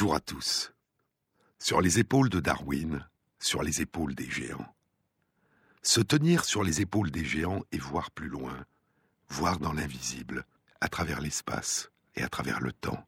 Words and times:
Bonjour 0.00 0.14
à 0.14 0.20
tous. 0.20 0.72
Sur 1.58 1.80
les 1.80 1.98
épaules 1.98 2.28
de 2.28 2.38
Darwin, 2.38 3.04
sur 3.40 3.64
les 3.64 3.82
épaules 3.82 4.14
des 4.14 4.30
géants. 4.30 4.72
Se 5.82 6.00
tenir 6.00 6.44
sur 6.44 6.62
les 6.62 6.80
épaules 6.80 7.10
des 7.10 7.24
géants 7.24 7.64
et 7.72 7.78
voir 7.78 8.12
plus 8.12 8.28
loin, 8.28 8.64
voir 9.28 9.58
dans 9.58 9.72
l'invisible, 9.72 10.44
à 10.80 10.88
travers 10.88 11.20
l'espace 11.20 11.90
et 12.14 12.22
à 12.22 12.28
travers 12.28 12.60
le 12.60 12.70
temps. 12.70 13.04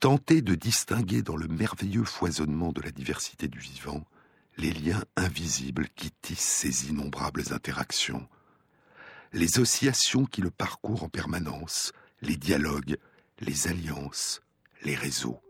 Tenter 0.00 0.42
de 0.42 0.54
distinguer 0.54 1.22
dans 1.22 1.36
le 1.36 1.48
merveilleux 1.48 2.04
foisonnement 2.04 2.72
de 2.72 2.82
la 2.82 2.90
diversité 2.90 3.48
du 3.48 3.58
vivant 3.58 4.04
les 4.58 4.74
liens 4.74 5.02
invisibles 5.16 5.88
qui 5.96 6.10
tissent 6.10 6.40
ces 6.40 6.90
innombrables 6.90 7.54
interactions, 7.54 8.28
les 9.32 9.60
oscillations 9.60 10.26
qui 10.26 10.42
le 10.42 10.50
parcourent 10.50 11.04
en 11.04 11.08
permanence, 11.08 11.94
les 12.20 12.36
dialogues, 12.36 12.98
les 13.40 13.66
alliances, 13.66 14.42
les 14.82 14.94
réseaux. 14.94 15.40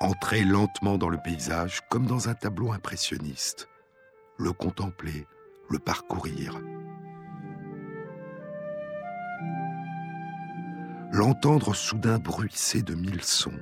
Entrer 0.00 0.44
lentement 0.44 0.98
dans 0.98 1.08
le 1.08 1.18
paysage 1.18 1.80
comme 1.88 2.06
dans 2.06 2.28
un 2.28 2.34
tableau 2.34 2.72
impressionniste, 2.72 3.68
le 4.38 4.52
contempler, 4.52 5.26
le 5.70 5.78
parcourir. 5.78 6.60
L'entendre 11.12 11.74
soudain 11.74 12.18
bruisser 12.18 12.82
de 12.82 12.94
mille 12.94 13.22
sons, 13.22 13.58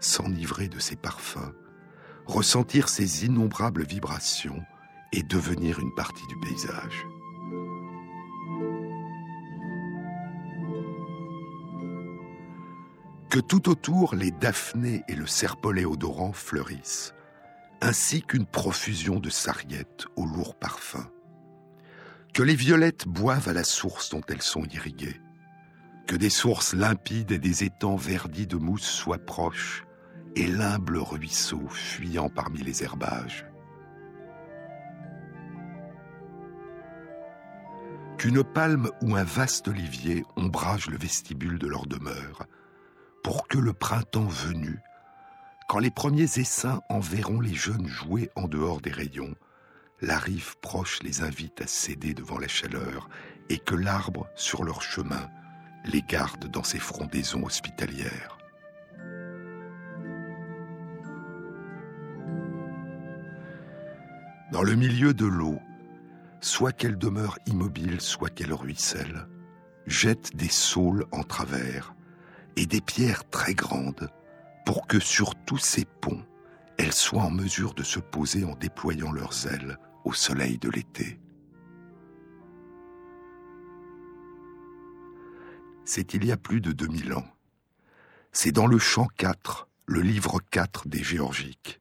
s'enivrer 0.00 0.68
de 0.68 0.78
ses 0.78 0.96
parfums, 0.96 1.54
ressentir 2.26 2.88
ses 2.88 3.24
innombrables 3.24 3.84
vibrations 3.84 4.62
et 5.12 5.22
devenir 5.22 5.78
une 5.78 5.94
partie 5.94 6.26
du 6.26 6.38
paysage. 6.40 7.06
Que 13.34 13.40
tout 13.40 13.68
autour 13.68 14.14
les 14.14 14.30
daphnées 14.30 15.02
et 15.08 15.16
le 15.16 15.26
serpolet 15.26 15.84
odorant 15.84 16.32
fleurissent, 16.32 17.14
ainsi 17.80 18.22
qu'une 18.22 18.46
profusion 18.46 19.18
de 19.18 19.28
sarriettes 19.28 20.06
au 20.14 20.24
lourd 20.24 20.54
parfum. 20.54 21.10
Que 22.32 22.44
les 22.44 22.54
violettes 22.54 23.08
boivent 23.08 23.48
à 23.48 23.52
la 23.52 23.64
source 23.64 24.10
dont 24.10 24.20
elles 24.28 24.40
sont 24.40 24.62
irriguées. 24.66 25.20
Que 26.06 26.14
des 26.14 26.30
sources 26.30 26.74
limpides 26.74 27.32
et 27.32 27.40
des 27.40 27.64
étangs 27.64 27.96
verdis 27.96 28.46
de 28.46 28.54
mousse 28.54 28.86
soient 28.86 29.18
proches, 29.18 29.82
et 30.36 30.46
l'humble 30.46 30.98
ruisseau 30.98 31.66
fuyant 31.68 32.28
parmi 32.28 32.60
les 32.60 32.84
herbages. 32.84 33.46
Qu'une 38.16 38.44
palme 38.44 38.90
ou 39.02 39.16
un 39.16 39.24
vaste 39.24 39.66
olivier 39.66 40.22
ombrage 40.36 40.86
le 40.86 40.96
vestibule 40.96 41.58
de 41.58 41.66
leur 41.66 41.88
demeure, 41.88 42.46
pour 43.24 43.48
que 43.48 43.56
le 43.58 43.72
printemps 43.72 44.26
venu, 44.26 44.78
quand 45.66 45.78
les 45.78 45.90
premiers 45.90 46.38
essaims 46.38 46.82
enverront 46.90 47.40
les 47.40 47.54
jeunes 47.54 47.86
jouer 47.86 48.30
en 48.36 48.46
dehors 48.46 48.82
des 48.82 48.92
rayons, 48.92 49.34
la 50.02 50.18
rive 50.18 50.56
proche 50.60 51.02
les 51.02 51.22
invite 51.22 51.62
à 51.62 51.66
céder 51.66 52.12
devant 52.12 52.38
la 52.38 52.48
chaleur 52.48 53.08
et 53.48 53.58
que 53.58 53.74
l'arbre, 53.74 54.28
sur 54.36 54.62
leur 54.62 54.82
chemin, 54.82 55.30
les 55.86 56.02
garde 56.02 56.50
dans 56.50 56.62
ses 56.62 56.78
frondaisons 56.78 57.44
hospitalières. 57.44 58.36
Dans 64.52 64.62
le 64.62 64.74
milieu 64.74 65.14
de 65.14 65.24
l'eau, 65.24 65.58
soit 66.42 66.72
qu'elle 66.72 66.98
demeure 66.98 67.38
immobile, 67.46 68.02
soit 68.02 68.28
qu'elle 68.28 68.52
ruisselle, 68.52 69.26
jette 69.86 70.36
des 70.36 70.50
saules 70.50 71.06
en 71.10 71.22
travers, 71.22 71.93
et 72.56 72.66
des 72.66 72.80
pierres 72.80 73.28
très 73.30 73.54
grandes 73.54 74.10
pour 74.64 74.86
que 74.86 74.98
sur 74.98 75.34
tous 75.34 75.58
ces 75.58 75.84
ponts, 75.84 76.24
elles 76.78 76.92
soient 76.92 77.22
en 77.22 77.30
mesure 77.30 77.74
de 77.74 77.82
se 77.82 78.00
poser 78.00 78.44
en 78.44 78.54
déployant 78.56 79.12
leurs 79.12 79.46
ailes 79.46 79.78
au 80.04 80.12
soleil 80.12 80.58
de 80.58 80.70
l'été. 80.70 81.18
C'est 85.84 86.14
il 86.14 86.24
y 86.24 86.32
a 86.32 86.36
plus 86.36 86.60
de 86.60 86.72
2000 86.72 87.12
ans. 87.12 87.26
C'est 88.32 88.52
dans 88.52 88.66
le 88.66 88.78
chant 88.78 89.06
4, 89.18 89.68
le 89.86 90.00
livre 90.00 90.40
4 90.50 90.88
des 90.88 91.02
Géorgiques. 91.02 91.80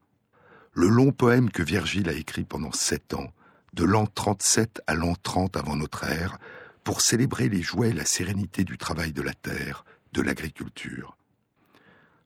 Le 0.74 0.88
long 0.88 1.12
poème 1.12 1.50
que 1.50 1.64
Virgile 1.64 2.10
a 2.10 2.14
écrit 2.14 2.44
pendant 2.44 2.72
sept 2.72 3.14
ans, 3.14 3.32
de 3.74 3.84
l'an 3.84 4.06
37 4.06 4.82
à 4.88 4.96
l'an 4.96 5.16
30 5.22 5.56
avant 5.56 5.76
notre 5.76 6.04
ère, 6.04 6.38
pour 6.84 7.02
célébrer 7.02 7.48
les 7.48 7.62
joies 7.62 7.88
et 7.88 7.94
la 7.94 8.06
sérénité 8.06 8.64
du 8.66 8.78
travail 8.78 9.14
de 9.14 9.22
la 9.22 9.34
terre, 9.34 9.86
de 10.14 10.22
l'agriculture. 10.22 11.18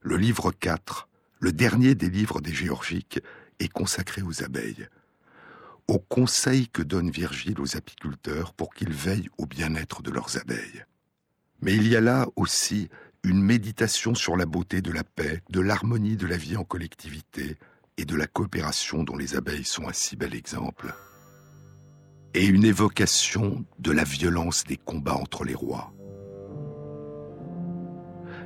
Le 0.01 0.17
livre 0.17 0.51
4, 0.51 1.07
le 1.39 1.51
dernier 1.51 1.95
des 1.95 2.09
livres 2.09 2.41
des 2.41 2.53
Géorgiques, 2.53 3.19
est 3.59 3.69
consacré 3.69 4.21
aux 4.21 4.43
abeilles, 4.43 4.87
au 5.87 5.97
conseil 5.97 6.67
que 6.67 6.83
donne 6.83 7.09
Virgile 7.09 7.59
aux 7.59 7.77
apiculteurs 7.77 8.53
pour 8.53 8.73
qu'ils 8.73 8.93
veillent 8.93 9.29
au 9.37 9.45
bien-être 9.45 10.03
de 10.03 10.11
leurs 10.11 10.37
abeilles. 10.37 10.83
Mais 11.61 11.75
il 11.75 11.87
y 11.87 11.95
a 11.95 12.01
là 12.01 12.27
aussi 12.35 12.89
une 13.23 13.41
méditation 13.41 14.13
sur 14.13 14.37
la 14.37 14.45
beauté 14.45 14.81
de 14.81 14.91
la 14.91 15.03
paix, 15.03 15.41
de 15.49 15.61
l'harmonie 15.61 16.17
de 16.17 16.27
la 16.27 16.37
vie 16.37 16.57
en 16.57 16.63
collectivité 16.63 17.57
et 17.97 18.05
de 18.05 18.15
la 18.15 18.27
coopération 18.27 19.03
dont 19.03 19.17
les 19.17 19.35
abeilles 19.35 19.65
sont 19.65 19.87
un 19.87 19.93
si 19.93 20.15
bel 20.15 20.35
exemple. 20.35 20.93
Et 22.33 22.45
une 22.45 22.65
évocation 22.65 23.65
de 23.79 23.91
la 23.91 24.03
violence 24.03 24.65
des 24.65 24.77
combats 24.77 25.15
entre 25.15 25.43
les 25.43 25.55
rois 25.55 25.93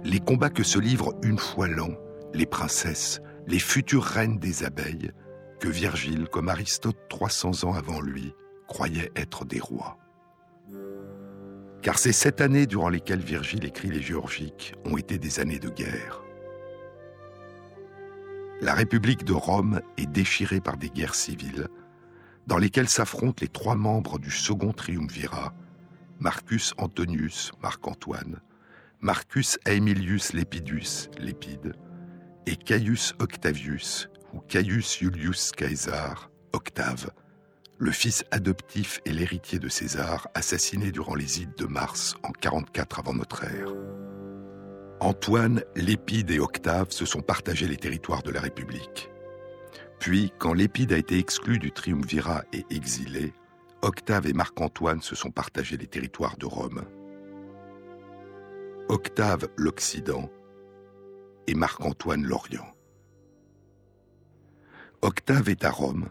les 0.03 0.19
combats 0.19 0.49
que 0.49 0.63
se 0.63 0.79
livrent 0.79 1.15
une 1.23 1.37
fois 1.37 1.67
l'an 1.67 1.91
les 2.33 2.45
princesses, 2.45 3.21
les 3.47 3.59
futures 3.59 4.03
reines 4.03 4.39
des 4.39 4.63
abeilles, 4.63 5.11
que 5.59 5.67
Virgile, 5.67 6.27
comme 6.27 6.49
Aristote 6.49 6.97
300 7.09 7.65
ans 7.65 7.73
avant 7.73 8.01
lui, 8.01 8.33
croyait 8.67 9.11
être 9.15 9.45
des 9.45 9.59
rois. 9.59 9.97
Car 11.81 11.97
ces 11.97 12.13
sept 12.13 12.41
années 12.41 12.67
durant 12.67 12.89
lesquelles 12.89 13.19
Virgile 13.19 13.65
écrit 13.65 13.89
les 13.89 14.01
Géorgiques 14.01 14.73
ont 14.85 14.97
été 14.97 15.17
des 15.17 15.39
années 15.39 15.59
de 15.59 15.69
guerre. 15.69 16.23
La 18.61 18.75
République 18.75 19.23
de 19.23 19.33
Rome 19.33 19.81
est 19.97 20.09
déchirée 20.09 20.61
par 20.61 20.77
des 20.77 20.89
guerres 20.89 21.15
civiles, 21.15 21.67
dans 22.47 22.57
lesquelles 22.57 22.89
s'affrontent 22.89 23.41
les 23.41 23.47
trois 23.47 23.75
membres 23.75 24.19
du 24.19 24.29
second 24.29 24.71
triumvirat, 24.71 25.53
Marcus 26.19 26.73
Antonius, 26.77 27.51
Marc-Antoine, 27.63 28.39
Marcus 29.03 29.57
Aemilius 29.65 30.33
Lepidus, 30.33 31.09
Lépide, 31.17 31.73
et 32.45 32.55
Caius 32.55 33.15
Octavius, 33.17 34.07
ou 34.31 34.41
Caius 34.41 34.99
Julius 34.99 35.51
Caesar, 35.57 36.29
Octave, 36.53 37.09
le 37.79 37.89
fils 37.89 38.23
adoptif 38.29 38.99
et 39.05 39.11
l'héritier 39.11 39.57
de 39.57 39.69
César, 39.69 40.27
assassiné 40.35 40.91
durant 40.91 41.15
les 41.15 41.41
Ides 41.41 41.55
de 41.57 41.65
Mars 41.65 42.15
en 42.21 42.31
44 42.31 42.99
avant 42.99 43.15
notre 43.15 43.43
ère. 43.43 43.73
Antoine, 44.99 45.63
Lépide 45.75 46.29
et 46.29 46.39
Octave 46.39 46.91
se 46.91 47.05
sont 47.05 47.21
partagés 47.21 47.67
les 47.67 47.77
territoires 47.77 48.21
de 48.21 48.29
la 48.29 48.39
République. 48.39 49.09
Puis, 49.99 50.31
quand 50.37 50.53
Lépide 50.53 50.93
a 50.93 50.97
été 50.97 51.17
exclu 51.17 51.57
du 51.57 51.71
triumvirat 51.71 52.43
et 52.53 52.65
exilé, 52.69 53.33
Octave 53.81 54.27
et 54.27 54.33
Marc-Antoine 54.33 55.01
se 55.01 55.15
sont 55.15 55.31
partagés 55.31 55.77
les 55.77 55.87
territoires 55.87 56.37
de 56.37 56.45
Rome. 56.45 56.85
Octave 58.91 59.47
l'Occident 59.55 60.29
et 61.47 61.53
Marc-Antoine 61.53 62.25
l'Orient. 62.25 62.69
Octave 65.01 65.47
est 65.47 65.63
à 65.63 65.71
Rome, 65.71 66.09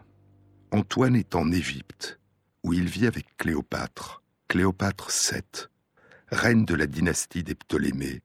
Antoine 0.71 1.15
est 1.15 1.35
en 1.35 1.53
Égypte, 1.53 2.19
où 2.65 2.73
il 2.73 2.87
vit 2.87 3.07
avec 3.07 3.37
Cléopâtre, 3.37 4.23
Cléopâtre 4.49 5.11
VII, 5.11 5.43
reine 6.29 6.65
de 6.65 6.75
la 6.75 6.87
dynastie 6.87 7.45
des 7.45 7.55
Ptolémées, 7.55 8.23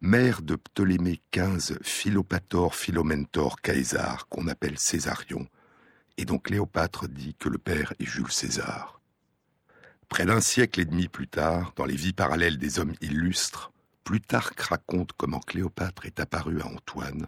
mère 0.00 0.40
de 0.40 0.56
Ptolémée 0.56 1.20
XV, 1.30 1.76
Philopator 1.82 2.74
Philomentor 2.74 3.60
Caesar, 3.60 4.28
qu'on 4.28 4.48
appelle 4.48 4.78
Césarion, 4.78 5.46
et 6.16 6.24
dont 6.24 6.38
Cléopâtre 6.38 7.06
dit 7.06 7.34
que 7.34 7.50
le 7.50 7.58
père 7.58 7.92
est 8.00 8.06
Jules 8.06 8.32
César. 8.32 9.02
Près 10.08 10.24
d'un 10.24 10.40
siècle 10.40 10.80
et 10.80 10.86
demi 10.86 11.08
plus 11.08 11.28
tard, 11.28 11.74
dans 11.76 11.84
les 11.84 11.96
vies 11.96 12.14
parallèles 12.14 12.56
des 12.56 12.78
hommes 12.78 12.94
illustres, 13.02 13.70
Plutarque 14.04 14.60
raconte 14.60 15.12
comment 15.16 15.40
Cléopâtre 15.40 16.06
est 16.06 16.20
apparue 16.20 16.60
à 16.60 16.66
Antoine 16.66 17.26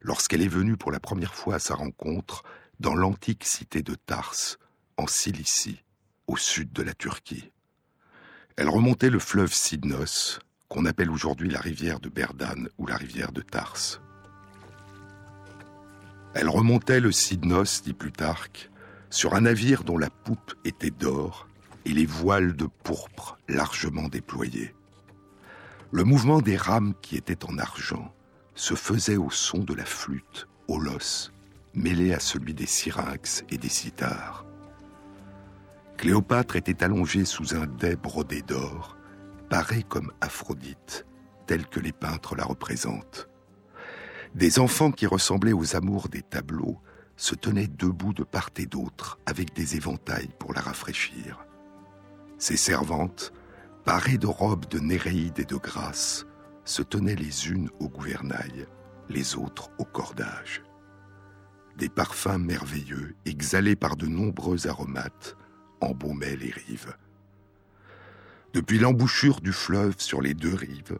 lorsqu'elle 0.00 0.42
est 0.42 0.48
venue 0.48 0.76
pour 0.76 0.92
la 0.92 1.00
première 1.00 1.34
fois 1.34 1.56
à 1.56 1.58
sa 1.58 1.74
rencontre 1.74 2.42
dans 2.80 2.94
l'antique 2.94 3.44
cité 3.44 3.82
de 3.82 3.94
Tarse, 3.94 4.58
en 4.96 5.06
Cilicie, 5.06 5.82
au 6.26 6.36
sud 6.36 6.72
de 6.72 6.82
la 6.82 6.94
Turquie. 6.94 7.52
Elle 8.56 8.68
remontait 8.68 9.10
le 9.10 9.18
fleuve 9.18 9.52
Cydnos, 9.52 10.40
qu'on 10.68 10.86
appelle 10.86 11.10
aujourd'hui 11.10 11.50
la 11.50 11.60
rivière 11.60 12.00
de 12.00 12.08
Berdane 12.08 12.68
ou 12.78 12.86
la 12.86 12.96
rivière 12.96 13.32
de 13.32 13.42
Tarse. 13.42 14.00
Elle 16.34 16.48
remontait 16.48 17.00
le 17.00 17.12
Cydnos, 17.12 17.82
dit 17.84 17.92
Plutarque, 17.92 18.70
sur 19.10 19.34
un 19.34 19.42
navire 19.42 19.84
dont 19.84 19.98
la 19.98 20.10
poupe 20.10 20.54
était 20.64 20.90
d'or 20.90 21.46
et 21.84 21.92
les 21.92 22.06
voiles 22.06 22.54
de 22.54 22.66
pourpre 22.66 23.38
largement 23.48 24.08
déployées. 24.08 24.74
Le 25.94 26.04
mouvement 26.04 26.40
des 26.40 26.56
rames 26.56 26.94
qui 27.02 27.16
étaient 27.16 27.44
en 27.44 27.58
argent 27.58 28.14
se 28.54 28.74
faisait 28.74 29.18
au 29.18 29.28
son 29.28 29.58
de 29.58 29.74
la 29.74 29.84
flûte, 29.84 30.48
au 30.66 30.78
los, 30.78 31.30
mêlé 31.74 32.14
à 32.14 32.18
celui 32.18 32.54
des 32.54 32.64
syrinx 32.64 33.44
et 33.50 33.58
des 33.58 33.68
cithars. 33.68 34.46
Cléopâtre 35.98 36.56
était 36.56 36.82
allongée 36.82 37.26
sous 37.26 37.54
un 37.54 37.66
dais 37.66 37.96
brodé 37.96 38.40
d'or, 38.40 38.96
parée 39.50 39.82
comme 39.82 40.10
Aphrodite, 40.22 41.04
telle 41.46 41.66
que 41.66 41.78
les 41.78 41.92
peintres 41.92 42.36
la 42.36 42.44
représentent. 42.44 43.28
Des 44.34 44.60
enfants 44.60 44.92
qui 44.92 45.06
ressemblaient 45.06 45.52
aux 45.52 45.76
amours 45.76 46.08
des 46.08 46.22
tableaux 46.22 46.78
se 47.18 47.34
tenaient 47.34 47.68
debout 47.68 48.14
de 48.14 48.24
part 48.24 48.48
et 48.56 48.64
d'autre 48.64 49.18
avec 49.26 49.52
des 49.52 49.76
éventails 49.76 50.30
pour 50.38 50.54
la 50.54 50.62
rafraîchir. 50.62 51.44
Ses 52.38 52.56
servantes, 52.56 53.34
parées 53.84 54.18
de 54.18 54.26
robes 54.26 54.68
de 54.68 54.78
Néréide 54.78 55.40
et 55.40 55.44
de 55.44 55.56
grâce, 55.56 56.24
se 56.64 56.82
tenaient 56.82 57.16
les 57.16 57.48
unes 57.48 57.68
au 57.80 57.88
gouvernail, 57.88 58.66
les 59.08 59.34
autres 59.36 59.70
au 59.78 59.84
cordage. 59.84 60.62
Des 61.76 61.88
parfums 61.88 62.38
merveilleux, 62.38 63.16
exhalés 63.24 63.76
par 63.76 63.96
de 63.96 64.06
nombreux 64.06 64.68
aromates, 64.68 65.36
embaumaient 65.80 66.36
les 66.36 66.50
rives. 66.50 66.94
Depuis 68.54 68.78
l'embouchure 68.78 69.40
du 69.40 69.52
fleuve 69.52 69.94
sur 69.98 70.20
les 70.20 70.34
deux 70.34 70.54
rives, 70.54 70.98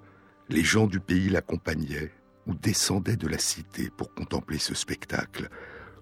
les 0.48 0.64
gens 0.64 0.86
du 0.86 0.98
pays 0.98 1.28
l'accompagnaient 1.28 2.10
ou 2.46 2.54
descendaient 2.54 3.16
de 3.16 3.28
la 3.28 3.38
cité 3.38 3.90
pour 3.90 4.12
contempler 4.14 4.58
ce 4.58 4.74
spectacle. 4.74 5.48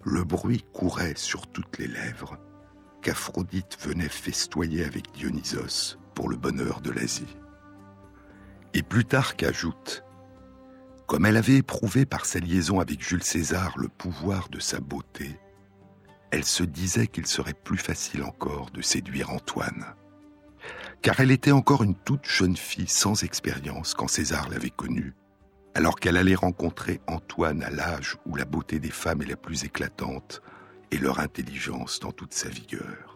Le 0.04 0.24
bruit 0.24 0.64
courait 0.72 1.16
sur 1.16 1.46
toutes 1.46 1.76
les 1.76 1.88
lèvres 1.88 2.38
qu'Aphrodite 3.02 3.76
venait 3.82 4.08
festoyer 4.08 4.84
avec 4.84 5.12
Dionysos 5.12 5.99
le 6.28 6.36
bonheur 6.36 6.80
de 6.80 6.90
l'Asie. 6.90 7.36
Et 8.74 8.82
Plutarque 8.82 9.42
ajoute 9.42 10.04
Comme 11.06 11.26
elle 11.26 11.36
avait 11.36 11.56
éprouvé 11.56 12.06
par 12.06 12.24
sa 12.26 12.38
liaison 12.38 12.80
avec 12.80 13.02
Jules 13.06 13.22
César 13.22 13.74
le 13.76 13.88
pouvoir 13.88 14.48
de 14.48 14.60
sa 14.60 14.80
beauté, 14.80 15.38
elle 16.30 16.44
se 16.44 16.62
disait 16.62 17.08
qu'il 17.08 17.26
serait 17.26 17.54
plus 17.54 17.78
facile 17.78 18.22
encore 18.22 18.70
de 18.70 18.82
séduire 18.82 19.30
Antoine. 19.30 19.94
Car 21.02 21.18
elle 21.18 21.30
était 21.30 21.50
encore 21.50 21.82
une 21.82 21.96
toute 21.96 22.26
jeune 22.26 22.56
fille 22.56 22.86
sans 22.86 23.24
expérience 23.24 23.94
quand 23.94 24.08
César 24.08 24.48
l'avait 24.48 24.70
connue, 24.70 25.14
alors 25.74 25.98
qu'elle 25.98 26.16
allait 26.16 26.34
rencontrer 26.34 27.00
Antoine 27.06 27.62
à 27.62 27.70
l'âge 27.70 28.16
où 28.26 28.36
la 28.36 28.44
beauté 28.44 28.78
des 28.78 28.90
femmes 28.90 29.22
est 29.22 29.26
la 29.26 29.36
plus 29.36 29.64
éclatante 29.64 30.42
et 30.90 30.98
leur 30.98 31.18
intelligence 31.18 32.00
dans 32.00 32.12
toute 32.12 32.34
sa 32.34 32.48
vigueur. 32.48 33.09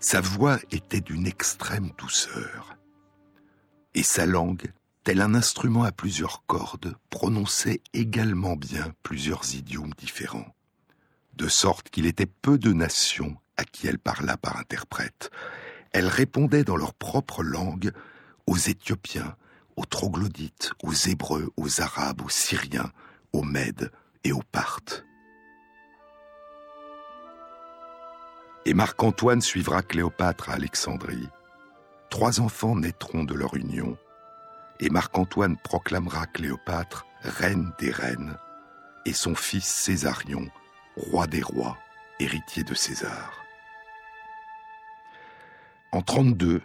Sa 0.00 0.20
voix 0.20 0.58
était 0.70 1.00
d'une 1.00 1.26
extrême 1.26 1.90
douceur 1.98 2.76
et 3.94 4.04
sa 4.04 4.26
langue, 4.26 4.72
tel 5.02 5.20
un 5.20 5.34
instrument 5.34 5.82
à 5.82 5.90
plusieurs 5.90 6.44
cordes, 6.46 6.96
prononçait 7.10 7.80
également 7.94 8.54
bien 8.54 8.92
plusieurs 9.02 9.56
idiomes 9.56 9.92
différents, 9.98 10.54
de 11.34 11.48
sorte 11.48 11.90
qu'il 11.90 12.06
était 12.06 12.26
peu 12.26 12.58
de 12.58 12.72
nations 12.72 13.36
à 13.56 13.64
qui 13.64 13.88
elle 13.88 13.98
parla 13.98 14.36
par 14.36 14.56
interprète. 14.56 15.30
Elle 15.90 16.06
répondait 16.06 16.62
dans 16.62 16.76
leur 16.76 16.94
propre 16.94 17.42
langue 17.42 17.90
aux 18.46 18.56
Éthiopiens, 18.56 19.34
aux 19.74 19.84
troglodytes, 19.84 20.70
aux 20.84 20.92
Hébreux, 20.92 21.50
aux 21.56 21.80
Arabes, 21.80 22.20
aux 22.20 22.28
Syriens, 22.28 22.92
aux 23.32 23.42
Mèdes 23.42 23.90
et 24.22 24.30
aux 24.30 24.44
Parthes. 24.52 25.07
Et 28.68 28.74
Marc-Antoine 28.74 29.40
suivra 29.40 29.80
Cléopâtre 29.80 30.50
à 30.50 30.52
Alexandrie, 30.52 31.30
Trois 32.10 32.38
enfants 32.42 32.76
naîtront 32.76 33.24
de 33.24 33.32
leur 33.32 33.56
union, 33.56 33.96
et 34.78 34.90
Marc-Antoine 34.90 35.56
proclamera 35.56 36.26
Cléopâtre 36.26 37.06
reine 37.22 37.72
des 37.78 37.90
reines, 37.90 38.36
et 39.06 39.14
son 39.14 39.34
fils 39.34 39.64
Césarion, 39.64 40.46
roi 40.96 41.26
des 41.26 41.40
rois, 41.40 41.78
héritier 42.20 42.62
de 42.62 42.74
César. 42.74 43.42
En 45.90 46.02
32, 46.02 46.60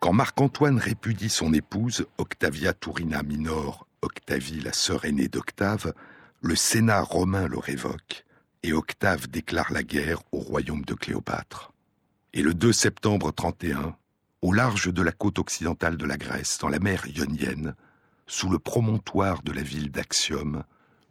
quand 0.00 0.14
Marc-Antoine 0.14 0.78
répudie 0.78 1.28
son 1.28 1.52
épouse, 1.52 2.06
Octavia 2.16 2.72
Turina 2.72 3.22
Minor, 3.22 3.86
Octavie 4.00 4.60
la 4.60 4.72
sœur 4.72 5.04
aînée 5.04 5.28
d'Octave, 5.28 5.92
le 6.40 6.56
Sénat 6.56 7.02
romain 7.02 7.48
le 7.48 7.58
révoque, 7.58 8.23
et 8.64 8.72
Octave 8.72 9.28
déclare 9.28 9.70
la 9.72 9.82
guerre 9.82 10.22
au 10.32 10.38
royaume 10.38 10.86
de 10.86 10.94
Cléopâtre. 10.94 11.72
Et 12.32 12.40
le 12.40 12.54
2 12.54 12.72
septembre 12.72 13.30
31, 13.30 13.94
au 14.40 14.52
large 14.54 14.90
de 14.90 15.02
la 15.02 15.12
côte 15.12 15.38
occidentale 15.38 15.98
de 15.98 16.04
la 16.06 16.16
Grèce, 16.16 16.56
dans 16.58 16.70
la 16.70 16.78
mer 16.78 17.06
Ionienne, 17.06 17.74
sous 18.26 18.48
le 18.48 18.58
promontoire 18.58 19.42
de 19.42 19.52
la 19.52 19.60
ville 19.60 19.90
d'Axiom, 19.90 20.64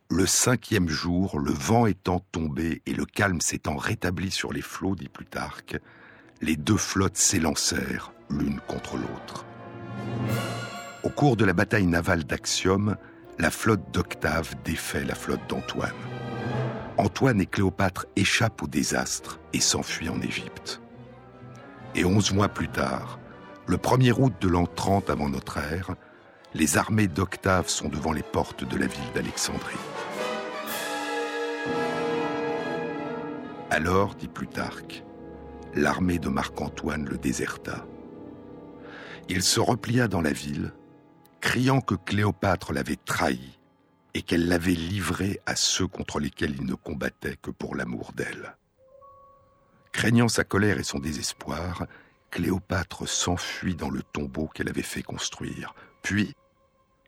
le 0.10 0.26
cinquième 0.26 0.90
jour, 0.90 1.38
le 1.38 1.52
vent 1.52 1.86
étant 1.86 2.26
tombé 2.32 2.82
et 2.88 2.94
le 2.94 3.06
calme 3.06 3.40
s'étant 3.40 3.78
rétabli 3.78 4.32
sur 4.32 4.52
les 4.52 4.64
flots, 4.64 4.96
dit 4.96 5.08
Plutarque, 5.08 5.78
les 6.42 6.56
deux 6.56 6.78
flottes 6.78 7.18
s'élancèrent 7.18 8.14
l'une 8.32 8.60
contre 8.62 8.98
l'autre. 8.98 9.46
Au 11.04 11.10
cours 11.10 11.38
de 11.38 11.46
la 11.46 11.54
bataille 11.54 11.86
navale 11.86 12.24
d'Axiom, 12.24 12.98
la 13.38 13.52
flotte 13.52 13.92
d'Octave 13.92 14.56
défait 14.66 15.06
la 15.06 15.16
flotte 15.16 15.48
d'Antoine. 15.48 15.92
Antoine 16.98 17.42
et 17.42 17.46
Cléopâtre 17.46 18.06
échappent 18.16 18.62
au 18.62 18.68
désastre 18.68 19.40
et 19.52 19.60
s'enfuient 19.60 20.10
en 20.10 20.22
Égypte. 20.22 20.82
Et 21.96 22.06
onze 22.06 22.34
mois 22.34 22.50
plus 22.50 22.70
tard, 22.70 23.20
le 23.66 23.78
1er 23.78 24.14
août 24.18 24.34
de 24.40 24.48
l'an 24.48 24.68
30 24.68 25.10
avant 25.10 25.30
notre 25.30 25.58
ère, 25.58 25.96
les 26.54 26.78
armées 26.78 27.08
d'Octave 27.08 27.68
sont 27.68 27.90
devant 27.90 28.12
les 28.12 28.22
portes 28.22 28.64
de 28.64 28.78
la 28.78 28.86
ville 28.86 29.12
d'Alexandrie. 29.16 29.74
Alors, 33.72 34.14
dit 34.14 34.28
Plutarque, 34.28 35.04
l'armée 35.74 36.20
de 36.20 36.30
Marc-Antoine 36.30 37.06
le 37.06 37.18
déserta. 37.18 37.86
Il 39.30 39.42
se 39.42 39.60
replia 39.60 40.08
dans 40.08 40.22
la 40.22 40.32
ville, 40.32 40.74
criant 41.42 41.82
que 41.82 41.96
Cléopâtre 41.96 42.72
l'avait 42.72 43.00
trahi 43.04 43.58
et 44.14 44.22
qu'elle 44.22 44.48
l'avait 44.48 44.72
livré 44.72 45.40
à 45.46 45.56
ceux 45.56 45.88
contre 45.88 46.20
lesquels 46.20 46.56
il 46.56 46.66
ne 46.66 46.76
combattait 46.76 47.38
que 47.42 47.52
pour 47.52 47.76
l'amour 47.76 48.12
d'elle. 48.14 48.56
Craignant 49.92 50.28
sa 50.28 50.44
colère 50.44 50.80
et 50.80 50.84
son 50.84 51.00
désespoir, 51.00 51.86
Cléopâtre 52.32 53.08
s'enfuit 53.08 53.76
dans 53.76 53.90
le 53.90 54.02
tombeau 54.02 54.48
qu'elle 54.48 54.70
avait 54.70 54.82
fait 54.82 55.04
construire. 55.04 55.76
Puis, 56.02 56.34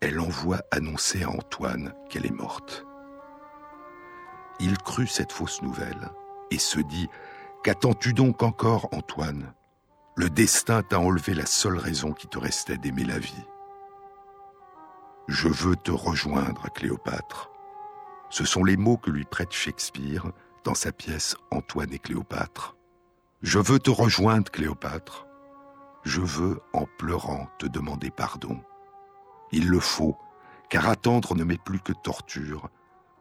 elle 0.01 0.19
envoie 0.19 0.61
annoncer 0.71 1.23
à 1.23 1.29
Antoine 1.29 1.93
qu'elle 2.09 2.25
est 2.27 2.31
morte. 2.31 2.85
Il 4.59 4.77
crut 4.77 5.09
cette 5.09 5.31
fausse 5.31 5.61
nouvelle 5.61 6.09
et 6.51 6.59
se 6.59 6.79
dit 6.79 7.07
Qu'attends-tu 7.63 8.13
donc 8.13 8.43
encore, 8.43 8.87
Antoine? 8.91 9.53
Le 10.15 10.29
destin 10.29 10.83
t'a 10.83 10.99
enlevé 10.99 11.33
la 11.33 11.47
seule 11.47 11.77
raison 11.77 12.13
qui 12.13 12.27
te 12.27 12.37
restait 12.37 12.77
d'aimer 12.77 13.03
la 13.03 13.17
vie. 13.17 13.45
Je 15.27 15.47
veux 15.47 15.75
te 15.75 15.91
rejoindre, 15.91 16.71
Cléopâtre. 16.73 17.49
Ce 18.29 18.45
sont 18.45 18.63
les 18.63 18.77
mots 18.77 18.97
que 18.97 19.09
lui 19.09 19.25
prête 19.25 19.51
Shakespeare 19.51 20.31
dans 20.63 20.75
sa 20.75 20.91
pièce 20.91 21.35
Antoine 21.51 21.93
et 21.93 21.99
Cléopâtre. 21.99 22.75
Je 23.41 23.59
veux 23.59 23.79
te 23.79 23.89
rejoindre, 23.89 24.51
Cléopâtre. 24.51 25.25
Je 26.03 26.21
veux, 26.21 26.61
en 26.73 26.85
pleurant, 26.99 27.47
te 27.57 27.65
demander 27.65 28.11
pardon. 28.11 28.61
Il 29.51 29.67
le 29.67 29.79
faut, 29.79 30.15
car 30.69 30.87
attendre 30.87 31.35
ne 31.35 31.43
m'est 31.43 31.63
plus 31.63 31.79
que 31.79 31.93
torture. 31.93 32.69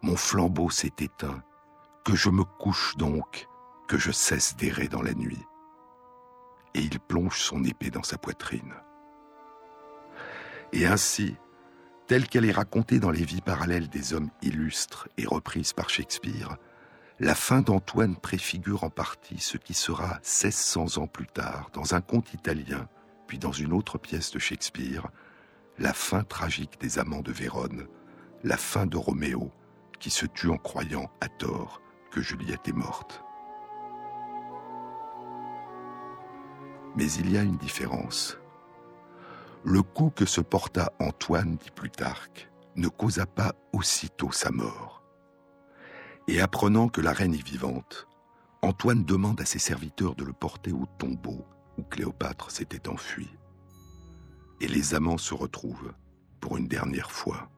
Mon 0.03 0.17
flambeau 0.17 0.69
s'est 0.69 0.93
éteint. 0.99 1.43
Que 2.05 2.15
je 2.15 2.29
me 2.29 2.45
couche 2.45 2.97
donc, 2.99 3.49
que 3.89 3.97
je 3.97 4.13
cesse 4.13 4.57
d'errer 4.57 4.89
dans 4.89 5.03
la 5.03 5.15
nuit. 5.15 5.47
Et 6.75 6.81
il 6.81 7.01
plonge 7.01 7.41
son 7.41 7.65
épée 7.65 7.91
dans 7.91 8.03
sa 8.03 8.19
poitrine. 8.19 8.75
Et 10.73 10.87
ainsi, 10.87 11.37
telle 12.07 12.27
qu'elle 12.27 12.45
est 12.45 12.53
racontée 12.53 12.99
dans 12.99 13.11
les 13.11 13.25
vies 13.25 13.41
parallèles 13.41 13.89
des 13.89 14.13
hommes 14.13 14.31
illustres 14.43 15.09
et 15.17 15.27
reprise 15.27 15.73
par 15.73 15.89
Shakespeare, 15.89 16.57
la 17.21 17.35
fin 17.35 17.63
d'Antoine 17.63 18.17
préfigure 18.17 18.85
en 18.85 18.91
partie 18.91 19.39
ce 19.39 19.57
qui 19.57 19.75
sera 19.75 20.15
1600 20.17 20.99
ans 20.99 21.07
plus 21.07 21.27
tard, 21.27 21.71
dans 21.73 21.95
un 21.95 22.01
conte 22.01 22.35
italien, 22.35 22.89
puis 23.27 23.39
dans 23.39 23.53
une 23.53 23.73
autre 23.73 23.99
pièce 23.99 24.33
de 24.33 24.39
Shakespeare, 24.39 25.09
la 25.79 25.93
fin 25.93 26.25
tragique 26.25 26.79
des 26.81 26.99
amants 26.99 27.23
de 27.23 27.33
Vérone, 27.33 27.87
la 28.43 28.57
fin 28.57 28.87
de 28.87 28.97
Roméo, 28.97 29.51
qui 29.99 30.11
se 30.11 30.27
tue 30.27 30.51
en 30.51 30.59
croyant, 30.59 31.11
à 31.21 31.29
tort, 31.29 31.81
que 32.11 32.21
Juliette 32.21 32.69
est 32.69 32.73
morte. 32.73 33.23
Mais 36.97 37.11
il 37.13 37.33
y 37.33 37.39
a 37.39 37.43
une 37.43 37.57
différence. 37.57 38.39
Le 39.67 39.83
coup 39.83 40.11
que 40.11 40.27
se 40.27 40.43
porta 40.43 40.93
Antoine, 41.01 41.57
dit 41.57 41.71
Plutarque, 41.75 42.51
ne 42.77 42.89
causa 42.89 43.25
pas 43.25 43.55
aussitôt 43.73 44.31
sa 44.31 44.51
mort. 44.51 45.03
Et 46.29 46.43
apprenant 46.43 46.89
que 46.89 47.01
la 47.01 47.15
reine 47.15 47.33
est 47.33 47.47
vivante, 47.47 48.07
Antoine 48.61 49.05
demande 49.05 49.41
à 49.41 49.47
ses 49.47 49.59
serviteurs 49.59 50.17
de 50.17 50.25
le 50.25 50.35
porter 50.35 50.73
au 50.73 50.85
tombeau 50.99 51.47
où 51.79 51.83
Cléopâtre 51.83 52.51
s'était 52.51 52.91
enfuie. 52.91 53.39
Et 54.61 54.69
les 54.69 54.95
amants 54.95 55.17
se 55.17 55.33
retrouvent 55.33 55.95
pour 56.41 56.59
une 56.59 56.69
dernière 56.69 57.11
fois. 57.11 57.49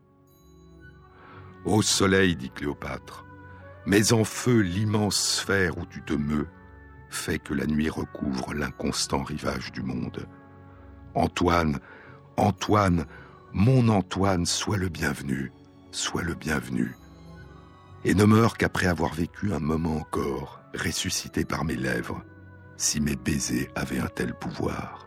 Ô 1.64 1.82
soleil, 1.82 2.36
dit 2.36 2.50
Cléopâtre, 2.50 3.25
mets 3.84 4.12
en 4.12 4.22
feu 4.22 4.60
l'immense 4.60 5.40
sphère 5.40 5.76
où 5.76 5.84
tu 5.86 6.02
te 6.02 6.12
meus, 6.12 6.46
fait 7.10 7.40
que 7.40 7.52
la 7.52 7.66
nuit 7.66 7.90
recouvre 7.90 8.54
l'inconstant 8.54 9.25
rivage 9.25 9.72
du 9.72 9.82
monde. 9.82 10.28
Antoine, 11.16 11.80
Antoine, 12.37 13.06
mon 13.54 13.88
Antoine, 13.88 14.44
sois 14.44 14.76
le 14.76 14.90
bienvenu, 14.90 15.50
sois 15.90 16.23
le 16.23 16.35
bienvenu. 16.35 16.94
Et 18.04 18.14
ne 18.14 18.25
meurs 18.25 18.58
qu'après 18.58 18.87
avoir 18.87 19.14
vécu 19.14 19.54
un 19.54 19.58
moment 19.58 19.96
encore, 19.96 20.61
ressuscité 20.75 21.46
par 21.46 21.64
mes 21.64 21.75
lèvres, 21.75 22.23
si 22.76 23.00
mes 23.00 23.16
baisers 23.16 23.70
avaient 23.75 23.99
un 23.99 24.08
tel 24.08 24.35
pouvoir. 24.35 25.06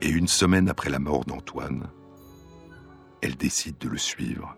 Et 0.00 0.08
une 0.08 0.28
semaine 0.28 0.70
après 0.70 0.88
la 0.88 0.98
mort 0.98 1.26
d'Antoine, 1.26 1.90
elle 3.20 3.36
décide 3.36 3.76
de 3.76 3.88
le 3.90 3.98
suivre. 3.98 4.56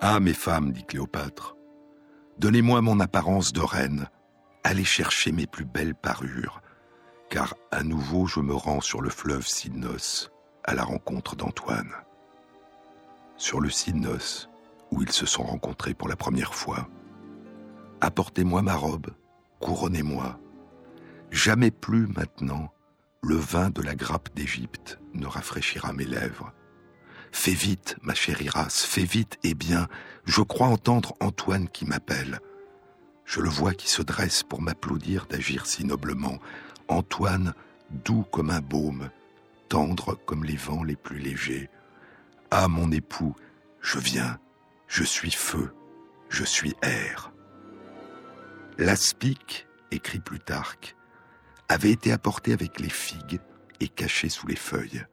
Ah, 0.00 0.18
mes 0.18 0.32
femmes, 0.32 0.72
dit 0.72 0.84
Cléopâtre, 0.84 1.56
donnez-moi 2.38 2.80
mon 2.80 3.00
apparence 3.00 3.52
de 3.52 3.60
reine, 3.60 4.08
allez 4.64 4.84
chercher 4.84 5.30
mes 5.30 5.46
plus 5.46 5.66
belles 5.66 5.94
parures, 5.94 6.62
car 7.28 7.54
à 7.70 7.82
nouveau 7.82 8.26
je 8.26 8.40
me 8.40 8.54
rends 8.54 8.80
sur 8.80 9.00
le 9.00 9.10
fleuve 9.10 9.46
Cydnos 9.46 10.30
à 10.64 10.74
la 10.74 10.84
rencontre 10.84 11.36
d'Antoine. 11.36 11.92
Sur 13.36 13.60
le 13.60 13.70
Cydnos, 13.70 14.48
où 14.90 15.02
ils 15.02 15.12
se 15.12 15.26
sont 15.26 15.42
rencontrés 15.42 15.94
pour 15.94 16.08
la 16.08 16.16
première 16.16 16.54
fois. 16.54 16.88
Apportez-moi 18.00 18.62
ma 18.62 18.74
robe, 18.74 19.08
couronnez-moi. 19.60 20.38
Jamais 21.30 21.70
plus 21.70 22.06
maintenant 22.06 22.72
le 23.22 23.36
vin 23.36 23.70
de 23.70 23.82
la 23.82 23.94
grappe 23.94 24.28
d'Égypte 24.34 25.00
ne 25.14 25.26
rafraîchira 25.26 25.92
mes 25.92 26.04
lèvres. 26.04 26.52
Fais 27.32 27.52
vite, 27.52 27.96
ma 28.02 28.14
chère 28.14 28.40
Iras, 28.40 28.86
fais 28.88 29.04
vite 29.04 29.36
et 29.42 29.54
bien. 29.54 29.88
Je 30.24 30.42
crois 30.42 30.68
entendre 30.68 31.14
Antoine 31.20 31.68
qui 31.68 31.84
m'appelle. 31.84 32.40
Je 33.24 33.40
le 33.40 33.48
vois 33.48 33.74
qui 33.74 33.88
se 33.88 34.02
dresse 34.02 34.44
pour 34.44 34.62
m'applaudir 34.62 35.26
d'agir 35.26 35.66
si 35.66 35.84
noblement. 35.84 36.38
Antoine, 36.88 37.54
doux 37.90 38.24
comme 38.30 38.50
un 38.50 38.60
baume, 38.60 39.10
tendre 39.68 40.14
comme 40.26 40.44
les 40.44 40.56
vents 40.56 40.84
les 40.84 40.96
plus 40.96 41.18
légers. 41.18 41.68
Ah, 42.50 42.68
mon 42.68 42.90
époux, 42.92 43.34
je 43.80 43.98
viens, 43.98 44.38
je 44.86 45.04
suis 45.04 45.30
feu, 45.30 45.74
je 46.28 46.44
suis 46.44 46.74
air. 46.82 47.32
L'aspic, 48.78 49.66
écrit 49.90 50.20
Plutarque, 50.20 50.96
avait 51.68 51.90
été 51.90 52.12
apporté 52.12 52.52
avec 52.52 52.78
les 52.78 52.90
figues 52.90 53.40
et 53.80 53.88
caché 53.88 54.28
sous 54.28 54.46
les 54.46 54.56
feuilles. 54.56 55.04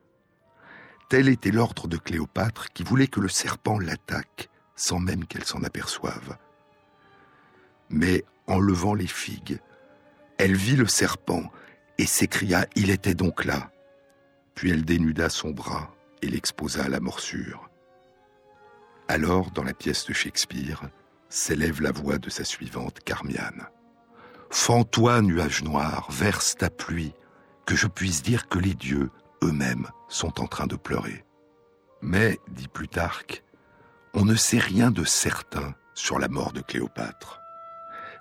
Tel 1.09 1.29
était 1.29 1.51
l'ordre 1.51 1.87
de 1.87 1.97
Cléopâtre 1.97 2.69
qui 2.73 2.83
voulait 2.83 3.07
que 3.07 3.19
le 3.19 3.29
serpent 3.29 3.79
l'attaque 3.79 4.49
sans 4.75 4.99
même 4.99 5.25
qu'elle 5.25 5.43
s'en 5.43 5.63
aperçoive. 5.63 6.37
Mais 7.89 8.25
en 8.47 8.59
levant 8.59 8.93
les 8.93 9.07
figues, 9.07 9.59
elle 10.43 10.57
vit 10.57 10.75
le 10.75 10.87
serpent 10.87 11.49
et 11.97 12.05
s'écria⁇ 12.05 12.63
Il 12.75 12.89
était 12.89 13.13
donc 13.13 13.45
là!⁇ 13.45 13.55
Puis 14.55 14.71
elle 14.71 14.83
dénuda 14.83 15.29
son 15.29 15.51
bras 15.51 15.95
et 16.21 16.27
l'exposa 16.27 16.83
à 16.83 16.89
la 16.89 16.99
morsure. 16.99 17.69
Alors, 19.07 19.51
dans 19.51 19.63
la 19.63 19.73
pièce 19.73 20.05
de 20.05 20.11
Shakespeare, 20.11 20.81
s'élève 21.29 21.81
la 21.81 21.93
voix 21.93 22.17
de 22.17 22.29
sa 22.29 22.43
suivante, 22.43 22.99
Carmiane. 23.05 23.67
Fends-toi, 24.49 25.21
nuage 25.21 25.63
noir, 25.63 26.11
verse 26.11 26.57
ta 26.57 26.69
pluie, 26.69 27.13
que 27.65 27.77
je 27.77 27.87
puisse 27.87 28.21
dire 28.21 28.49
que 28.49 28.59
les 28.59 28.73
dieux, 28.73 29.11
eux-mêmes, 29.43 29.87
sont 30.09 30.41
en 30.41 30.47
train 30.47 30.67
de 30.67 30.75
pleurer. 30.75 31.23
Mais, 32.01 32.37
dit 32.49 32.67
Plutarque, 32.67 33.45
on 34.13 34.25
ne 34.25 34.35
sait 34.35 34.59
rien 34.59 34.91
de 34.91 35.05
certain 35.05 35.73
sur 35.93 36.19
la 36.19 36.27
mort 36.27 36.51
de 36.51 36.59
Cléopâtre. 36.59 37.42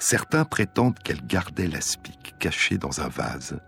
Certains 0.02 0.44
prétendent 0.44 0.98
qu'elle 0.98 1.24
gardait 1.24 1.68
l'aspic 1.68 2.34
caché 2.40 2.76
dans 2.76 3.00
un 3.02 3.08
vase 3.08 3.60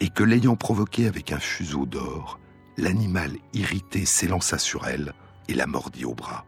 et 0.00 0.10
que 0.10 0.22
l'ayant 0.22 0.54
provoqué 0.54 1.06
avec 1.06 1.32
un 1.32 1.38
fuseau 1.38 1.86
d'or, 1.86 2.38
l'animal 2.76 3.32
irrité 3.54 4.04
s'élança 4.04 4.58
sur 4.58 4.86
elle 4.86 5.14
et 5.48 5.54
la 5.54 5.66
mordit 5.66 6.04
au 6.04 6.12
bras. 6.12 6.44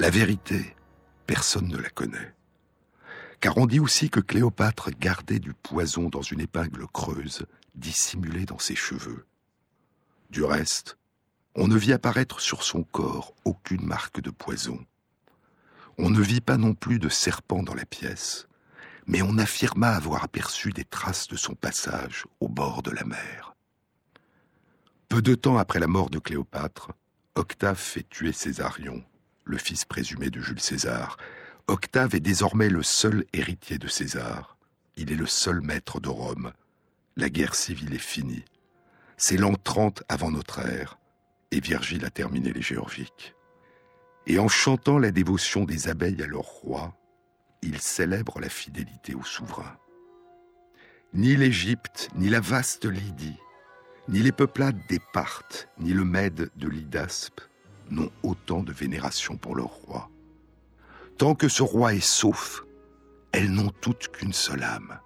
La 0.00 0.10
vérité, 0.10 0.74
personne 1.28 1.68
ne 1.68 1.76
la 1.76 1.88
connaît. 1.88 2.34
Car 3.38 3.56
on 3.58 3.66
dit 3.66 3.78
aussi 3.78 4.10
que 4.10 4.18
Cléopâtre 4.18 4.90
gardait 4.98 5.38
du 5.38 5.54
poison 5.54 6.08
dans 6.08 6.22
une 6.22 6.40
épingle 6.40 6.88
creuse, 6.88 7.46
dissimulée 7.76 8.44
dans 8.44 8.58
ses 8.58 8.74
cheveux. 8.74 9.24
Du 10.30 10.42
reste, 10.42 10.98
on 11.54 11.68
ne 11.68 11.76
vit 11.76 11.92
apparaître 11.92 12.40
sur 12.40 12.64
son 12.64 12.82
corps 12.82 13.34
aucune 13.44 13.86
marque 13.86 14.20
de 14.20 14.30
poison. 14.30 14.84
On 15.98 16.10
ne 16.10 16.20
vit 16.20 16.40
pas 16.40 16.56
non 16.56 16.74
plus 16.74 16.98
de 16.98 17.08
serpent 17.08 17.62
dans 17.62 17.74
la 17.74 17.86
pièce, 17.86 18.48
mais 19.06 19.22
on 19.22 19.38
affirma 19.38 19.90
avoir 19.90 20.24
aperçu 20.24 20.70
des 20.70 20.84
traces 20.84 21.28
de 21.28 21.36
son 21.36 21.54
passage 21.54 22.26
au 22.40 22.48
bord 22.48 22.82
de 22.82 22.90
la 22.90 23.04
mer. 23.04 23.54
Peu 25.08 25.22
de 25.22 25.34
temps 25.34 25.56
après 25.56 25.78
la 25.78 25.86
mort 25.86 26.10
de 26.10 26.18
Cléopâtre, 26.18 26.92
Octave 27.36 27.78
fait 27.78 28.06
tuer 28.08 28.32
Césarion, 28.32 29.04
le 29.44 29.56
fils 29.56 29.84
présumé 29.84 30.30
de 30.30 30.40
Jules 30.40 30.60
César. 30.60 31.16
Octave 31.68 32.14
est 32.14 32.20
désormais 32.20 32.68
le 32.68 32.82
seul 32.82 33.24
héritier 33.32 33.78
de 33.78 33.88
César. 33.88 34.56
Il 34.96 35.12
est 35.12 35.16
le 35.16 35.26
seul 35.26 35.60
maître 35.60 36.00
de 36.00 36.08
Rome. 36.08 36.52
La 37.16 37.30
guerre 37.30 37.54
civile 37.54 37.94
est 37.94 37.98
finie. 37.98 38.44
C'est 39.16 39.36
l'an 39.36 39.54
30 39.54 40.02
avant 40.08 40.30
notre 40.30 40.58
ère, 40.58 40.98
et 41.52 41.60
Virgile 41.60 42.04
a 42.04 42.10
terminé 42.10 42.52
les 42.52 42.62
géorgiques. 42.62 43.35
Et 44.26 44.38
en 44.38 44.48
chantant 44.48 44.98
la 44.98 45.12
dévotion 45.12 45.64
des 45.64 45.88
abeilles 45.88 46.22
à 46.22 46.26
leur 46.26 46.44
roi, 46.44 46.96
il 47.62 47.78
célèbre 47.80 48.40
la 48.40 48.48
fidélité 48.48 49.14
au 49.14 49.22
souverain. 49.22 49.76
Ni 51.14 51.36
l'Égypte, 51.36 52.08
ni 52.16 52.28
la 52.28 52.40
vaste 52.40 52.84
Lydie, 52.84 53.38
ni 54.08 54.20
les 54.20 54.32
peuplades 54.32 54.80
des 54.88 55.00
Parthes, 55.12 55.68
ni 55.78 55.92
le 55.92 56.04
Mède 56.04 56.50
de 56.56 56.68
l'Idaspe 56.68 57.40
n'ont 57.90 58.10
autant 58.22 58.62
de 58.62 58.72
vénération 58.72 59.36
pour 59.36 59.54
leur 59.54 59.68
roi. 59.68 60.10
Tant 61.18 61.34
que 61.34 61.48
ce 61.48 61.62
roi 61.62 61.94
est 61.94 62.04
sauf, 62.04 62.64
elles 63.32 63.50
n'ont 63.50 63.72
toutes 63.80 64.08
qu'une 64.08 64.32
seule 64.32 64.62
âme. 64.62 64.98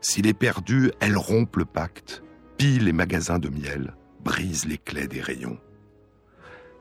S'il 0.00 0.26
est 0.26 0.34
perdu, 0.34 0.92
elles 1.00 1.16
rompent 1.16 1.56
le 1.56 1.64
pacte, 1.64 2.22
pillent 2.58 2.78
les 2.78 2.92
magasins 2.92 3.38
de 3.38 3.48
miel, 3.48 3.94
brisent 4.20 4.66
les 4.66 4.78
clés 4.78 5.08
des 5.08 5.20
rayons. 5.20 5.58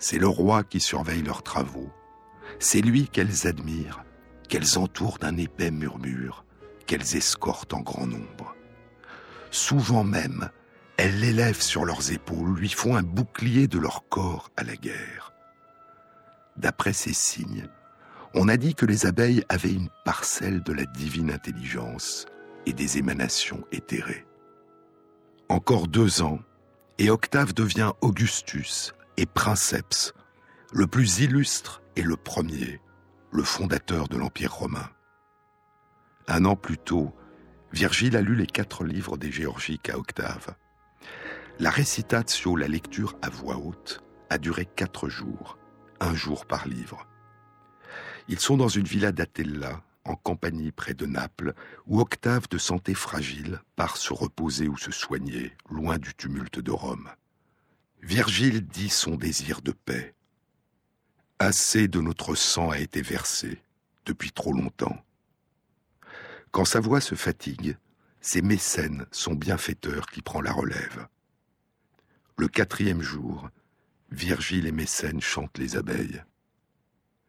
C'est 0.06 0.20
le 0.20 0.28
roi 0.28 0.66
qui 0.66 0.82
surveille 0.82 1.22
leurs 1.22 1.44
travaux. 1.44 1.90
C'est 2.60 2.82
lui 2.82 3.08
qu'elles 3.08 3.48
admirent, 3.48 4.04
qu'elles 4.50 4.78
entourent 4.78 5.18
d'un 5.18 5.38
épais 5.38 5.72
murmure, 5.72 6.44
qu'elles 6.88 7.16
escortent 7.16 7.74
en 7.74 7.80
grand 7.80 8.06
nombre. 8.06 8.54
Souvent 9.50 10.04
même, 10.04 10.50
elles 10.98 11.22
l'élèvent 11.22 11.62
sur 11.62 11.86
leurs 11.86 12.12
épaules, 12.12 12.54
lui 12.54 12.68
font 12.68 12.98
un 12.98 13.02
bouclier 13.02 13.70
de 13.70 13.80
leur 13.80 14.04
corps 14.10 14.52
à 14.58 14.66
la 14.66 14.76
guerre. 14.76 15.32
D'après 16.58 16.92
ces 16.92 17.14
signes, 17.14 17.70
on 18.34 18.50
a 18.50 18.58
dit 18.58 18.76
que 18.76 18.86
les 18.86 19.06
abeilles 19.06 19.46
avaient 19.48 19.72
une 19.72 19.90
parcelle 20.04 20.64
de 20.64 20.74
la 20.74 20.86
divine 20.86 21.32
intelligence 21.32 22.26
et 22.66 22.74
des 22.74 22.98
émanations 22.98 23.64
éthérées. 23.72 24.26
Encore 25.48 25.88
deux 25.88 26.22
ans, 26.22 26.42
et 26.98 27.10
Octave 27.10 27.54
devient 27.54 27.94
Augustus 28.02 28.94
et 29.18 29.26
Princeps, 29.26 30.14
le 30.72 30.88
plus 30.88 31.20
illustre 31.20 31.82
et 31.96 32.02
le 32.02 32.18
premier, 32.18 32.82
le 33.32 33.44
fondateur 33.44 34.08
de 34.08 34.18
l'Empire 34.18 34.54
romain. 34.54 34.90
Un 36.28 36.46
an 36.46 36.56
plus 36.56 36.78
tôt, 36.78 37.14
Virgile 37.72 38.18
a 38.18 38.22
lu 38.22 38.36
les 38.36 38.48
quatre 38.48 38.84
livres 38.84 39.18
des 39.18 39.32
Géorgiques 39.32 39.90
à 39.90 39.98
Octave. 39.98 40.56
La 41.60 41.70
récitatio, 41.70 42.56
la 42.56 42.68
lecture 42.68 43.16
à 43.22 43.30
voix 43.30 43.58
haute, 43.58 44.04
a 44.30 44.38
duré 44.38 44.66
quatre 44.66 45.10
jours, 45.10 45.58
un 46.00 46.16
jour 46.16 46.46
par 46.46 46.68
livre. 46.68 47.08
Ils 48.28 48.40
sont 48.40 48.58
dans 48.58 48.68
une 48.68 48.86
villa 48.86 49.12
d'Atella, 49.12 49.82
en 50.06 50.16
compagnie 50.16 50.72
près 50.72 50.94
de 50.94 51.06
Naples, 51.06 51.54
où 51.88 52.00
Octave, 52.00 52.48
de 52.50 52.58
santé 52.58 52.94
fragile, 52.94 53.62
part 53.76 53.98
se 53.98 54.14
reposer 54.14 54.68
ou 54.68 54.78
se 54.78 54.92
soigner, 54.92 55.54
loin 55.70 55.98
du 55.98 56.14
tumulte 56.14 56.60
de 56.60 56.72
Rome. 56.72 57.10
Virgile 58.04 58.60
dit 58.68 58.90
son 58.90 59.16
désir 59.16 59.62
de 59.62 59.72
paix. 59.72 60.14
Assez 61.40 61.88
de 61.88 62.02
notre 62.02 62.36
sang 62.36 62.70
a 62.70 62.80
été 62.80 63.02
versé, 63.02 63.62
depuis 64.06 64.34
trop 64.34 64.52
longtemps. 64.52 65.02
Quand 66.52 66.66
sa 66.66 66.82
voix 66.82 67.00
se 67.00 67.16
fatigue, 67.16 67.78
c'est 68.20 68.42
Mécène, 68.42 69.06
son 69.12 69.36
bienfaiteur, 69.36 70.08
qui 70.08 70.22
prend 70.22 70.42
la 70.42 70.52
relève. 70.52 71.08
Le 72.38 72.50
quatrième 72.50 73.02
jour, 73.02 73.50
Virgile 74.12 74.68
et 74.68 74.74
Mécène 74.74 75.22
chantent 75.22 75.58
les 75.58 75.78
abeilles. 75.78 76.22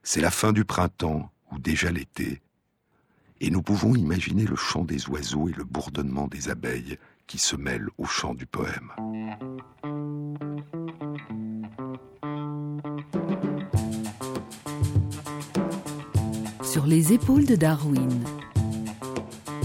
C'est 0.03 0.21
la 0.21 0.33
fin 0.33 0.53
du 0.53 0.65
printemps, 0.65 1.31
ou 1.53 1.61
déjà 1.61 1.93
l'été, 1.93 2.43
et 3.41 3.51
nous 3.51 3.63
pouvons 3.63 3.95
imaginer 3.95 4.45
le 4.45 4.57
chant 4.57 4.85
des 4.85 5.09
oiseaux 5.09 5.49
et 5.49 5.53
le 5.53 5.65
bourdonnement 5.65 6.27
des 6.27 6.49
abeilles 6.49 6.99
qui 7.29 7.39
se 7.39 7.55
mêlent 7.55 7.91
au 7.97 8.07
chant 8.07 8.35
du 8.35 8.47
poème. 8.47 8.91
Sur 16.75 16.87
les 16.87 17.13
épaules 17.13 17.47
de 17.47 17.55
Darwin. 17.55 18.25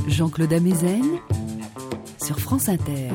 Jean-Claude 0.07 0.53
Amezen 0.53 1.17
sur 2.21 2.39
France 2.39 2.69
Inter. 2.69 3.09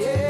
Jean-Claude 0.00 0.29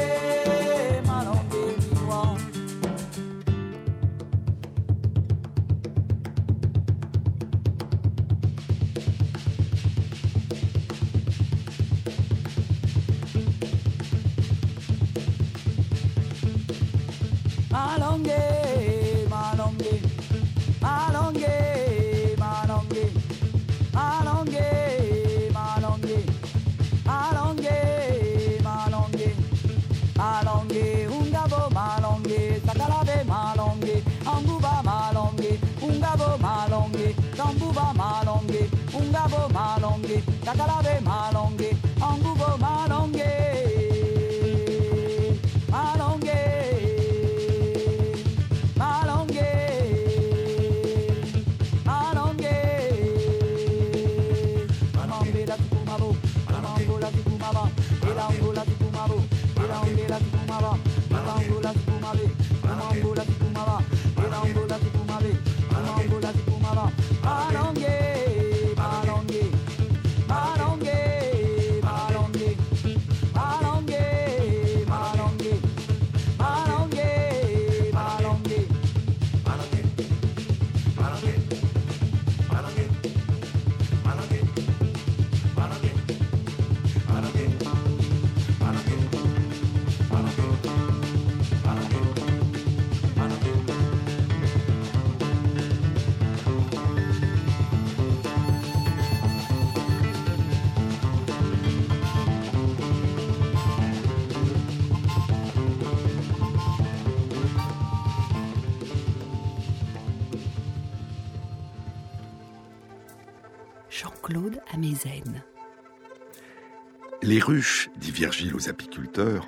Les 117.21 117.39
ruches, 117.39 117.89
dit 117.97 118.11
Virgile 118.11 118.55
aux 118.55 118.67
apiculteurs, 118.67 119.45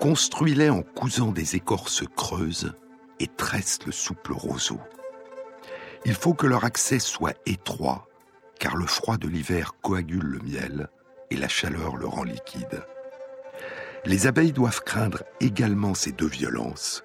construis-les 0.00 0.68
en 0.68 0.82
cousant 0.82 1.32
des 1.32 1.56
écorces 1.56 2.04
creuses 2.16 2.74
et 3.18 3.26
tressent 3.26 3.86
le 3.86 3.92
souple 3.92 4.32
roseau. 4.32 4.80
Il 6.04 6.14
faut 6.14 6.34
que 6.34 6.46
leur 6.46 6.64
accès 6.64 6.98
soit 6.98 7.34
étroit, 7.46 8.08
car 8.58 8.76
le 8.76 8.86
froid 8.86 9.16
de 9.16 9.26
l'hiver 9.28 9.72
coagule 9.82 10.24
le 10.24 10.38
miel 10.40 10.88
et 11.30 11.36
la 11.36 11.48
chaleur 11.48 11.96
le 11.96 12.06
rend 12.06 12.24
liquide. 12.24 12.84
Les 14.04 14.26
abeilles 14.26 14.52
doivent 14.52 14.82
craindre 14.84 15.22
également 15.40 15.94
ces 15.94 16.12
deux 16.12 16.28
violences, 16.28 17.04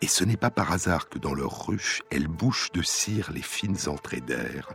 et 0.00 0.06
ce 0.06 0.24
n'est 0.24 0.36
pas 0.36 0.50
par 0.50 0.72
hasard 0.72 1.08
que 1.08 1.18
dans 1.18 1.34
leurs 1.34 1.66
ruches, 1.66 2.02
elles 2.10 2.28
bouchent 2.28 2.70
de 2.72 2.82
cire 2.82 3.32
les 3.32 3.42
fines 3.42 3.88
entrées 3.88 4.20
d'air, 4.20 4.72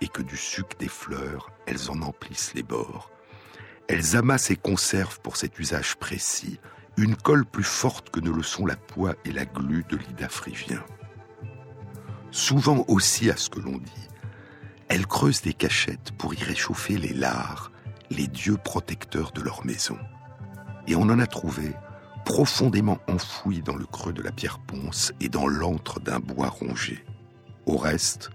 et 0.00 0.08
que 0.08 0.22
du 0.22 0.36
suc 0.36 0.78
des 0.78 0.88
fleurs, 0.88 1.50
elles 1.68 1.90
en 1.90 2.00
emplissent 2.02 2.54
les 2.54 2.62
bords. 2.62 3.10
Elles 3.88 4.16
amassent 4.16 4.50
et 4.50 4.56
conservent 4.56 5.20
pour 5.20 5.36
cet 5.36 5.58
usage 5.58 5.96
précis 5.96 6.58
une 6.96 7.14
colle 7.14 7.44
plus 7.44 7.64
forte 7.64 8.10
que 8.10 8.20
ne 8.20 8.30
le 8.30 8.42
sont 8.42 8.66
la 8.66 8.76
poix 8.76 9.14
et 9.24 9.30
la 9.30 9.44
glu 9.44 9.84
de 9.88 9.96
l'ida 9.96 10.28
phrygien. 10.28 10.82
Souvent 12.30 12.84
aussi, 12.88 13.30
à 13.30 13.36
ce 13.36 13.48
que 13.48 13.60
l'on 13.60 13.78
dit, 13.78 14.08
elles 14.88 15.06
creusent 15.06 15.42
des 15.42 15.54
cachettes 15.54 16.12
pour 16.18 16.34
y 16.34 16.42
réchauffer 16.42 16.96
les 16.96 17.14
lards, 17.14 17.70
les 18.10 18.26
dieux 18.26 18.56
protecteurs 18.56 19.32
de 19.32 19.42
leur 19.42 19.64
maison. 19.64 19.98
Et 20.86 20.96
on 20.96 21.02
en 21.02 21.18
a 21.18 21.26
trouvé 21.26 21.74
profondément 22.24 22.98
enfouis 23.08 23.62
dans 23.62 23.76
le 23.76 23.86
creux 23.86 24.12
de 24.12 24.22
la 24.22 24.32
pierre 24.32 24.58
ponce 24.58 25.12
et 25.20 25.28
dans 25.28 25.46
l'antre 25.46 26.00
d'un 26.00 26.20
bois 26.20 26.48
rongé. 26.48 27.04
Au 27.66 27.76
reste, 27.76 28.30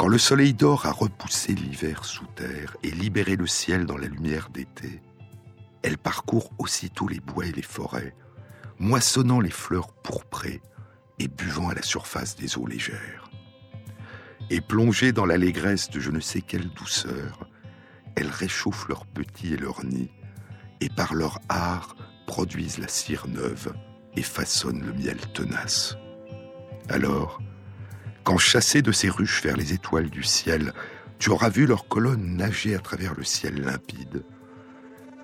quand 0.00 0.08
le 0.08 0.16
soleil 0.16 0.54
d'or 0.54 0.86
a 0.86 0.92
repoussé 0.92 1.52
l'hiver 1.52 2.06
sous 2.06 2.24
terre 2.34 2.74
et 2.82 2.90
libéré 2.90 3.36
le 3.36 3.46
ciel 3.46 3.84
dans 3.84 3.98
la 3.98 4.06
lumière 4.06 4.48
d'été, 4.48 5.02
elle 5.82 5.98
parcourt 5.98 6.52
aussitôt 6.56 7.06
les 7.06 7.20
bois 7.20 7.44
et 7.44 7.52
les 7.52 7.60
forêts, 7.60 8.14
moissonnant 8.78 9.40
les 9.40 9.50
fleurs 9.50 9.92
pourprées 9.92 10.62
et 11.18 11.28
buvant 11.28 11.68
à 11.68 11.74
la 11.74 11.82
surface 11.82 12.34
des 12.34 12.56
eaux 12.56 12.66
légères. 12.66 13.30
Et 14.48 14.62
plongée 14.62 15.12
dans 15.12 15.26
l'allégresse 15.26 15.90
de 15.90 16.00
je 16.00 16.10
ne 16.10 16.20
sais 16.20 16.40
quelle 16.40 16.70
douceur, 16.70 17.46
elles 18.16 18.30
réchauffent 18.30 18.88
leurs 18.88 19.04
petits 19.04 19.52
et 19.52 19.58
leurs 19.58 19.84
nids, 19.84 20.10
et 20.80 20.88
par 20.88 21.12
leur 21.12 21.40
art 21.50 21.94
produisent 22.26 22.78
la 22.78 22.88
cire 22.88 23.28
neuve 23.28 23.74
et 24.16 24.22
façonnent 24.22 24.82
le 24.82 24.94
miel 24.94 25.18
tenace. 25.34 25.94
Alors, 26.88 27.38
quand 28.24 28.38
chassé 28.38 28.82
de 28.82 28.92
ces 28.92 29.08
ruches 29.08 29.42
vers 29.42 29.56
les 29.56 29.72
étoiles 29.72 30.10
du 30.10 30.22
ciel, 30.22 30.72
tu 31.18 31.30
auras 31.30 31.48
vu 31.48 31.66
leurs 31.66 31.88
colonnes 31.88 32.36
nager 32.36 32.74
à 32.74 32.78
travers 32.78 33.14
le 33.14 33.24
ciel 33.24 33.60
limpide, 33.62 34.24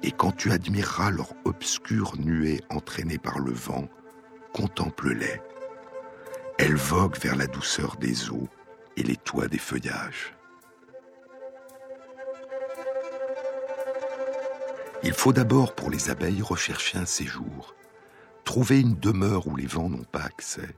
et 0.03 0.13
quand 0.13 0.33
tu 0.33 0.53
admireras 0.53 1.11
leurs 1.11 1.33
obscures 1.45 2.17
nuées 2.19 2.61
entraînées 2.71 3.19
par 3.19 3.39
le 3.39 3.53
vent, 3.53 3.89
contemple-les. 4.53 5.41
Elles 6.59 6.77
voguent 6.77 7.19
vers 7.19 7.37
la 7.37 7.47
douceur 7.47 7.97
des 7.97 8.31
eaux 8.31 8.49
et 8.97 9.03
les 9.03 9.17
toits 9.17 9.49
des 9.49 9.59
feuillages. 9.59 10.35
Il 15.03 15.13
faut 15.13 15.33
d'abord 15.33 15.75
pour 15.75 15.91
les 15.91 16.11
abeilles 16.11 16.43
rechercher 16.43 16.99
un 16.99 17.07
séjour, 17.07 17.75
trouver 18.45 18.81
une 18.81 18.95
demeure 18.95 19.47
où 19.47 19.57
les 19.57 19.67
vents 19.67 19.91
n'ont 19.91 20.05
pas 20.05 20.23
accès, 20.23 20.75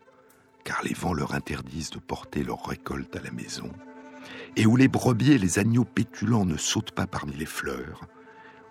car 0.65 0.83
les 0.83 0.95
vents 0.95 1.15
leur 1.15 1.35
interdisent 1.35 1.91
de 1.91 1.99
porter 1.99 2.43
leur 2.43 2.67
récolte 2.67 3.15
à 3.17 3.21
la 3.23 3.31
maison, 3.31 3.71
et 4.57 4.67
où 4.67 4.77
les 4.77 4.89
brebis 4.89 5.33
et 5.33 5.39
les 5.39 5.59
agneaux 5.59 5.85
pétulants 5.85 6.45
ne 6.45 6.57
sautent 6.57 6.93
pas 6.93 7.07
parmi 7.07 7.33
les 7.33 7.47
fleurs, 7.47 8.03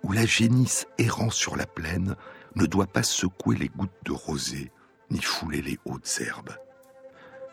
où 0.03 0.11
la 0.11 0.25
génisse 0.25 0.87
errant 0.97 1.29
sur 1.29 1.55
la 1.55 1.65
plaine 1.65 2.15
ne 2.55 2.65
doit 2.65 2.87
pas 2.87 3.03
secouer 3.03 3.55
les 3.55 3.69
gouttes 3.69 3.91
de 4.05 4.11
rosée 4.11 4.71
ni 5.09 5.21
fouler 5.21 5.61
les 5.61 5.79
hautes 5.85 6.19
herbes. 6.21 6.55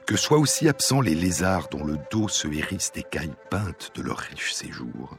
Que 0.07 0.17
soient 0.17 0.39
aussi 0.39 0.69
absents 0.69 1.01
les 1.01 1.15
lézards 1.15 1.69
dont 1.69 1.85
le 1.85 1.99
dos 2.11 2.29
se 2.29 2.49
hérisse 2.49 2.93
d'écailles 2.93 3.37
peintes 3.51 3.93
de 3.95 4.03
leur 4.03 4.19
riche 4.19 4.53
séjour, 4.53 5.17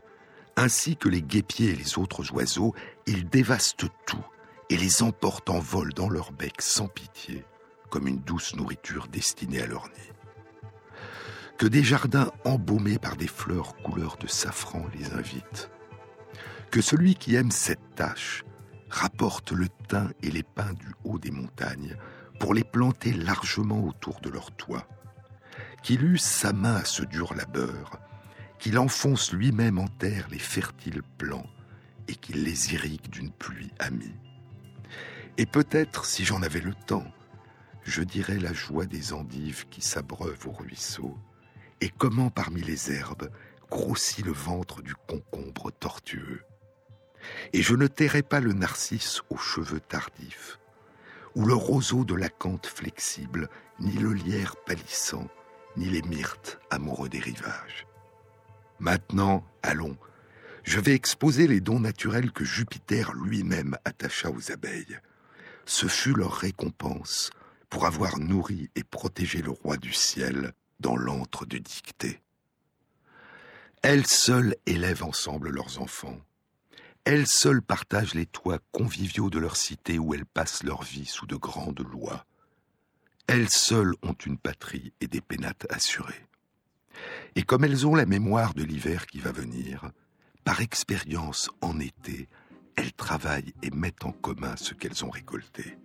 ainsi 0.57 0.95
que 0.95 1.09
les 1.09 1.21
guépiers 1.21 1.71
et 1.71 1.75
les 1.75 1.97
autres 1.97 2.31
oiseaux, 2.33 2.73
ils 3.07 3.27
dévastent 3.27 3.87
tout 4.05 4.25
et 4.69 4.77
les 4.77 5.01
emportent 5.01 5.49
en 5.49 5.59
vol 5.59 5.93
dans 5.93 6.09
leur 6.09 6.31
bec 6.31 6.61
sans 6.61 6.87
pitié, 6.87 7.45
comme 7.89 8.07
une 8.07 8.19
douce 8.19 8.55
nourriture 8.55 9.07
destinée 9.07 9.61
à 9.61 9.67
leur 9.67 9.87
nid. 9.87 10.11
Que 11.57 11.67
des 11.67 11.83
jardins 11.83 12.31
embaumés 12.43 12.99
par 12.99 13.15
des 13.15 13.27
fleurs 13.27 13.75
couleur 13.77 14.17
de 14.17 14.27
safran 14.27 14.85
les 14.97 15.13
invitent. 15.13 15.69
Que 16.71 16.81
celui 16.81 17.15
qui 17.15 17.35
aime 17.35 17.51
cette 17.51 17.95
tâche 17.95 18.43
rapporte 18.89 19.51
le 19.51 19.67
thym 19.87 20.11
et 20.21 20.31
les 20.31 20.43
pins 20.43 20.73
du 20.73 20.87
haut 21.03 21.19
des 21.19 21.31
montagnes 21.31 21.95
pour 22.39 22.53
les 22.53 22.63
planter 22.63 23.13
largement 23.13 23.83
autour 23.85 24.19
de 24.21 24.29
leur 24.29 24.51
toit. 24.51 24.87
Qu'il 25.83 26.03
use 26.03 26.21
sa 26.21 26.51
main 26.51 26.75
à 26.75 26.85
ce 26.85 27.03
dur 27.03 27.33
labeur, 27.33 27.99
qu'il 28.59 28.77
enfonce 28.77 29.31
lui-même 29.31 29.77
en 29.77 29.87
terre 29.87 30.27
les 30.29 30.39
fertiles 30.39 31.03
plants 31.17 31.47
et 32.07 32.15
qu'il 32.15 32.43
les 32.43 32.73
irrigue 32.73 33.09
d'une 33.09 33.31
pluie 33.31 33.71
amie. 33.79 34.15
Et 35.37 35.45
peut-être, 35.45 36.05
si 36.05 36.25
j'en 36.25 36.41
avais 36.41 36.61
le 36.61 36.73
temps, 36.73 37.05
je 37.85 38.01
dirais 38.01 38.39
la 38.39 38.51
joie 38.51 38.87
des 38.87 39.13
endives 39.13 39.67
qui 39.69 39.81
s'abreuvent 39.81 40.47
au 40.47 40.51
ruisseau, 40.51 41.15
et 41.81 41.89
comment 41.89 42.31
parmi 42.31 42.61
les 42.61 42.91
herbes 42.91 43.29
grossit 43.69 44.25
le 44.25 44.31
ventre 44.31 44.81
du 44.81 44.95
concombre 45.07 45.71
tortueux. 45.71 46.41
Et 47.53 47.61
je 47.61 47.75
ne 47.75 47.87
tairais 47.87 48.23
pas 48.23 48.39
le 48.39 48.53
narcisse 48.53 49.21
aux 49.29 49.37
cheveux 49.37 49.79
tardifs, 49.79 50.59
ou 51.35 51.45
le 51.45 51.53
roseau 51.53 52.05
de 52.05 52.15
l'acanthe 52.15 52.65
flexible, 52.65 53.49
ni 53.79 53.93
le 53.93 54.13
lierre 54.13 54.55
pâlissant, 54.65 55.27
ni 55.77 55.85
les 55.85 56.01
myrtes 56.01 56.59
amoureux 56.71 57.09
des 57.09 57.19
rivages. 57.19 57.85
Maintenant, 58.79 59.45
allons, 59.61 59.97
je 60.63 60.79
vais 60.79 60.93
exposer 60.93 61.47
les 61.47 61.61
dons 61.61 61.79
naturels 61.79 62.31
que 62.31 62.43
Jupiter 62.43 63.13
lui-même 63.13 63.77
attacha 63.85 64.31
aux 64.31 64.51
abeilles. 64.51 64.99
Ce 65.65 65.87
fut 65.87 66.13
leur 66.13 66.33
récompense 66.33 67.29
pour 67.75 67.87
avoir 67.87 68.19
nourri 68.19 68.69
et 68.77 68.85
protégé 68.85 69.41
le 69.41 69.51
roi 69.51 69.75
du 69.75 69.91
ciel 69.91 70.53
dans 70.79 70.95
l'antre 70.95 71.45
de 71.45 71.57
dictée. 71.57 72.21
Elles 73.81 74.07
seules 74.07 74.55
élèvent 74.65 75.03
ensemble 75.03 75.49
leurs 75.49 75.81
enfants. 75.81 76.17
Elles 77.03 77.27
seules 77.27 77.61
partagent 77.61 78.13
les 78.13 78.27
toits 78.27 78.59
conviviaux 78.71 79.29
de 79.29 79.39
leur 79.39 79.57
cité 79.57 79.99
où 79.99 80.13
elles 80.13 80.25
passent 80.25 80.63
leur 80.63 80.83
vie 80.83 81.05
sous 81.05 81.25
de 81.25 81.35
grandes 81.35 81.85
lois. 81.91 82.25
Elles 83.27 83.49
seules 83.49 83.93
ont 84.03 84.15
une 84.25 84.37
patrie 84.37 84.93
et 85.01 85.07
des 85.07 85.19
pénates 85.19 85.67
assurées. 85.69 86.29
Et 87.35 87.43
comme 87.43 87.65
elles 87.65 87.85
ont 87.85 87.95
la 87.95 88.05
mémoire 88.05 88.53
de 88.53 88.63
l'hiver 88.63 89.05
qui 89.05 89.19
va 89.19 89.33
venir, 89.33 89.91
par 90.45 90.61
expérience 90.61 91.49
en 91.59 91.81
été, 91.81 92.29
elles 92.77 92.93
travaillent 92.93 93.53
et 93.63 93.71
mettent 93.71 94.05
en 94.05 94.13
commun 94.13 94.55
ce 94.55 94.73
qu'elles 94.73 95.03
ont 95.03 95.09
récolté. 95.09 95.77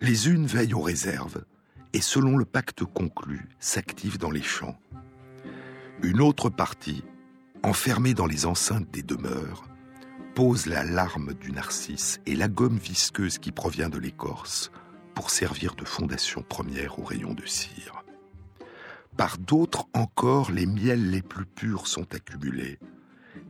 Les 0.00 0.28
unes 0.28 0.46
veillent 0.46 0.74
aux 0.74 0.80
réserves 0.80 1.44
et 1.92 2.00
selon 2.00 2.36
le 2.36 2.44
pacte 2.44 2.84
conclu, 2.84 3.48
s'activent 3.60 4.18
dans 4.18 4.30
les 4.30 4.42
champs. 4.42 4.78
Une 6.02 6.20
autre 6.20 6.48
partie, 6.48 7.04
enfermée 7.62 8.14
dans 8.14 8.26
les 8.26 8.46
enceintes 8.46 8.90
des 8.90 9.02
demeures, 9.02 9.64
pose 10.34 10.66
la 10.66 10.84
larme 10.84 11.34
du 11.34 11.52
narcisse 11.52 12.20
et 12.26 12.34
la 12.34 12.48
gomme 12.48 12.78
visqueuse 12.78 13.38
qui 13.38 13.52
provient 13.52 13.90
de 13.90 13.98
l'écorce 13.98 14.72
pour 15.14 15.30
servir 15.30 15.74
de 15.74 15.84
fondation 15.84 16.42
première 16.42 16.98
au 16.98 17.04
rayon 17.04 17.34
de 17.34 17.44
cire. 17.44 18.02
Par 19.16 19.36
d'autres 19.36 19.86
encore, 19.92 20.50
les 20.50 20.64
miels 20.64 21.10
les 21.10 21.20
plus 21.20 21.44
purs 21.44 21.86
sont 21.86 22.14
accumulés. 22.14 22.78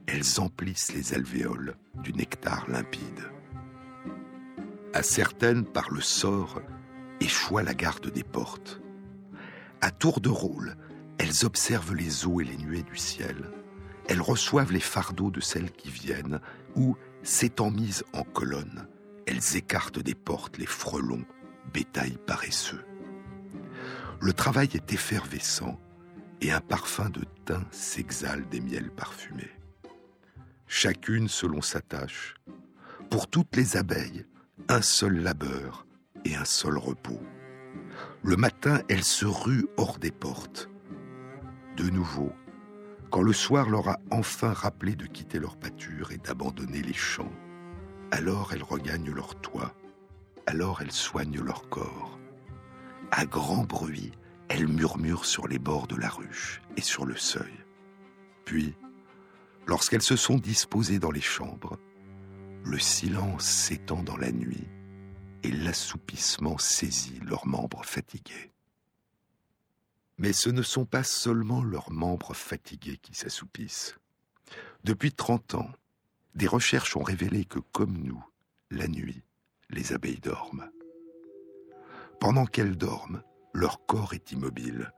Elles 0.08 0.40
emplissent 0.40 0.92
les 0.92 1.14
alvéoles 1.14 1.76
du 2.02 2.12
nectar 2.12 2.68
limpide. 2.68 3.31
À 4.94 5.02
certaines, 5.02 5.64
par 5.64 5.90
le 5.90 6.02
sort, 6.02 6.60
échoua 7.20 7.62
la 7.62 7.72
garde 7.72 8.10
des 8.10 8.24
portes. 8.24 8.80
À 9.80 9.90
tour 9.90 10.20
de 10.20 10.28
rôle, 10.28 10.76
elles 11.18 11.46
observent 11.46 11.94
les 11.94 12.26
eaux 12.26 12.40
et 12.40 12.44
les 12.44 12.58
nuées 12.58 12.82
du 12.82 12.96
ciel. 12.96 13.50
Elles 14.06 14.20
reçoivent 14.20 14.72
les 14.72 14.80
fardeaux 14.80 15.30
de 15.30 15.40
celles 15.40 15.72
qui 15.72 15.88
viennent 15.88 16.40
où, 16.76 16.96
s'étant 17.22 17.70
mises 17.70 18.04
en 18.12 18.22
colonne, 18.22 18.86
elles 19.26 19.56
écartent 19.56 19.98
des 19.98 20.14
portes 20.14 20.58
les 20.58 20.66
frelons, 20.66 21.24
bétail 21.72 22.18
paresseux. 22.26 22.84
Le 24.20 24.32
travail 24.32 24.68
est 24.74 24.92
effervescent 24.92 25.80
et 26.42 26.52
un 26.52 26.60
parfum 26.60 27.08
de 27.08 27.22
thym 27.46 27.64
s'exhale 27.70 28.46
des 28.50 28.60
miels 28.60 28.90
parfumés. 28.90 29.50
Chacune 30.66 31.28
selon 31.28 31.62
sa 31.62 31.80
tâche. 31.80 32.34
Pour 33.10 33.28
toutes 33.28 33.56
les 33.56 33.76
abeilles, 33.76 34.26
un 34.68 34.82
seul 34.82 35.22
labeur 35.22 35.86
et 36.24 36.34
un 36.34 36.44
seul 36.44 36.78
repos. 36.78 37.20
Le 38.22 38.36
matin, 38.36 38.80
elles 38.88 39.04
se 39.04 39.26
ruent 39.26 39.66
hors 39.76 39.98
des 39.98 40.10
portes. 40.10 40.68
De 41.76 41.88
nouveau, 41.88 42.32
quand 43.10 43.22
le 43.22 43.32
soir 43.32 43.68
leur 43.68 43.88
a 43.88 43.98
enfin 44.10 44.52
rappelé 44.52 44.94
de 44.94 45.06
quitter 45.06 45.38
leur 45.38 45.56
pâture 45.56 46.12
et 46.12 46.18
d'abandonner 46.18 46.82
les 46.82 46.94
champs, 46.94 47.32
alors 48.10 48.52
elles 48.52 48.62
regagnent 48.62 49.10
leur 49.10 49.34
toit, 49.40 49.74
alors 50.46 50.82
elles 50.82 50.92
soignent 50.92 51.40
leur 51.40 51.68
corps. 51.68 52.18
À 53.10 53.26
grand 53.26 53.64
bruit, 53.64 54.12
elles 54.48 54.68
murmurent 54.68 55.24
sur 55.24 55.48
les 55.48 55.58
bords 55.58 55.86
de 55.86 55.96
la 55.96 56.08
ruche 56.08 56.62
et 56.76 56.82
sur 56.82 57.04
le 57.04 57.16
seuil. 57.16 57.52
Puis, 58.44 58.74
lorsqu'elles 59.66 60.02
se 60.02 60.16
sont 60.16 60.36
disposées 60.36 60.98
dans 60.98 61.10
les 61.10 61.20
chambres, 61.20 61.78
le 62.64 62.78
silence 62.78 63.44
s'étend 63.44 64.02
dans 64.02 64.16
la 64.16 64.32
nuit 64.32 64.68
et 65.42 65.50
l'assoupissement 65.50 66.58
saisit 66.58 67.20
leurs 67.24 67.46
membres 67.46 67.84
fatigués. 67.84 68.52
Mais 70.18 70.32
ce 70.32 70.50
ne 70.50 70.62
sont 70.62 70.84
pas 70.84 71.02
seulement 71.02 71.62
leurs 71.62 71.90
membres 71.90 72.34
fatigués 72.34 72.98
qui 72.98 73.14
s'assoupissent. 73.14 73.96
Depuis 74.84 75.12
30 75.12 75.56
ans, 75.56 75.70
des 76.34 76.46
recherches 76.46 76.96
ont 76.96 77.02
révélé 77.02 77.44
que, 77.44 77.58
comme 77.58 77.98
nous, 77.98 78.24
la 78.70 78.88
nuit, 78.88 79.22
les 79.70 79.92
abeilles 79.92 80.20
dorment. 80.20 80.70
Pendant 82.20 82.46
qu'elles 82.46 82.76
dorment, 82.76 83.22
leur 83.52 83.84
corps 83.86 84.14
est 84.14 84.32
immobile, 84.32 84.92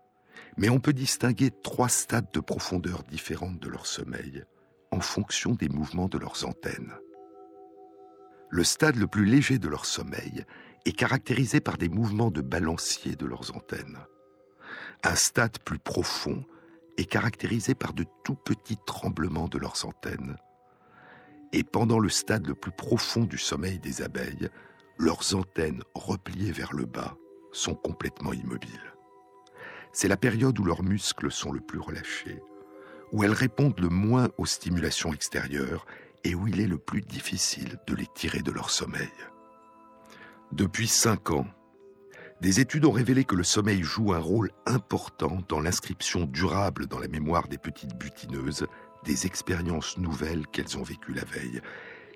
mais 0.57 0.69
on 0.69 0.81
peut 0.81 0.93
distinguer 0.93 1.51
trois 1.63 1.89
stades 1.89 2.31
de 2.33 2.41
profondeur 2.41 3.03
différentes 3.05 3.59
de 3.59 3.69
leur 3.69 3.87
sommeil 3.87 4.45
en 4.91 5.01
fonction 5.01 5.55
des 5.55 5.69
mouvements 5.69 6.09
de 6.09 6.19
leurs 6.19 6.47
antennes. 6.47 6.95
Le 8.51 8.65
stade 8.65 8.97
le 8.97 9.07
plus 9.07 9.25
léger 9.25 9.59
de 9.59 9.69
leur 9.69 9.87
sommeil 9.87 10.45
est 10.85 10.93
caractérisé 10.93 11.61
par 11.61 11.79
des 11.79 11.89
mouvements 11.89 12.31
de 12.31 12.41
balancier 12.41 13.17
de 13.17 13.27
leurs 13.27 13.55
antennes. 13.57 13.99
Un 15.03 15.15
stade 15.15 15.59
plus 15.61 15.79
profond 15.79 16.45
est 16.97 17.07
caractérisé 17.07 17.75
par 17.75 17.93
de 17.93 18.05
tout 18.25 18.37
petits 18.37 18.79
tremblements 18.87 19.49
de 19.49 19.59
leurs 19.59 19.85
antennes. 19.87 20.37
Et 21.53 21.65
pendant 21.65 21.99
le 21.99 22.09
stade 22.09 22.47
le 22.47 22.55
plus 22.55 22.73
profond 22.73 23.25
du 23.25 23.39
sommeil 23.39 23.79
des 23.79 24.03
abeilles, 24.03 24.49
leurs 24.99 25.35
antennes 25.35 25.83
repliées 25.95 26.53
vers 26.53 26.73
le 26.73 26.87
bas 26.87 27.17
sont 27.53 27.75
complètement 27.75 28.33
immobiles. 28.33 28.95
C'est 29.93 30.09
la 30.09 30.17
période 30.17 30.59
où 30.59 30.65
leurs 30.65 30.83
muscles 30.83 31.31
sont 31.31 31.53
le 31.53 31.61
plus 31.61 31.79
relâchés, 31.79 32.43
où 33.13 33.23
elles 33.23 33.33
répondent 33.33 33.79
le 33.79 33.89
moins 33.89 34.29
aux 34.39 34.47
stimulations 34.47 35.13
extérieures 35.13 35.87
et 36.25 36.35
où 36.35 36.49
il 36.49 36.61
est 36.61 36.67
le 36.67 36.79
plus 36.79 37.03
difficile 37.03 37.79
de 37.87 37.95
les 37.95 38.07
tirer 38.15 38.41
de 38.41 38.51
leur 38.51 38.71
sommeil. 38.71 39.13
Depuis 40.53 40.89
cinq 40.89 41.31
ans, 41.31 41.47
des 42.41 42.61
études 42.61 42.85
ont 42.85 42.93
révélé 42.93 43.25
que 43.25 43.37
le 43.37 43.45
sommeil 43.45 43.83
joue 43.83 44.13
un 44.13 44.19
rôle 44.19 44.51
important 44.67 45.39
dans 45.49 45.61
l'inscription 45.61 46.25
durable 46.25 46.87
dans 46.87 46.99
la 46.99 47.09
mémoire 47.09 47.49
des 47.49 47.59
petites 47.59 47.97
butineuses 47.97 48.67
des 49.05 49.27
expériences 49.27 49.99
nouvelles 49.99 50.47
qu'elles 50.49 50.79
ont 50.79 50.83
vécues 50.83 51.13
la 51.13 51.25
veille, 51.25 51.61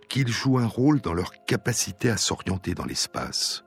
qu'il 0.09 0.29
joue 0.29 0.59
un 0.59 0.67
rôle 0.67 1.01
dans 1.01 1.13
leur 1.13 1.33
capacité 1.45 2.11
à 2.11 2.17
s'orienter 2.17 2.75
dans 2.75 2.85
l'espace 2.85 3.65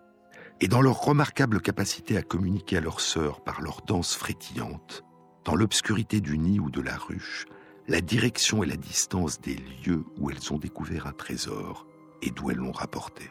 et 0.60 0.67
dans 0.67 0.82
leur 0.82 1.01
remarquable 1.01 1.62
capacité 1.62 2.17
à 2.17 2.21
communiquer 2.21 2.77
à 2.77 2.82
leurs 2.82 3.01
sœurs 3.01 3.43
par 3.43 3.62
leur 3.62 3.82
danse 3.88 4.15
frétillante, 4.15 5.04
dans 5.45 5.56
l'obscurité 5.56 6.21
du 6.21 6.38
nid 6.38 6.60
ou 6.60 6.69
de 6.69 6.82
la 6.82 6.95
ruche, 6.95 7.45
la 7.88 8.02
direction 8.02 8.63
et 8.63 8.67
la 8.67 8.78
distance 8.78 9.39
des 9.41 9.56
lieux 9.86 10.04
où 10.17 10.30
elles 10.30 10.54
ont 10.54 10.58
découvert 10.58 11.08
un 11.08 11.13
trésor 11.13 11.88
et 12.22 12.32
d'où 12.32 12.52
elles 12.52 12.58
l'ont 12.58 12.72
rapporté. 12.72 13.30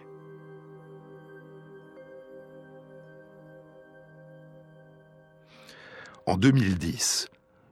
En 6.27 6.37
2010, 6.37 7.29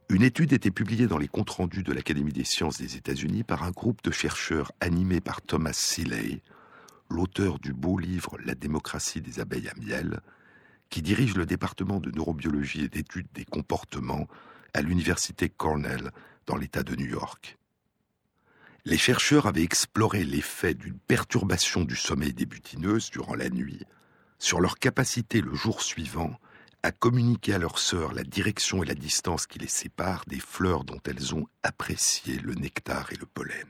une 0.08 0.22
étude 0.22 0.52
était 0.52 0.70
publiée 0.70 1.06
dans 1.06 1.18
les 1.18 1.28
comptes 1.28 1.50
rendus 1.50 1.82
de 1.82 1.92
l'Académie 1.92 2.32
des 2.32 2.44
sciences 2.44 2.78
des 2.78 2.96
États-Unis 2.96 3.44
par 3.44 3.62
un 3.62 3.70
groupe 3.70 4.02
de 4.02 4.10
chercheurs 4.10 4.72
animé 4.80 5.20
par 5.20 5.42
Thomas 5.42 5.74
Seeley, 5.74 6.40
l'auteur 7.10 7.58
du 7.58 7.72
beau 7.72 7.98
livre 7.98 8.38
La 8.44 8.54
démocratie 8.54 9.20
des 9.20 9.38
abeilles 9.38 9.68
à 9.68 9.74
miel, 9.78 10.20
qui 10.88 11.02
dirige 11.02 11.36
le 11.36 11.44
département 11.44 12.00
de 12.00 12.10
neurobiologie 12.10 12.84
et 12.84 12.88
d'études 12.88 13.28
des 13.34 13.44
comportements 13.44 14.26
à 14.74 14.80
l'université 14.80 15.48
Cornell 15.48 16.10
dans 16.48 16.56
l'État 16.56 16.82
de 16.82 16.96
New 16.96 17.06
York. 17.06 17.58
Les 18.84 18.98
chercheurs 18.98 19.46
avaient 19.46 19.62
exploré 19.62 20.24
l'effet 20.24 20.74
d'une 20.74 20.98
perturbation 20.98 21.84
du 21.84 21.94
sommeil 21.94 22.32
des 22.32 22.46
butineuses 22.46 23.10
durant 23.10 23.34
la 23.34 23.50
nuit 23.50 23.84
sur 24.38 24.60
leur 24.60 24.78
capacité 24.78 25.40
le 25.42 25.54
jour 25.54 25.82
suivant 25.82 26.38
à 26.82 26.90
communiquer 26.90 27.54
à 27.54 27.58
leurs 27.58 27.78
sœurs 27.78 28.14
la 28.14 28.22
direction 28.22 28.82
et 28.82 28.86
la 28.86 28.94
distance 28.94 29.46
qui 29.46 29.58
les 29.58 29.68
séparent 29.68 30.24
des 30.26 30.40
fleurs 30.40 30.84
dont 30.84 31.00
elles 31.04 31.34
ont 31.34 31.46
apprécié 31.62 32.38
le 32.38 32.54
nectar 32.54 33.12
et 33.12 33.16
le 33.16 33.26
pollen. 33.26 33.68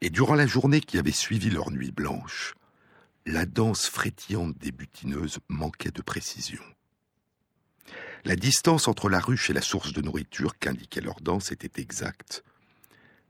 Et 0.00 0.10
durant 0.10 0.36
la 0.36 0.46
journée 0.46 0.80
qui 0.80 0.98
avait 0.98 1.10
suivi 1.12 1.50
leur 1.50 1.70
nuit 1.70 1.92
blanche, 1.92 2.54
la 3.26 3.44
danse 3.44 3.88
frétillante 3.88 4.56
des 4.58 4.72
butineuses 4.72 5.38
manquait 5.48 5.90
de 5.90 6.02
précision. 6.02 6.62
La 8.26 8.34
distance 8.34 8.88
entre 8.88 9.08
la 9.08 9.20
ruche 9.20 9.50
et 9.50 9.52
la 9.52 9.62
source 9.62 9.92
de 9.92 10.02
nourriture 10.02 10.58
qu'indiquait 10.58 11.00
leur 11.00 11.20
danse 11.20 11.52
était 11.52 11.80
exacte, 11.80 12.42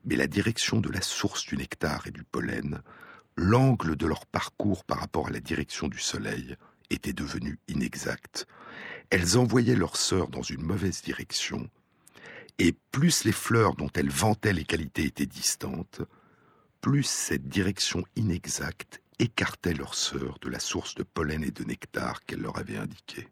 mais 0.06 0.16
la 0.16 0.26
direction 0.26 0.80
de 0.80 0.88
la 0.88 1.02
source 1.02 1.44
du 1.44 1.58
nectar 1.58 2.06
et 2.06 2.10
du 2.10 2.24
pollen, 2.24 2.80
l'angle 3.36 3.96
de 3.96 4.06
leur 4.06 4.24
parcours 4.24 4.84
par 4.84 5.00
rapport 5.00 5.26
à 5.26 5.30
la 5.30 5.40
direction 5.40 5.88
du 5.88 5.98
soleil, 5.98 6.56
était 6.88 7.12
devenu 7.12 7.58
inexact. 7.68 8.46
Elles 9.10 9.36
envoyaient 9.36 9.76
leurs 9.76 9.98
sœurs 9.98 10.28
dans 10.28 10.40
une 10.40 10.62
mauvaise 10.62 11.02
direction, 11.02 11.68
et 12.58 12.74
plus 12.90 13.24
les 13.24 13.32
fleurs 13.32 13.76
dont 13.76 13.90
elles 13.96 14.08
vantaient 14.08 14.54
les 14.54 14.64
qualités 14.64 15.04
étaient 15.04 15.26
distantes, 15.26 16.00
plus 16.80 17.04
cette 17.04 17.50
direction 17.50 18.02
inexacte 18.16 19.02
écartait 19.18 19.74
leurs 19.74 19.94
sœurs 19.94 20.38
de 20.40 20.48
la 20.48 20.58
source 20.58 20.94
de 20.94 21.02
pollen 21.02 21.44
et 21.44 21.50
de 21.50 21.64
nectar 21.64 22.24
qu'elle 22.24 22.40
leur 22.40 22.56
avait 22.56 22.78
indiquée. 22.78 23.28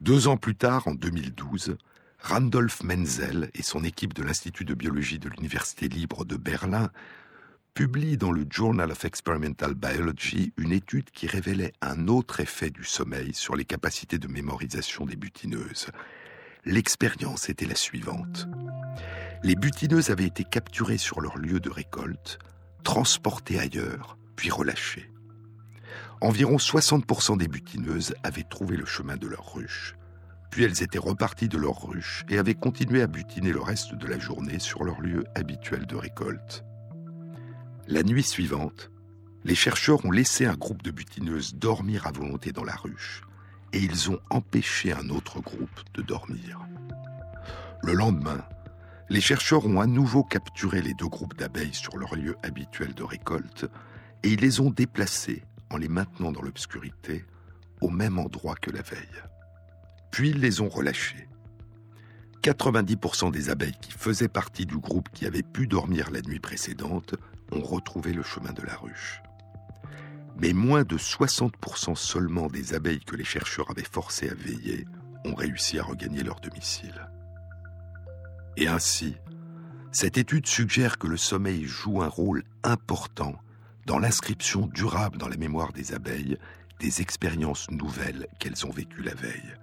Deux 0.00 0.28
ans 0.28 0.36
plus 0.36 0.54
tard, 0.54 0.86
en 0.86 0.94
2012, 0.94 1.76
Randolph 2.20 2.82
Menzel 2.84 3.50
et 3.54 3.62
son 3.62 3.82
équipe 3.82 4.14
de 4.14 4.22
l'Institut 4.22 4.64
de 4.64 4.74
biologie 4.74 5.18
de 5.18 5.28
l'Université 5.28 5.88
libre 5.88 6.24
de 6.24 6.36
Berlin 6.36 6.90
publient 7.74 8.16
dans 8.16 8.30
le 8.30 8.46
Journal 8.48 8.92
of 8.92 9.04
Experimental 9.04 9.74
Biology 9.74 10.52
une 10.56 10.72
étude 10.72 11.10
qui 11.10 11.26
révélait 11.26 11.72
un 11.80 12.06
autre 12.08 12.40
effet 12.40 12.70
du 12.70 12.84
sommeil 12.84 13.34
sur 13.34 13.56
les 13.56 13.64
capacités 13.64 14.18
de 14.18 14.28
mémorisation 14.28 15.04
des 15.04 15.16
butineuses. 15.16 15.88
L'expérience 16.64 17.48
était 17.48 17.66
la 17.66 17.76
suivante. 17.76 18.46
Les 19.42 19.56
butineuses 19.56 20.10
avaient 20.10 20.26
été 20.26 20.44
capturées 20.44 20.98
sur 20.98 21.20
leur 21.20 21.38
lieu 21.38 21.60
de 21.60 21.70
récolte, 21.70 22.38
transportées 22.84 23.58
ailleurs, 23.58 24.16
puis 24.36 24.50
relâchées. 24.50 25.10
Environ 26.20 26.56
60% 26.56 27.38
des 27.38 27.46
butineuses 27.46 28.14
avaient 28.24 28.42
trouvé 28.42 28.76
le 28.76 28.86
chemin 28.86 29.16
de 29.16 29.28
leur 29.28 29.54
ruche. 29.54 29.94
Puis 30.50 30.64
elles 30.64 30.82
étaient 30.82 30.98
reparties 30.98 31.48
de 31.48 31.58
leur 31.58 31.80
ruche 31.80 32.24
et 32.28 32.38
avaient 32.38 32.54
continué 32.54 33.02
à 33.02 33.06
butiner 33.06 33.52
le 33.52 33.60
reste 33.60 33.94
de 33.94 34.06
la 34.06 34.18
journée 34.18 34.58
sur 34.58 34.82
leur 34.82 35.00
lieu 35.00 35.24
habituel 35.36 35.86
de 35.86 35.94
récolte. 35.94 36.64
La 37.86 38.02
nuit 38.02 38.24
suivante, 38.24 38.90
les 39.44 39.54
chercheurs 39.54 40.04
ont 40.04 40.10
laissé 40.10 40.44
un 40.44 40.56
groupe 40.56 40.82
de 40.82 40.90
butineuses 40.90 41.54
dormir 41.54 42.06
à 42.06 42.10
volonté 42.10 42.50
dans 42.50 42.64
la 42.64 42.74
ruche 42.74 43.22
et 43.72 43.78
ils 43.78 44.10
ont 44.10 44.18
empêché 44.30 44.92
un 44.92 45.10
autre 45.10 45.40
groupe 45.40 45.80
de 45.94 46.02
dormir. 46.02 46.66
Le 47.84 47.92
lendemain, 47.92 48.44
les 49.08 49.20
chercheurs 49.20 49.66
ont 49.66 49.80
à 49.80 49.86
nouveau 49.86 50.24
capturé 50.24 50.82
les 50.82 50.94
deux 50.94 51.06
groupes 51.06 51.36
d'abeilles 51.36 51.74
sur 51.74 51.96
leur 51.96 52.16
lieu 52.16 52.36
habituel 52.42 52.92
de 52.94 53.04
récolte 53.04 53.66
et 54.24 54.30
ils 54.30 54.40
les 54.40 54.60
ont 54.60 54.70
déplacés 54.70 55.44
en 55.70 55.76
les 55.76 55.88
maintenant 55.88 56.32
dans 56.32 56.42
l'obscurité 56.42 57.24
au 57.80 57.90
même 57.90 58.18
endroit 58.18 58.56
que 58.56 58.70
la 58.70 58.82
veille. 58.82 59.22
Puis 60.10 60.30
ils 60.30 60.40
les 60.40 60.60
ont 60.60 60.68
relâchés. 60.68 61.28
90% 62.42 63.30
des 63.30 63.50
abeilles 63.50 63.76
qui 63.80 63.92
faisaient 63.92 64.28
partie 64.28 64.66
du 64.66 64.78
groupe 64.78 65.08
qui 65.12 65.26
avait 65.26 65.42
pu 65.42 65.66
dormir 65.66 66.10
la 66.10 66.22
nuit 66.22 66.40
précédente 66.40 67.14
ont 67.52 67.62
retrouvé 67.62 68.12
le 68.12 68.22
chemin 68.22 68.52
de 68.52 68.62
la 68.62 68.76
ruche. 68.76 69.22
Mais 70.40 70.52
moins 70.52 70.84
de 70.84 70.96
60% 70.96 71.96
seulement 71.96 72.46
des 72.46 72.74
abeilles 72.74 73.04
que 73.04 73.16
les 73.16 73.24
chercheurs 73.24 73.70
avaient 73.70 73.82
forcées 73.82 74.30
à 74.30 74.34
veiller 74.34 74.86
ont 75.24 75.34
réussi 75.34 75.78
à 75.78 75.82
regagner 75.82 76.22
leur 76.22 76.40
domicile. 76.40 77.08
Et 78.56 78.68
ainsi, 78.68 79.16
cette 79.90 80.16
étude 80.16 80.46
suggère 80.46 80.98
que 80.98 81.06
le 81.06 81.16
sommeil 81.16 81.64
joue 81.64 82.02
un 82.02 82.08
rôle 82.08 82.44
important 82.62 83.34
dans 83.88 83.98
l'inscription 83.98 84.66
durable 84.66 85.16
dans 85.16 85.28
la 85.28 85.38
mémoire 85.38 85.72
des 85.72 85.94
abeilles 85.94 86.36
des 86.78 87.00
expériences 87.00 87.70
nouvelles 87.70 88.28
qu'elles 88.38 88.66
ont 88.66 88.70
vécues 88.70 89.02
la 89.02 89.14
veille. 89.14 89.54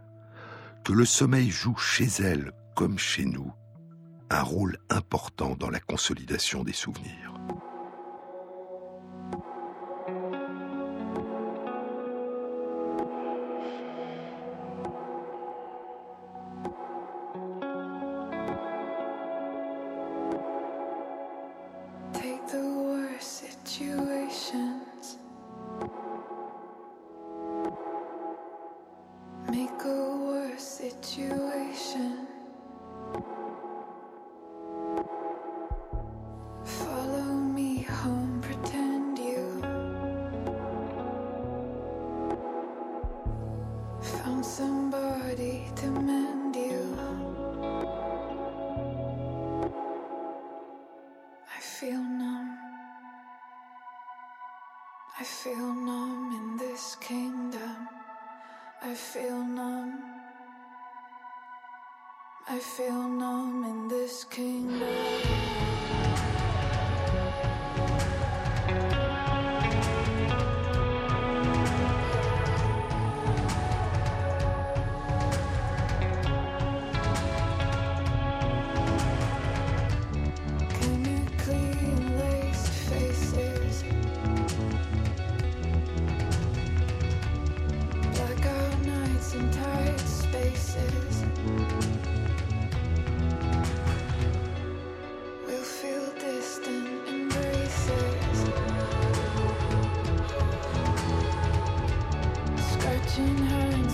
Que 0.83 0.93
le 0.93 1.05
sommeil 1.05 1.51
joue 1.51 1.77
chez 1.77 2.07
elles 2.23 2.51
comme 2.75 2.97
chez 2.97 3.23
nous 3.23 3.53
un 4.31 4.41
rôle 4.41 4.79
important 4.89 5.55
dans 5.55 5.69
la 5.69 5.79
consolidation 5.79 6.63
des 6.63 6.73
souvenirs. 6.73 7.34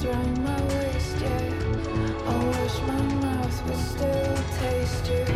arms 0.01 0.05
around 0.05 0.43
my 0.43 0.61
waist, 0.75 1.17
yeah. 1.19 1.29
I 2.27 2.45
wish 2.45 2.81
my 2.81 3.01
mouth 3.21 3.65
would 3.65 3.77
still 3.77 4.35
taste 4.59 5.07
you 5.07 5.30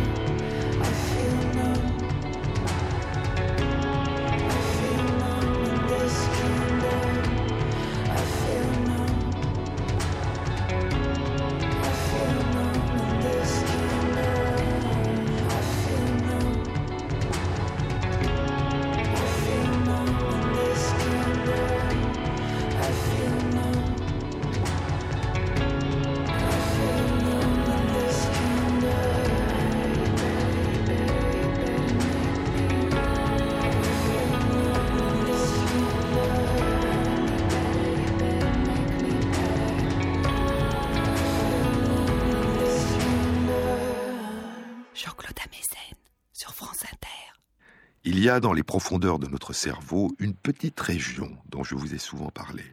y 48.26 48.28
a 48.28 48.40
dans 48.40 48.52
les 48.52 48.64
profondeurs 48.64 49.20
de 49.20 49.28
notre 49.28 49.52
cerveau 49.52 50.12
une 50.18 50.34
petite 50.34 50.80
région 50.80 51.38
dont 51.48 51.62
je 51.62 51.76
vous 51.76 51.94
ai 51.94 51.98
souvent 51.98 52.30
parlé. 52.30 52.64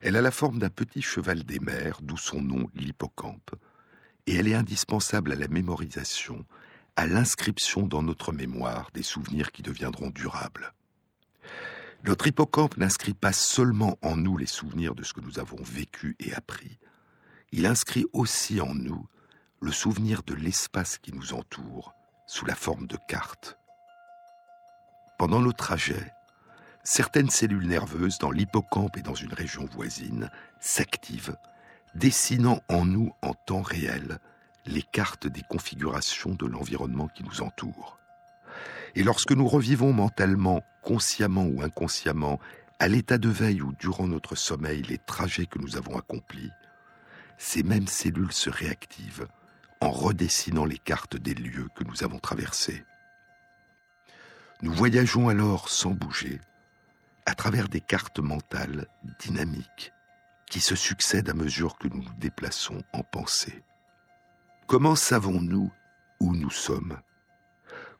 Elle 0.00 0.14
a 0.14 0.22
la 0.22 0.30
forme 0.30 0.60
d'un 0.60 0.68
petit 0.68 1.02
cheval 1.02 1.42
des 1.42 1.58
mers, 1.58 1.98
d'où 2.00 2.16
son 2.16 2.40
nom 2.40 2.70
l'hippocampe, 2.76 3.50
et 4.28 4.36
elle 4.36 4.46
est 4.46 4.54
indispensable 4.54 5.32
à 5.32 5.34
la 5.34 5.48
mémorisation, 5.48 6.44
à 6.94 7.08
l'inscription 7.08 7.82
dans 7.88 8.04
notre 8.04 8.30
mémoire 8.30 8.90
des 8.94 9.02
souvenirs 9.02 9.50
qui 9.50 9.62
deviendront 9.62 10.10
durables. 10.10 10.72
Notre 12.04 12.28
hippocampe 12.28 12.76
n'inscrit 12.76 13.14
pas 13.14 13.32
seulement 13.32 13.98
en 14.02 14.16
nous 14.16 14.36
les 14.36 14.46
souvenirs 14.46 14.94
de 14.94 15.02
ce 15.02 15.14
que 15.14 15.20
nous 15.20 15.40
avons 15.40 15.60
vécu 15.64 16.14
et 16.20 16.32
appris, 16.32 16.78
il 17.50 17.66
inscrit 17.66 18.06
aussi 18.12 18.60
en 18.60 18.72
nous 18.72 19.04
le 19.60 19.72
souvenir 19.72 20.22
de 20.22 20.34
l'espace 20.34 20.98
qui 20.98 21.12
nous 21.12 21.32
entoure 21.32 21.92
sous 22.28 22.46
la 22.46 22.54
forme 22.54 22.86
de 22.86 22.98
cartes. 23.08 23.58
Pendant 25.16 25.40
nos 25.40 25.52
trajets, 25.52 26.12
certaines 26.82 27.30
cellules 27.30 27.68
nerveuses 27.68 28.18
dans 28.18 28.32
l'hippocampe 28.32 28.96
et 28.96 29.02
dans 29.02 29.14
une 29.14 29.32
région 29.32 29.64
voisine 29.64 30.28
s'activent, 30.60 31.36
dessinant 31.94 32.60
en 32.68 32.84
nous 32.84 33.12
en 33.22 33.34
temps 33.34 33.62
réel 33.62 34.18
les 34.66 34.82
cartes 34.82 35.28
des 35.28 35.42
configurations 35.42 36.34
de 36.34 36.46
l'environnement 36.46 37.08
qui 37.08 37.22
nous 37.22 37.42
entoure. 37.42 37.98
Et 38.96 39.04
lorsque 39.04 39.32
nous 39.32 39.46
revivons 39.46 39.92
mentalement, 39.92 40.62
consciemment 40.82 41.44
ou 41.44 41.62
inconsciemment, 41.62 42.40
à 42.80 42.88
l'état 42.88 43.18
de 43.18 43.28
veille 43.28 43.62
ou 43.62 43.72
durant 43.78 44.08
notre 44.08 44.34
sommeil 44.34 44.82
les 44.82 44.98
trajets 44.98 45.46
que 45.46 45.60
nous 45.60 45.76
avons 45.76 45.96
accomplis, 45.96 46.50
ces 47.38 47.62
mêmes 47.62 47.86
cellules 47.86 48.32
se 48.32 48.50
réactivent 48.50 49.28
en 49.80 49.90
redessinant 49.90 50.64
les 50.64 50.78
cartes 50.78 51.16
des 51.16 51.34
lieux 51.34 51.68
que 51.76 51.84
nous 51.84 52.02
avons 52.02 52.18
traversés. 52.18 52.84
Nous 54.62 54.72
voyageons 54.72 55.28
alors 55.28 55.68
sans 55.68 55.90
bouger, 55.90 56.40
à 57.26 57.34
travers 57.34 57.68
des 57.68 57.80
cartes 57.80 58.20
mentales 58.20 58.86
dynamiques 59.20 59.92
qui 60.50 60.60
se 60.60 60.76
succèdent 60.76 61.30
à 61.30 61.34
mesure 61.34 61.76
que 61.78 61.88
nous 61.88 62.02
nous 62.02 62.14
déplaçons 62.18 62.82
en 62.92 63.02
pensée. 63.02 63.62
Comment 64.66 64.94
savons-nous 64.94 65.70
où 66.20 66.34
nous 66.34 66.50
sommes? 66.50 66.98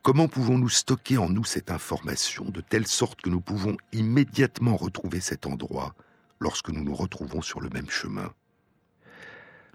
Comment 0.03 0.29
pouvons-nous 0.29 0.69
stocker 0.69 1.19
en 1.19 1.29
nous 1.29 1.45
cette 1.45 1.71
information 1.71 2.45
de 2.45 2.61
telle 2.61 2.87
sorte 2.87 3.23
que 3.23 3.31
nous 3.31 3.41
pouvons 3.41 3.77
immédiatement 3.93 4.77
retrouver 4.77 5.21
cet 5.21 5.47
endroit 5.47 5.95
lorsque 6.41 6.69
nous 6.69 6.85
nous 6.85 6.95
retrouvons 6.95 7.43
sur 7.43 7.61
le 7.61 7.71
même 7.71 7.91
chemin? 7.91 8.33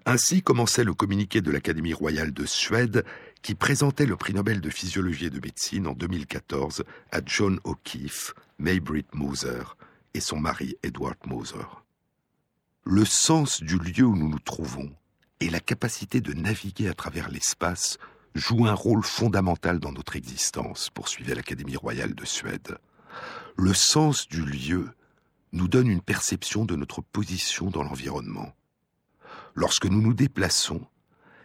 Ainsi 0.06 0.42
commençait 0.42 0.84
le 0.84 0.94
communiqué 0.94 1.42
de 1.42 1.52
l'Académie 1.52 1.94
royale 1.94 2.32
de 2.32 2.46
Suède 2.46 3.06
qui 3.42 3.56
présentait 3.56 4.06
le 4.06 4.18
prix 4.18 4.34
Nobel 4.34 4.62
de 4.62 4.70
physiologie 4.70 5.26
et 5.26 5.30
de 5.30 5.40
médecine 5.40 5.88
en 5.88 5.94
2014 5.94 6.84
à 7.12 7.20
John 7.26 7.60
O'Keefe, 7.64 8.34
Maybritt 8.58 9.14
Moser 9.16 9.64
et 10.14 10.20
son 10.20 10.40
mari 10.40 10.76
Edward 10.84 11.18
Moser. 11.26 11.68
Le 12.84 13.06
sens 13.06 13.62
du 13.62 13.78
lieu 13.78 14.06
où 14.06 14.16
nous 14.16 14.30
nous 14.30 14.40
trouvons 14.40 14.92
et 15.40 15.50
la 15.50 15.60
capacité 15.60 16.22
de 16.22 16.34
naviguer 16.34 16.90
à 16.90 16.94
travers 16.94 17.30
l'espace 17.30 17.98
jouent 18.36 18.68
un 18.68 18.74
rôle 18.74 19.04
fondamental 19.04 19.80
dans 19.80 19.92
notre 19.92 20.16
existence, 20.16 20.90
poursuivait 20.90 21.36
l'Académie 21.36 21.78
royale 21.78 22.14
de 22.14 22.26
Suède. 22.26 22.78
Le 23.56 23.74
sens 23.74 24.28
du 24.28 24.44
lieu 24.44 24.90
nous 25.52 25.68
donne 25.68 25.88
une 25.88 26.02
perception 26.02 26.66
de 26.66 26.76
notre 26.76 27.02
position 27.02 27.70
dans 27.70 27.84
l'environnement. 27.84 28.54
Lorsque 29.56 29.86
nous 29.86 30.02
nous 30.02 30.14
déplaçons, 30.14 30.86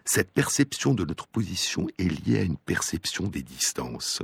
cette 0.04 0.32
perception 0.32 0.94
de 0.94 1.04
notre 1.04 1.26
position 1.26 1.88
est 1.98 2.08
liée 2.08 2.38
à 2.38 2.42
une 2.42 2.58
perception 2.58 3.26
des 3.26 3.42
distances, 3.42 4.22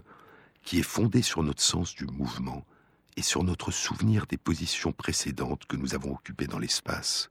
qui 0.62 0.79
est 0.79 0.83
fondée 0.83 1.23
sur 1.23 1.43
notre 1.43 1.62
sens 1.62 1.95
du 1.95 2.05
mouvement 2.07 2.66
et 3.16 3.23
sur 3.23 3.43
notre 3.43 3.71
souvenir 3.71 4.27
des 4.27 4.37
positions 4.37 4.93
précédentes 4.93 5.64
que 5.64 5.77
nous 5.77 5.95
avons 5.95 6.12
occupées 6.12 6.47
dans 6.47 6.59
l'espace. 6.59 7.31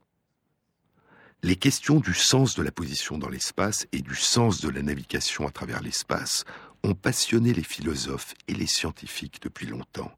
Les 1.44 1.56
questions 1.56 2.00
du 2.00 2.14
sens 2.14 2.56
de 2.56 2.64
la 2.64 2.72
position 2.72 3.18
dans 3.18 3.30
l'espace 3.30 3.88
et 3.92 4.02
du 4.02 4.16
sens 4.16 4.62
de 4.62 4.70
la 4.70 4.82
navigation 4.82 5.48
à 5.48 5.52
travers 5.52 5.82
l'espace 5.82 6.44
ont 6.84 6.96
passionné 6.96 7.54
les 7.54 7.64
philosophes 7.64 8.34
et 8.48 8.54
les 8.54 8.68
scientifiques 8.68 9.42
depuis 9.42 9.68
longtemps. 9.68 10.12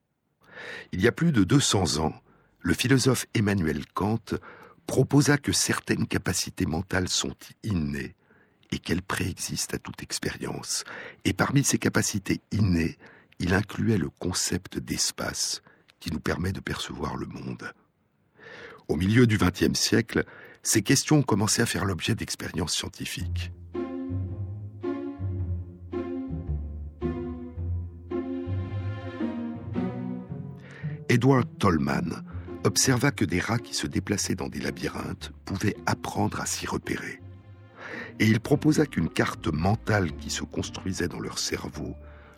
Il 0.93 1.01
y 1.01 1.07
a 1.07 1.11
plus 1.11 1.31
de 1.31 1.43
200 1.43 1.97
ans, 1.97 2.13
le 2.61 2.73
philosophe 2.73 3.25
Emmanuel 3.33 3.85
Kant 3.93 4.23
proposa 4.87 5.37
que 5.37 5.51
certaines 5.51 6.07
capacités 6.07 6.65
mentales 6.65 7.09
sont 7.09 7.35
innées 7.63 8.15
et 8.71 8.79
qu'elles 8.79 9.01
préexistent 9.01 9.73
à 9.75 9.79
toute 9.79 10.01
expérience. 10.01 10.83
Et 11.25 11.33
parmi 11.33 11.63
ces 11.63 11.77
capacités 11.77 12.41
innées, 12.51 12.97
il 13.39 13.53
incluait 13.53 13.97
le 13.97 14.09
concept 14.09 14.79
d'espace 14.79 15.61
qui 15.99 16.11
nous 16.11 16.19
permet 16.19 16.51
de 16.51 16.59
percevoir 16.59 17.15
le 17.15 17.27
monde. 17.27 17.71
Au 18.87 18.95
milieu 18.95 19.27
du 19.27 19.37
XXe 19.37 19.79
siècle, 19.79 20.25
ces 20.63 20.81
questions 20.81 21.19
ont 21.19 21.23
commencé 21.23 21.61
à 21.61 21.65
faire 21.65 21.85
l'objet 21.85 22.15
d'expériences 22.15 22.75
scientifiques. 22.75 23.51
Edward 31.09 31.47
Tolman 31.59 32.23
observa 32.63 33.11
que 33.11 33.25
des 33.25 33.39
rats 33.39 33.59
qui 33.59 33.73
se 33.73 33.87
déplaçaient 33.87 34.35
dans 34.35 34.49
des 34.49 34.59
labyrinthes 34.59 35.31
pouvaient 35.45 35.75
apprendre 35.85 36.39
à 36.39 36.45
s'y 36.45 36.67
repérer. 36.67 37.20
Et 38.19 38.27
il 38.27 38.39
proposa 38.39 38.85
qu'une 38.85 39.09
carte 39.09 39.47
mentale 39.47 40.15
qui 40.17 40.29
se 40.29 40.43
construisait 40.43 41.07
dans 41.07 41.19
leur 41.19 41.39
cerveau 41.39 41.95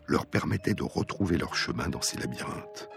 leur 0.07 0.25
permettait 0.25 0.73
de 0.73 0.83
retrouver 0.83 1.37
leur 1.37 1.55
chemin 1.55 1.89
dans 1.89 2.01
ces 2.01 2.17
labyrinthes. 2.17 2.89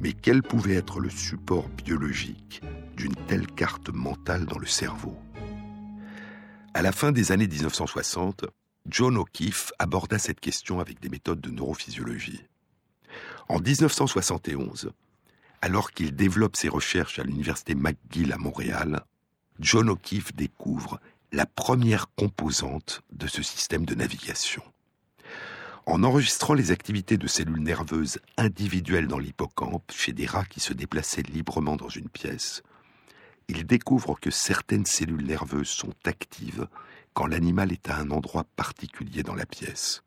Mais 0.00 0.12
quel 0.12 0.42
pouvait 0.42 0.74
être 0.74 1.00
le 1.00 1.10
support 1.10 1.68
biologique 1.68 2.60
d'une 2.96 3.14
telle 3.14 3.46
carte 3.46 3.90
mentale 3.90 4.46
dans 4.46 4.58
le 4.58 4.66
cerveau? 4.66 5.16
À 6.74 6.82
la 6.82 6.92
fin 6.92 7.12
des 7.12 7.32
années 7.32 7.46
1960, 7.46 8.46
John 8.86 9.16
O'Keefe 9.16 9.72
aborda 9.78 10.18
cette 10.18 10.40
question 10.40 10.80
avec 10.80 11.00
des 11.00 11.08
méthodes 11.08 11.40
de 11.40 11.50
neurophysiologie. 11.50 12.42
En 13.48 13.60
1971, 13.60 14.90
alors 15.60 15.92
qu'il 15.92 16.16
développe 16.16 16.56
ses 16.56 16.68
recherches 16.68 17.18
à 17.18 17.22
l'université 17.22 17.74
McGill 17.74 18.32
à 18.32 18.38
Montréal, 18.38 19.04
John 19.60 19.88
O'Keefe 19.88 20.34
découvre 20.34 20.98
la 21.32 21.46
première 21.46 22.08
composante 22.14 23.00
de 23.10 23.26
ce 23.26 23.42
système 23.42 23.86
de 23.86 23.94
navigation. 23.94 24.62
En 25.86 26.04
enregistrant 26.04 26.52
les 26.52 26.70
activités 26.70 27.16
de 27.16 27.26
cellules 27.26 27.62
nerveuses 27.62 28.18
individuelles 28.36 29.08
dans 29.08 29.18
l'hippocampe 29.18 29.90
chez 29.92 30.12
des 30.12 30.26
rats 30.26 30.44
qui 30.44 30.60
se 30.60 30.74
déplaçaient 30.74 31.22
librement 31.22 31.76
dans 31.76 31.88
une 31.88 32.10
pièce, 32.10 32.62
il 33.48 33.66
découvre 33.66 34.20
que 34.20 34.30
certaines 34.30 34.84
cellules 34.84 35.26
nerveuses 35.26 35.68
sont 35.68 35.94
actives 36.04 36.68
quand 37.14 37.26
l'animal 37.26 37.72
est 37.72 37.88
à 37.88 37.96
un 37.96 38.10
endroit 38.10 38.44
particulier 38.54 39.22
dans 39.22 39.34
la 39.34 39.46
pièce. 39.46 40.02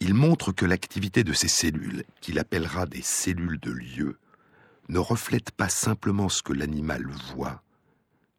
Il 0.00 0.14
montre 0.14 0.52
que 0.52 0.66
l'activité 0.66 1.24
de 1.24 1.32
ces 1.32 1.48
cellules, 1.48 2.04
qu'il 2.20 2.38
appellera 2.38 2.86
des 2.86 3.02
cellules 3.02 3.58
de 3.60 3.72
lieu, 3.72 4.18
ne 4.88 4.98
reflètent 4.98 5.50
pas 5.50 5.68
simplement 5.68 6.28
ce 6.28 6.42
que 6.42 6.52
l'animal 6.52 7.04
voit, 7.34 7.62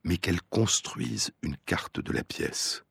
mais 0.03 0.17
qu'elles 0.17 0.41
construisent 0.41 1.31
une 1.41 1.57
carte 1.65 1.99
de 1.99 2.11
la 2.11 2.23
pièce. 2.23 2.83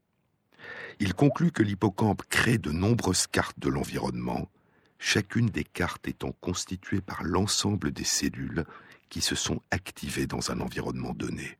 Il 1.00 1.14
conclut 1.14 1.52
que 1.52 1.62
l'hippocampe 1.62 2.22
crée 2.28 2.58
de 2.58 2.72
nombreuses 2.72 3.26
cartes 3.26 3.58
de 3.58 3.68
l'environnement, 3.68 4.48
chacune 4.98 5.46
des 5.46 5.64
cartes 5.64 6.08
étant 6.08 6.32
constituée 6.40 7.00
par 7.00 7.22
l'ensemble 7.22 7.92
des 7.92 8.04
cellules 8.04 8.64
qui 9.08 9.20
se 9.20 9.34
sont 9.34 9.62
activées 9.70 10.26
dans 10.26 10.50
un 10.50 10.60
environnement 10.60 11.14
donné. 11.14 11.56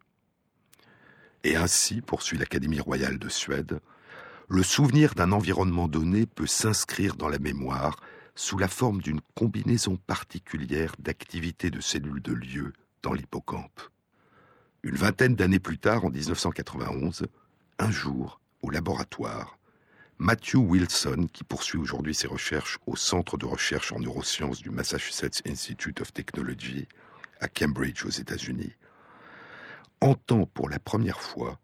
Et 1.44 1.56
ainsi, 1.56 2.00
poursuit 2.00 2.36
l'Académie 2.36 2.80
royale 2.80 3.18
de 3.18 3.28
Suède, 3.28 3.80
le 4.48 4.62
souvenir 4.62 5.14
d'un 5.14 5.32
environnement 5.32 5.88
donné 5.88 6.26
peut 6.26 6.46
s'inscrire 6.46 7.16
dans 7.16 7.28
la 7.28 7.38
mémoire 7.38 8.00
sous 8.34 8.58
la 8.58 8.68
forme 8.68 9.00
d'une 9.00 9.20
combinaison 9.34 9.96
particulière 9.96 10.94
d'activités 10.98 11.70
de 11.70 11.80
cellules 11.80 12.22
de 12.22 12.32
lieu 12.32 12.72
dans 13.02 13.12
l'hippocampe. 13.12 13.80
Une 14.84 14.94
vingtaine 14.94 15.34
d'années 15.34 15.58
plus 15.58 15.78
tard, 15.78 16.04
en 16.04 16.10
1991, 16.10 17.26
un 17.80 17.90
jour, 17.90 18.40
au 18.62 18.70
laboratoire, 18.70 19.58
Matthew 20.18 20.56
Wilson, 20.56 21.28
qui 21.32 21.44
poursuit 21.44 21.78
aujourd'hui 21.78 22.14
ses 22.14 22.28
recherches 22.28 22.78
au 22.86 22.96
Centre 22.96 23.36
de 23.36 23.46
recherche 23.46 23.92
en 23.92 23.98
neurosciences 23.98 24.62
du 24.62 24.70
Massachusetts 24.70 25.42
Institute 25.46 26.00
of 26.00 26.12
Technology 26.12 26.86
à 27.40 27.48
Cambridge 27.48 28.04
aux 28.04 28.10
États-Unis, 28.10 28.74
entend 30.00 30.46
pour 30.46 30.68
la 30.68 30.78
première 30.78 31.20
fois 31.20 31.58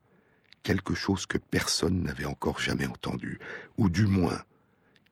quelque 0.64 0.94
chose 0.94 1.26
que 1.26 1.38
personne 1.38 2.02
n'avait 2.02 2.24
encore 2.24 2.58
jamais 2.58 2.86
entendu, 2.86 3.38
ou 3.76 3.88
du 3.88 4.06
moins 4.06 4.42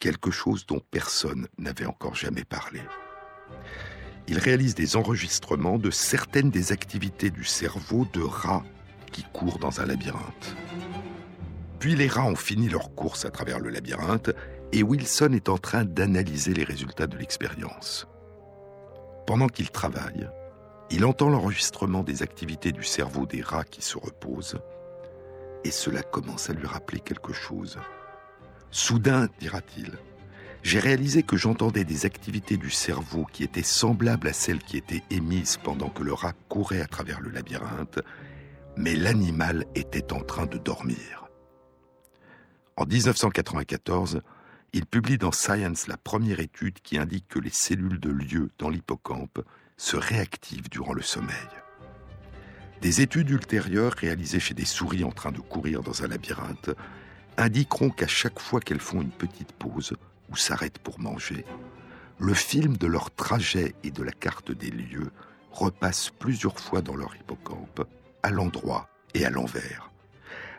quelque 0.01 0.33
chose 0.33 0.67
dont 0.67 0.81
personne 0.91 1.47
n'avait 1.59 1.87
encore 1.87 2.17
jamais 2.17 2.45
parlé. 2.45 2.81
Il 4.29 4.39
réalise 4.39 4.75
des 4.75 4.97
enregistrements 4.97 5.79
de 5.79 5.91
certaines 5.91 6.51
des 6.51 6.73
activités 6.73 7.31
du 7.31 7.45
cerveau 7.45 8.07
de 8.13 8.23
rats 8.23 8.65
qui 9.11 9.25
courent 9.33 9.59
dans 9.59 9.81
un 9.81 9.87
labyrinthe. 9.87 10.57
Puis 11.79 11.97
les 11.97 12.09
rats 12.09 12.27
ont 12.27 12.37
fini 12.37 12.69
leur 12.69 12.95
course 12.95 13.25
à 13.25 13.31
travers 13.31 13.59
le 13.59 13.69
labyrinthe 13.69 14.31
et 14.73 14.83
Wilson 14.83 15.33
est 15.35 15.49
en 15.49 15.59
train 15.59 15.85
d'analyser 15.85 16.55
les 16.55 16.65
résultats 16.65 17.07
de 17.07 17.19
l'expérience. 17.19 18.07
Pendant 19.27 19.49
qu'il 19.49 19.71
travaille, 19.71 20.29
il 20.91 21.05
entend 21.05 21.29
l'enregistrement 21.29 22.03
des 22.03 22.23
activités 22.23 22.73
du 22.73 22.83
cerveau 22.83 23.27
des 23.27 23.43
rats 23.43 23.65
qui 23.65 23.83
se 23.83 23.99
reposent, 23.99 24.59
et 25.65 25.71
cela 25.71 26.03
commence 26.03 26.51
à 26.51 26.53
lui 26.53 26.67
rappeler 26.67 27.01
quelque 27.01 27.33
chose. 27.33 27.79
Soudain, 28.71 29.29
dira-t-il, 29.39 29.93
j'ai 30.63 30.79
réalisé 30.79 31.23
que 31.23 31.37
j'entendais 31.37 31.85
des 31.85 32.07
activités 32.07 32.57
du 32.57 32.71
cerveau 32.71 33.27
qui 33.33 33.43
étaient 33.43 33.63
semblables 33.63 34.29
à 34.29 34.33
celles 34.33 34.63
qui 34.63 34.77
étaient 34.77 35.03
émises 35.11 35.59
pendant 35.63 35.89
que 35.89 36.05
le 36.05 36.13
rat 36.13 36.35
courait 36.49 36.81
à 36.81 36.87
travers 36.87 37.21
le 37.21 37.31
labyrinthe, 37.31 38.01
mais 38.77 38.95
l'animal 38.95 39.67
était 39.75 40.13
en 40.13 40.21
train 40.21 40.47
de 40.47 40.59
dormir. 40.59 41.29
En 42.77 42.87
1994, 42.87 44.23
il 44.73 44.87
publie 44.87 45.19
dans 45.19 45.33
Science 45.33 45.89
la 45.89 45.99
première 45.99 46.41
étude 46.41 46.81
qui 46.81 46.97
indique 46.97 47.29
que 47.29 47.39
les 47.39 47.51
cellules 47.51 48.01
de 48.01 48.11
lieu 48.11 48.51
dans 48.59 48.71
l'hippocampe 48.71 49.41
se 49.77 49.97
réactivent 49.97 50.71
durant 50.71 50.95
le 50.95 51.03
sommeil. 51.03 51.37
Des 52.81 53.01
études 53.01 53.31
ultérieures 53.31 53.93
réalisées 53.93 54.41
chez 54.41 54.55
des 54.55 54.65
souris 54.65 55.05
en 55.05 55.13
train 55.13 55.33
de 55.33 55.41
courir 55.41 55.83
dans 55.83 56.03
un 56.03 56.09
labyrinthe 56.09 56.71
indiqueront 57.37 57.91
qu'à 57.91 58.07
chaque 58.07 58.41
fois 58.41 58.61
qu'elles 58.61 58.81
font 58.81 59.03
une 59.03 59.11
petite 59.11 59.53
pause, 59.53 59.95
s'arrêtent 60.37 60.79
pour 60.79 61.01
manger, 61.01 61.45
le 62.19 62.35
film 62.35 62.77
de 62.77 62.87
leur 62.87 63.11
trajet 63.11 63.75
et 63.83 63.91
de 63.91 64.03
la 64.03 64.13
carte 64.13 64.53
des 64.53 64.71
lieux 64.71 65.11
repasse 65.51 66.11
plusieurs 66.11 66.59
fois 66.59 66.81
dans 66.81 66.97
leur 66.97 67.17
hippocampe, 67.17 67.87
à 68.23 68.31
l'endroit 68.31 68.89
et 69.15 69.25
à 69.25 69.31
l'envers. 69.31 69.91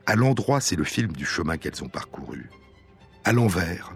À 0.05 0.15
l'endroit, 0.15 0.59
c'est 0.59 0.75
le 0.75 0.83
film 0.83 1.13
du 1.13 1.25
chemin 1.25 1.57
qu'elles 1.57 1.83
ont 1.83 1.89
parcouru. 1.89 2.49
À 3.23 3.31
l'envers, 3.31 3.93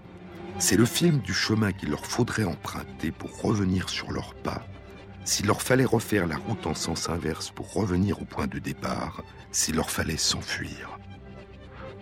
c'est 0.59 0.78
le 0.78 0.86
film 0.86 1.19
du 1.19 1.34
chemin 1.34 1.71
qu'il 1.73 1.89
leur 1.89 2.05
faudrait 2.05 2.45
emprunter 2.45 3.11
pour 3.11 3.41
revenir 3.41 3.89
sur 3.89 4.11
leurs 4.11 4.34
pas, 4.34 4.65
s'il 5.25 5.47
leur 5.47 5.61
fallait 5.61 5.86
refaire 5.86 6.25
la 6.25 6.38
route 6.38 6.65
en 6.65 6.73
sens 6.73 7.09
inverse 7.09 7.51
pour 7.51 7.73
revenir 7.73 8.21
au 8.21 8.25
point 8.25 8.47
de 8.47 8.59
départ, 8.59 9.23
s'il 9.51 9.75
leur 9.75 9.91
fallait 9.91 10.17
s'enfuir. 10.17 10.97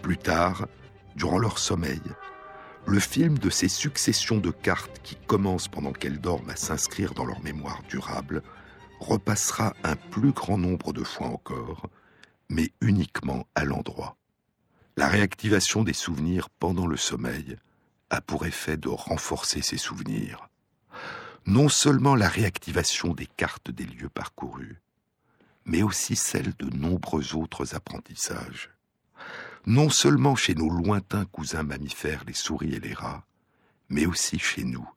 Plus 0.04 0.18
tard, 0.18 0.68
durant 1.16 1.40
leur 1.40 1.58
sommeil, 1.58 2.02
le 2.88 3.00
film 3.00 3.40
de 3.40 3.50
ces 3.50 3.68
successions 3.68 4.38
de 4.38 4.52
cartes 4.52 5.00
qui 5.04 5.16
commencent 5.16 5.68
pendant 5.68 5.92
qu'elles 5.92 6.22
dorment 6.22 6.52
à 6.52 6.56
s'inscrire 6.56 7.14
dans 7.14 7.26
leur 7.26 7.42
mémoire 7.42 7.82
durable 7.90 8.44
repassera 9.00 9.74
un 9.84 9.96
plus 9.96 10.32
grand 10.32 10.58
nombre 10.58 10.94
de 10.94 11.04
fois 11.04 11.28
encore, 11.28 11.90
mais 12.50 12.72
uniquement 12.82 13.48
à 13.56 13.66
l'endroit. 13.66 14.18
La 14.98 15.08
réactivation 15.08 15.84
des 15.84 15.94
souvenirs 15.94 16.50
pendant 16.50 16.88
le 16.88 16.96
sommeil 16.96 17.58
a 18.12 18.22
pour 18.22 18.46
effet 18.46 18.78
de 18.78 18.90
renforcer 18.90 19.62
ces 19.62 19.78
souvenirs. 19.78 20.48
Non 21.48 21.70
seulement 21.70 22.16
la 22.16 22.30
réactivation 22.30 23.14
des 23.14 23.28
cartes 23.28 23.72
des 23.72 23.86
lieux 23.86 24.10
parcourus, 24.10 24.80
mais 25.66 25.82
aussi 25.82 26.16
celle 26.16 26.54
de 26.60 26.70
nombreux 26.76 27.36
autres 27.36 27.76
apprentissages 27.76 28.75
non 29.66 29.90
seulement 29.90 30.36
chez 30.36 30.56
nos 30.56 30.70
lointains 30.70 31.26
cousins 31.26 31.64
mammifères, 31.64 32.24
les 32.28 32.34
souris 32.34 32.76
et 32.76 32.80
les 32.80 32.94
rats, 32.94 33.26
mais 33.90 34.06
aussi 34.06 34.40
chez 34.40 34.64
nous. 34.64 34.88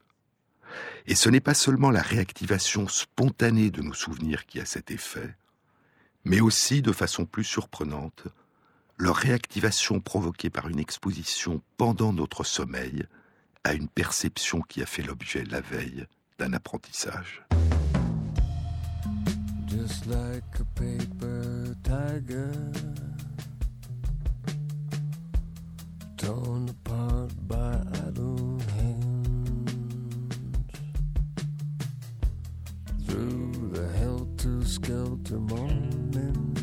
Et 1.07 1.15
ce 1.15 1.31
n'est 1.31 1.41
pas 1.41 1.55
seulement 1.55 1.91
la 1.91 2.03
réactivation 2.03 2.87
spontanée 2.87 3.71
de 3.71 3.81
nos 3.81 3.95
souvenirs 3.95 4.47
qui 4.47 4.61
a 4.61 4.67
cet 4.67 4.91
effet, 4.91 5.35
mais 6.25 6.41
aussi, 6.41 6.83
de 6.83 6.93
façon 6.93 7.25
plus 7.25 7.45
surprenante, 7.45 8.25
leur 8.99 9.17
réactivation 9.17 10.01
provoquée 10.01 10.51
par 10.51 10.69
une 10.69 10.81
exposition 10.81 11.63
pendant 11.77 12.13
notre 12.13 12.45
sommeil 12.45 13.07
à 13.65 13.73
une 13.73 13.89
perception 13.89 14.61
qui 14.61 14.83
a 14.83 14.87
fait 14.87 15.03
l'objet 15.03 15.45
la 15.45 15.61
veille 15.61 16.07
d'un 16.39 16.53
apprentissage. 16.53 17.43
Torn 26.19 26.69
apart 26.69 27.31
by 27.47 27.79
idle 28.07 28.59
hands 28.75 30.35
through 33.07 33.71
the 33.73 33.87
helter 33.99 34.65
skelter 34.65 35.39
morning. 35.39 36.57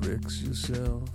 Fix 0.00 0.42
yourself 0.42 1.08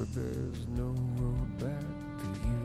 But 0.00 0.14
there's 0.14 0.66
no 0.68 0.94
road 1.18 1.58
back 1.58 1.84
to 2.20 2.28
you. 2.42 2.56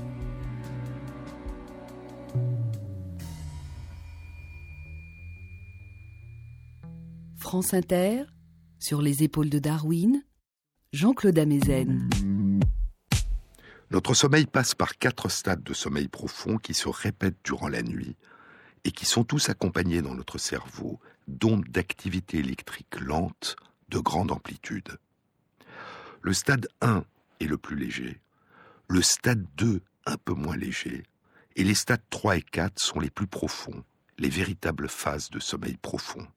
France 7.35 7.73
Inter, 7.73 8.23
sur 8.79 9.01
les 9.01 9.23
épaules 9.23 9.49
de 9.49 9.59
Darwin, 9.59 10.23
Jean-Claude 10.93 11.37
Amezen. 11.37 12.07
Notre 13.91 14.13
sommeil 14.13 14.45
passe 14.45 14.73
par 14.73 14.97
quatre 14.97 15.27
stades 15.27 15.61
de 15.61 15.73
sommeil 15.73 16.07
profond 16.07 16.57
qui 16.57 16.73
se 16.73 16.87
répètent 16.87 17.43
durant 17.43 17.67
la 17.67 17.83
nuit 17.83 18.15
et 18.85 18.91
qui 18.91 19.03
sont 19.05 19.25
tous 19.25 19.49
accompagnés 19.49 20.01
dans 20.01 20.15
notre 20.15 20.37
cerveau 20.37 21.01
d'ondes 21.27 21.67
d'activité 21.67 22.37
électrique 22.37 22.97
lente 22.97 23.57
de 23.89 23.99
grande 23.99 24.31
amplitude. 24.31 24.87
Le 26.21 26.31
stade 26.31 26.69
1 26.79 27.03
est 27.39 27.45
le 27.45 27.57
plus 27.57 27.75
léger, 27.75 28.19
le 28.87 29.01
stade 29.01 29.45
2 29.57 29.81
un 30.05 30.17
peu 30.17 30.33
moins 30.33 30.55
léger, 30.55 31.03
et 31.55 31.63
les 31.63 31.75
stades 31.75 32.03
3 32.09 32.37
et 32.37 32.41
4 32.41 32.79
sont 32.79 32.99
les 32.99 33.09
plus 33.09 33.27
profonds, 33.27 33.83
les 34.17 34.29
véritables 34.29 34.89
phases 34.89 35.29
de 35.29 35.39
sommeil 35.39 35.77
profond. 35.77 36.27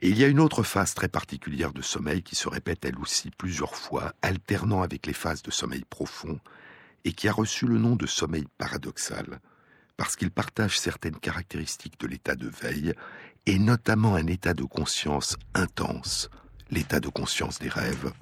Et 0.00 0.08
il 0.08 0.18
y 0.18 0.24
a 0.24 0.28
une 0.28 0.40
autre 0.40 0.62
phase 0.62 0.94
très 0.94 1.08
particulière 1.08 1.72
de 1.72 1.82
sommeil 1.82 2.22
qui 2.22 2.36
se 2.36 2.48
répète 2.48 2.84
elle 2.84 2.98
aussi 2.98 3.30
plusieurs 3.30 3.74
fois, 3.74 4.14
alternant 4.22 4.82
avec 4.82 5.06
les 5.06 5.12
phases 5.12 5.42
de 5.42 5.50
sommeil 5.50 5.84
profond, 5.88 6.38
et 7.04 7.12
qui 7.12 7.28
a 7.28 7.32
reçu 7.32 7.66
le 7.66 7.78
nom 7.78 7.96
de 7.96 8.06
sommeil 8.06 8.46
paradoxal, 8.58 9.40
parce 9.96 10.14
qu'il 10.14 10.30
partage 10.30 10.78
certaines 10.78 11.18
caractéristiques 11.18 11.98
de 11.98 12.06
l'état 12.06 12.36
de 12.36 12.48
veille, 12.48 12.94
et 13.46 13.58
notamment 13.58 14.14
un 14.14 14.26
état 14.26 14.54
de 14.54 14.64
conscience 14.64 15.36
intense, 15.54 16.30
l'état 16.70 17.00
de 17.00 17.08
conscience 17.08 17.58
des 17.58 17.68
rêves. 17.68 18.12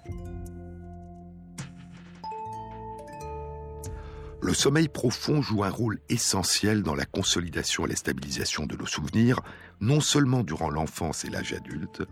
Le 4.42 4.52
sommeil 4.52 4.88
profond 4.88 5.40
joue 5.40 5.64
un 5.64 5.70
rôle 5.70 5.98
essentiel 6.08 6.82
dans 6.82 6.94
la 6.94 7.06
consolidation 7.06 7.86
et 7.86 7.88
la 7.88 7.96
stabilisation 7.96 8.66
de 8.66 8.76
nos 8.76 8.86
souvenirs, 8.86 9.40
non 9.80 10.00
seulement 10.00 10.42
durant 10.42 10.70
l'enfance 10.70 11.24
et 11.24 11.30
l'âge 11.30 11.52
adulte, 11.52 12.02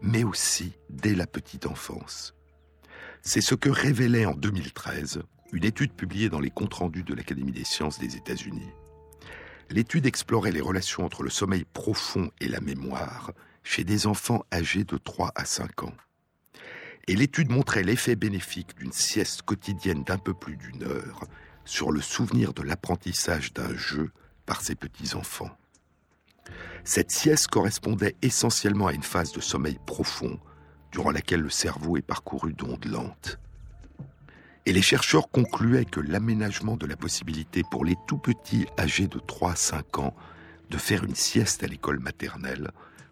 mais 0.00 0.24
aussi 0.24 0.72
dès 0.90 1.14
la 1.14 1.26
petite 1.26 1.66
enfance. 1.66 2.34
C'est 3.22 3.40
ce 3.40 3.54
que 3.54 3.68
révélait 3.68 4.26
en 4.26 4.34
2013 4.34 5.22
une 5.52 5.64
étude 5.64 5.92
publiée 5.92 6.28
dans 6.28 6.40
les 6.40 6.50
comptes 6.50 6.74
rendus 6.74 7.04
de 7.04 7.14
l'Académie 7.14 7.52
des 7.52 7.64
sciences 7.64 7.98
des 7.98 8.16
États-Unis. 8.16 8.70
L'étude 9.70 10.06
explorait 10.06 10.52
les 10.52 10.60
relations 10.60 11.04
entre 11.04 11.22
le 11.22 11.30
sommeil 11.30 11.64
profond 11.64 12.30
et 12.40 12.48
la 12.48 12.60
mémoire 12.60 13.32
chez 13.62 13.84
des 13.84 14.06
enfants 14.06 14.44
âgés 14.52 14.84
de 14.84 14.96
3 14.96 15.32
à 15.34 15.44
5 15.44 15.84
ans. 15.84 15.94
Et 17.08 17.14
l'étude 17.14 17.50
montrait 17.50 17.82
l'effet 17.82 18.16
bénéfique 18.16 18.76
d'une 18.76 18.92
sieste 18.92 19.42
quotidienne 19.42 20.04
d'un 20.04 20.18
peu 20.18 20.34
plus 20.34 20.56
d'une 20.56 20.82
heure 20.84 21.20
sur 21.66 21.92
le 21.92 22.00
souvenir 22.00 22.54
de 22.54 22.62
l'apprentissage 22.62 23.52
d'un 23.52 23.74
jeu 23.76 24.10
par 24.46 24.62
ces 24.62 24.74
petits-enfants. 24.74 25.50
Cette 26.84 27.10
sieste 27.10 27.48
correspondait 27.48 28.14
essentiellement 28.22 28.86
à 28.86 28.92
une 28.92 29.02
phase 29.02 29.32
de 29.32 29.40
sommeil 29.40 29.78
profond, 29.84 30.38
durant 30.92 31.10
laquelle 31.10 31.40
le 31.40 31.50
cerveau 31.50 31.96
est 31.96 32.02
parcouru 32.02 32.54
d'ondes 32.54 32.84
lentes. 32.86 33.38
Et 34.64 34.72
les 34.72 34.82
chercheurs 34.82 35.28
concluaient 35.30 35.84
que 35.84 36.00
l'aménagement 36.00 36.76
de 36.76 36.86
la 36.86 36.96
possibilité 36.96 37.62
pour 37.70 37.84
les 37.84 37.96
tout 38.06 38.18
petits 38.18 38.66
âgés 38.78 39.08
de 39.08 39.18
3 39.18 39.52
à 39.52 39.56
5 39.56 39.98
ans 39.98 40.16
de 40.70 40.78
faire 40.78 41.04
une 41.04 41.14
sieste 41.14 41.62
à 41.62 41.66
l'école 41.66 42.00
maternelle 42.00 42.70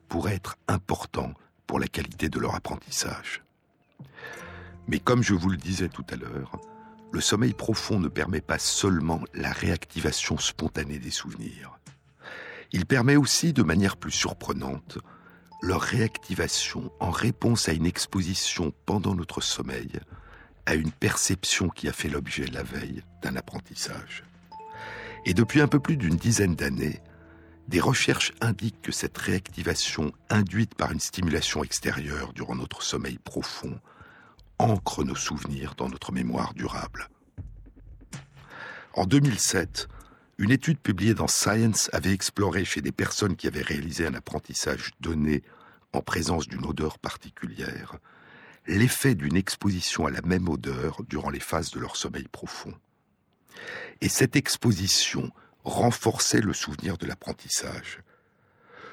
pourrait 0.09 0.35
être 0.35 0.57
important 0.69 1.35
pour 1.67 1.79
la 1.79 1.87
qualité 1.87 2.29
de 2.29 2.39
leur 2.39 2.55
apprentissage. 2.55 3.43
Mais 4.89 4.99
comme 4.99 5.23
je 5.23 5.35
vous 5.35 5.49
le 5.49 5.57
disais 5.57 5.89
tout 5.89 6.05
à 6.11 6.17
l'heure, 6.17 6.61
le 7.15 7.21
sommeil 7.21 7.53
profond 7.53 8.01
ne 8.01 8.09
permet 8.09 8.41
pas 8.41 8.59
seulement 8.59 9.23
la 9.35 9.53
réactivation 9.53 10.37
spontanée 10.37 10.99
des 10.99 11.13
souvenirs. 11.13 11.79
Il 12.73 12.87
permet 12.87 13.15
aussi, 13.15 13.53
de 13.53 13.63
manière 13.63 13.97
plus 13.97 14.11
surprenante, 14.11 14.99
leur 15.63 15.81
réactivation 15.81 16.91
en 16.99 17.13
réponse 17.13 17.69
à 17.69 17.73
une 17.73 17.87
exposition 17.87 18.75
pendant 18.85 19.15
notre 19.15 19.41
sommeil, 19.41 19.93
à 20.67 20.75
une 20.75 20.91
perception 20.91 21.69
qui 21.69 21.89
a 21.89 21.93
fait 21.93 22.09
l'objet 22.09 22.47
la 22.47 22.65
veille 22.65 23.05
d'un 23.23 23.37
apprentissage. 23.37 24.25
Et 25.25 25.35
depuis 25.35 25.61
un 25.61 25.69
peu 25.69 25.79
plus 25.79 25.97
d'une 25.97 26.17
dizaine 26.17 26.57
d'années, 26.57 27.01
des 27.69 27.81
recherches 27.81 28.33
indiquent 28.41 28.83
que 28.83 28.93
cette 28.93 29.17
réactivation 29.17 30.11
induite 30.31 30.75
par 30.75 30.91
une 30.91 30.99
stimulation 30.99 31.63
extérieure 31.63 32.33
durant 32.33 32.57
notre 32.57 32.83
sommeil 32.83 33.19
profond 33.19 33.79
ancre 34.59 35.05
nos 35.05 35.15
souvenirs 35.15 35.75
dans 35.77 35.89
notre 35.89 36.13
mémoire 36.13 36.55
durable. 36.55 37.09
En 38.95 39.07
2007, 39.07 39.89
une 40.39 40.51
étude 40.51 40.79
publiée 40.79 41.15
dans 41.15 41.29
Science 41.29 41.91
avait 41.93 42.13
exploré 42.13 42.65
chez 42.65 42.81
des 42.81 42.93
personnes 42.93 43.37
qui 43.37 43.47
avaient 43.47 43.63
réalisé 43.63 44.07
un 44.07 44.15
apprentissage 44.15 44.93
donné 45.01 45.43
en 45.93 46.01
présence 46.01 46.49
d'une 46.49 46.65
odeur 46.65 46.99
particulière 46.99 47.99
l'effet 48.67 49.15
d'une 49.15 49.37
exposition 49.37 50.07
à 50.07 50.11
la 50.11 50.23
même 50.23 50.49
odeur 50.49 51.03
durant 51.09 51.31
les 51.31 51.41
phases 51.41 51.71
de 51.71 51.81
leur 51.81 51.97
sommeil 51.97 52.27
profond. 52.29 52.75
Et 54.01 54.09
cette 54.09 54.37
exposition 54.37 55.31
renforçait 55.65 56.41
le 56.41 56.53
souvenir 56.53 56.99
de 56.99 57.07
l'apprentissage, 57.07 58.01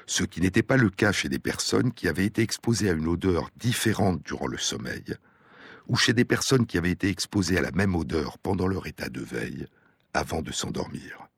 ce 0.06 0.24
qui 0.24 0.40
n'était 0.40 0.62
pas 0.62 0.76
le 0.76 0.90
cas 0.90 1.12
chez 1.12 1.28
des 1.28 1.38
personnes 1.38 1.92
qui 1.92 2.08
avaient 2.08 2.26
été 2.26 2.42
exposées 2.42 2.90
à 2.90 2.94
une 2.94 3.08
odeur 3.08 3.50
différente 3.56 4.22
durant 4.22 4.46
le 4.46 4.58
sommeil, 4.58 5.04
ou 5.88 5.96
chez 5.96 6.12
des 6.12 6.24
personnes 6.24 6.66
qui 6.66 6.78
avaient 6.78 6.90
été 6.90 7.08
exposées 7.08 7.58
à 7.58 7.62
la 7.62 7.72
même 7.72 7.94
odeur 7.94 8.38
pendant 8.38 8.66
leur 8.66 8.86
état 8.86 9.08
de 9.08 9.20
veille, 9.20 9.66
avant 10.14 10.42
de 10.42 10.52
s'endormir. 10.52 11.28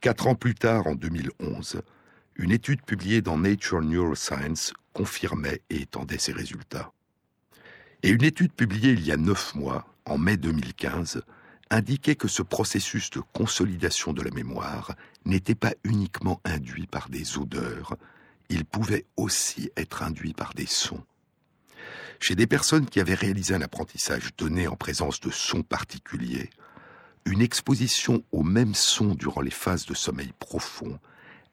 Quatre 0.00 0.26
ans 0.26 0.34
plus 0.34 0.54
tard, 0.54 0.86
en 0.86 0.94
2011, 0.94 1.82
une 2.36 2.52
étude 2.52 2.82
publiée 2.82 3.22
dans 3.22 3.38
Nature 3.38 3.80
Neuroscience 3.80 4.72
confirmait 4.92 5.62
et 5.70 5.82
étendait 5.82 6.18
ces 6.18 6.32
résultats. 6.32 6.92
Et 8.02 8.10
une 8.10 8.24
étude 8.24 8.52
publiée 8.52 8.92
il 8.92 9.04
y 9.04 9.12
a 9.12 9.16
neuf 9.16 9.54
mois, 9.54 9.86
en 10.04 10.18
mai 10.18 10.36
2015, 10.36 11.22
indiquait 11.70 12.14
que 12.14 12.28
ce 12.28 12.42
processus 12.42 13.10
de 13.10 13.20
consolidation 13.32 14.12
de 14.12 14.22
la 14.22 14.30
mémoire 14.30 14.94
n'était 15.24 15.54
pas 15.54 15.74
uniquement 15.82 16.40
induit 16.44 16.86
par 16.86 17.08
des 17.08 17.38
odeurs, 17.38 17.96
il 18.48 18.64
pouvait 18.64 19.06
aussi 19.16 19.70
être 19.76 20.02
induit 20.02 20.34
par 20.34 20.54
des 20.54 20.66
sons. 20.66 21.02
Chez 22.20 22.34
des 22.34 22.46
personnes 22.46 22.86
qui 22.86 23.00
avaient 23.00 23.14
réalisé 23.14 23.54
un 23.54 23.62
apprentissage 23.62 24.34
donné 24.36 24.66
en 24.68 24.76
présence 24.76 25.20
de 25.20 25.30
sons 25.30 25.62
particuliers, 25.62 26.50
une 27.24 27.42
exposition 27.42 28.24
aux 28.32 28.42
mêmes 28.42 28.74
sons 28.74 29.14
durant 29.14 29.40
les 29.40 29.50
phases 29.50 29.86
de 29.86 29.94
sommeil 29.94 30.32
profond 30.38 30.98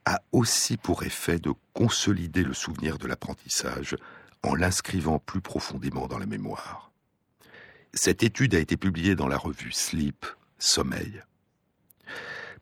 a 0.05 0.22
aussi 0.32 0.78
pour 0.78 1.03
effet 1.03 1.39
de 1.39 1.51
consolider 1.74 2.43
le 2.43 2.53
souvenir 2.53 2.97
de 2.97 3.07
l'apprentissage 3.07 3.95
en 4.43 4.55
l'inscrivant 4.55 5.20
plus 5.20 5.41
profondément 5.41 6.07
dans 6.07 6.20
la 6.20 6.26
mémoire. 6.26 6.91
Cette 7.93 8.24
étude 8.24 8.55
a 8.55 8.59
été 8.59 8.76
publiée 8.78 9.16
dans 9.16 9.28
la 9.28 9.38
revue 9.38 9.72
Sleep, 9.72 10.26
Sommeil. 10.59 11.24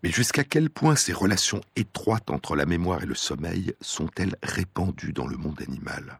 Mais 0.03 0.11
jusqu'à 0.11 0.43
quel 0.43 0.69
point 0.69 0.95
ces 0.95 1.13
relations 1.13 1.61
étroites 1.75 2.31
entre 2.31 2.55
la 2.55 2.65
mémoire 2.65 3.03
et 3.03 3.07
le 3.07 3.15
sommeil 3.15 3.73
sont-elles 3.81 4.35
répandues 4.43 5.13
dans 5.13 5.27
le 5.27 5.37
monde 5.37 5.61
animal? 5.61 6.19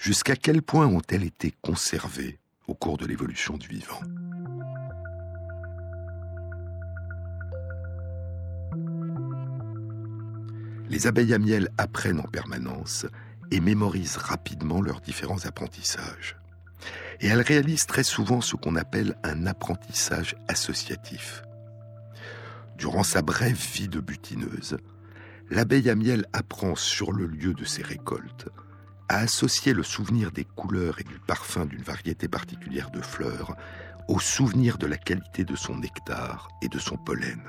Jusqu'à 0.00 0.34
quel 0.34 0.62
point 0.62 0.86
ont-elles 0.86 1.24
été 1.24 1.52
conservées 1.60 2.38
au 2.66 2.74
cours 2.74 2.96
de 2.96 3.04
l'évolution 3.04 3.58
du 3.58 3.68
vivant? 3.68 4.00
Les 10.88 11.06
abeilles 11.06 11.34
à 11.34 11.38
miel 11.38 11.68
apprennent 11.76 12.20
en 12.20 12.28
permanence 12.28 13.04
et 13.50 13.60
mémorisent 13.60 14.16
rapidement 14.16 14.80
leurs 14.80 15.02
différents 15.02 15.44
apprentissages. 15.44 16.38
Et 17.20 17.26
elles 17.26 17.42
réalisent 17.42 17.84
très 17.84 18.02
souvent 18.02 18.40
ce 18.40 18.56
qu'on 18.56 18.76
appelle 18.76 19.18
un 19.22 19.46
apprentissage 19.46 20.34
associatif. 20.48 21.42
Durant 22.78 23.02
sa 23.02 23.20
brève 23.20 23.60
vie 23.74 23.88
de 23.88 24.00
butineuse, 24.00 24.78
l'abeille 25.50 25.90
à 25.90 25.94
miel 25.94 26.24
apprend 26.32 26.74
sur 26.74 27.12
le 27.12 27.26
lieu 27.26 27.52
de 27.52 27.66
ses 27.66 27.82
récoltes 27.82 28.48
à 29.10 29.18
associer 29.18 29.72
le 29.72 29.82
souvenir 29.82 30.30
des 30.30 30.44
couleurs 30.44 31.00
et 31.00 31.02
du 31.02 31.18
parfum 31.18 31.66
d'une 31.66 31.82
variété 31.82 32.28
particulière 32.28 32.92
de 32.92 33.00
fleurs 33.00 33.56
au 34.06 34.20
souvenir 34.20 34.78
de 34.78 34.86
la 34.86 34.96
qualité 34.96 35.44
de 35.44 35.56
son 35.56 35.78
nectar 35.78 36.48
et 36.62 36.68
de 36.68 36.78
son 36.78 36.96
pollen. 36.96 37.42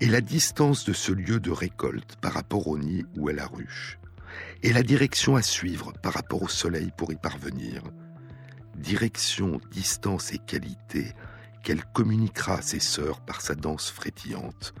Et 0.00 0.06
la 0.06 0.20
distance 0.20 0.84
de 0.84 0.92
ce 0.92 1.10
lieu 1.10 1.40
de 1.40 1.50
récolte 1.50 2.14
par 2.20 2.32
rapport 2.32 2.68
au 2.68 2.78
nid 2.78 3.04
ou 3.16 3.28
à 3.28 3.32
la 3.32 3.44
ruche, 3.44 3.98
et 4.62 4.72
la 4.72 4.84
direction 4.84 5.34
à 5.34 5.42
suivre 5.42 5.92
par 6.00 6.12
rapport 6.12 6.42
au 6.42 6.48
soleil 6.48 6.92
pour 6.96 7.10
y 7.12 7.16
parvenir, 7.16 7.82
direction, 8.76 9.60
distance 9.72 10.32
et 10.32 10.38
qualité 10.38 11.12
qu'elle 11.64 11.84
communiquera 11.86 12.58
à 12.58 12.62
ses 12.62 12.78
sœurs 12.78 13.20
par 13.20 13.40
sa 13.40 13.56
danse 13.56 13.90
frétillante 13.90 14.74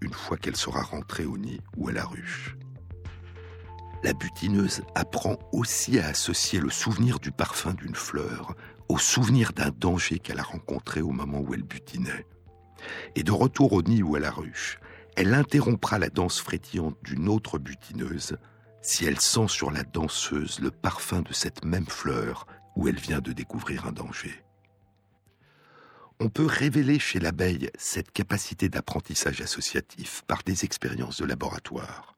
une 0.00 0.14
fois 0.14 0.36
qu'elle 0.36 0.56
sera 0.56 0.82
rentrée 0.82 1.26
au 1.26 1.38
nid 1.38 1.60
ou 1.76 1.90
à 1.90 1.92
la 1.92 2.04
ruche. 2.04 2.56
La 4.02 4.12
butineuse 4.12 4.82
apprend 4.94 5.38
aussi 5.52 5.98
à 5.98 6.08
associer 6.08 6.60
le 6.60 6.70
souvenir 6.70 7.18
du 7.20 7.30
parfum 7.30 7.74
d'une 7.74 7.94
fleur 7.94 8.54
au 8.88 8.98
souvenir 8.98 9.52
d'un 9.52 9.70
danger 9.70 10.18
qu'elle 10.18 10.40
a 10.40 10.44
rencontré 10.44 11.00
au 11.00 11.10
moment 11.10 11.40
où 11.40 11.54
elle 11.54 11.62
butinait. 11.62 12.26
Et 13.14 13.22
de 13.22 13.32
retour 13.32 13.72
au 13.72 13.82
nid 13.82 14.02
ou 14.02 14.16
à 14.16 14.20
la 14.20 14.30
ruche, 14.30 14.80
elle 15.16 15.34
interrompra 15.34 15.98
la 15.98 16.08
danse 16.08 16.40
frétillante 16.40 16.96
d'une 17.02 17.28
autre 17.28 17.58
butineuse 17.58 18.36
si 18.80 19.04
elle 19.04 19.20
sent 19.20 19.48
sur 19.48 19.70
la 19.70 19.84
danseuse 19.84 20.58
le 20.58 20.70
parfum 20.70 21.22
de 21.22 21.32
cette 21.32 21.64
même 21.64 21.86
fleur 21.86 22.46
où 22.74 22.88
elle 22.88 22.98
vient 22.98 23.20
de 23.20 23.32
découvrir 23.32 23.86
un 23.86 23.92
danger. 23.92 24.42
On 26.18 26.28
peut 26.28 26.46
révéler 26.46 26.98
chez 26.98 27.20
l'abeille 27.20 27.70
cette 27.78 28.10
capacité 28.12 28.68
d'apprentissage 28.68 29.40
associatif 29.40 30.22
par 30.26 30.42
des 30.42 30.64
expériences 30.64 31.20
de 31.20 31.26
laboratoire. 31.26 32.16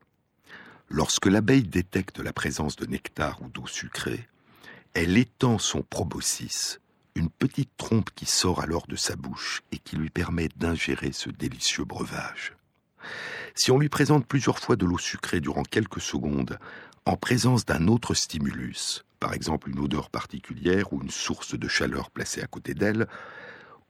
Lorsque 0.97 1.27
l'abeille 1.27 1.65
détecte 1.65 2.21
la 2.21 2.33
présence 2.33 2.77
de 2.77 2.87
nectar 2.87 3.43
ou 3.43 3.49
d'eau 3.49 3.67
sucrée, 3.67 4.29
elle 4.93 5.19
étend 5.19 5.59
son 5.59 5.83
proboscis, 5.83 6.79
une 7.17 7.31
petite 7.31 7.77
trompe 7.77 8.11
qui 8.15 8.27
sort 8.27 8.61
alors 8.61 8.87
de 8.87 8.95
sa 8.95 9.17
bouche 9.17 9.63
et 9.73 9.79
qui 9.79 9.97
lui 9.97 10.09
permet 10.09 10.49
d'ingérer 10.57 11.11
ce 11.11 11.31
délicieux 11.31 11.85
breuvage. 11.85 12.55
Si 13.57 13.73
on 13.73 13.79
lui 13.81 13.89
présente 13.89 14.25
plusieurs 14.25 14.61
fois 14.61 14.77
de 14.77 14.87
l'eau 14.87 14.99
sucrée 14.99 15.41
durant 15.41 15.65
quelques 15.65 16.01
secondes, 16.01 16.61
en 17.07 17.17
présence 17.17 17.65
d'un 17.65 17.89
autre 17.89 18.15
stimulus, 18.15 19.05
par 19.19 19.35
exemple 19.35 19.71
une 19.71 19.81
odeur 19.81 20.11
particulière 20.11 20.93
ou 20.93 21.03
une 21.03 21.11
source 21.11 21.59
de 21.59 21.67
chaleur 21.67 22.13
placée 22.13 22.41
à 22.41 22.47
côté 22.47 22.73
d'elle, 22.73 23.09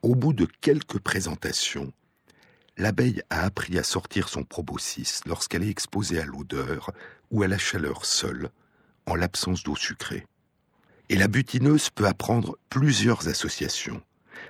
au 0.01 0.15
bout 0.15 0.33
de 0.33 0.49
quelques 0.63 1.01
présentations, 1.01 1.93
l'abeille 2.77 3.23
a 3.31 3.43
appris 3.43 3.79
à 3.79 3.83
sortir 3.83 4.29
son 4.29 4.45
proboscis 4.45 5.21
lorsqu'elle 5.27 5.63
est 5.63 5.71
exposée 5.71 6.21
à 6.21 6.25
l'odeur 6.25 6.91
ou 7.31 7.43
à 7.43 7.49
la 7.49 7.59
chaleur 7.59 8.05
seule, 8.05 8.51
en 9.07 9.15
l'absence 9.15 9.63
d'eau 9.63 9.77
sucrée. 9.77 10.27
Et 11.09 11.17
la 11.17 11.29
butineuse 11.29 11.91
peut 11.91 12.07
apprendre 12.07 12.57
plusieurs 12.71 13.29
associations. 13.29 14.03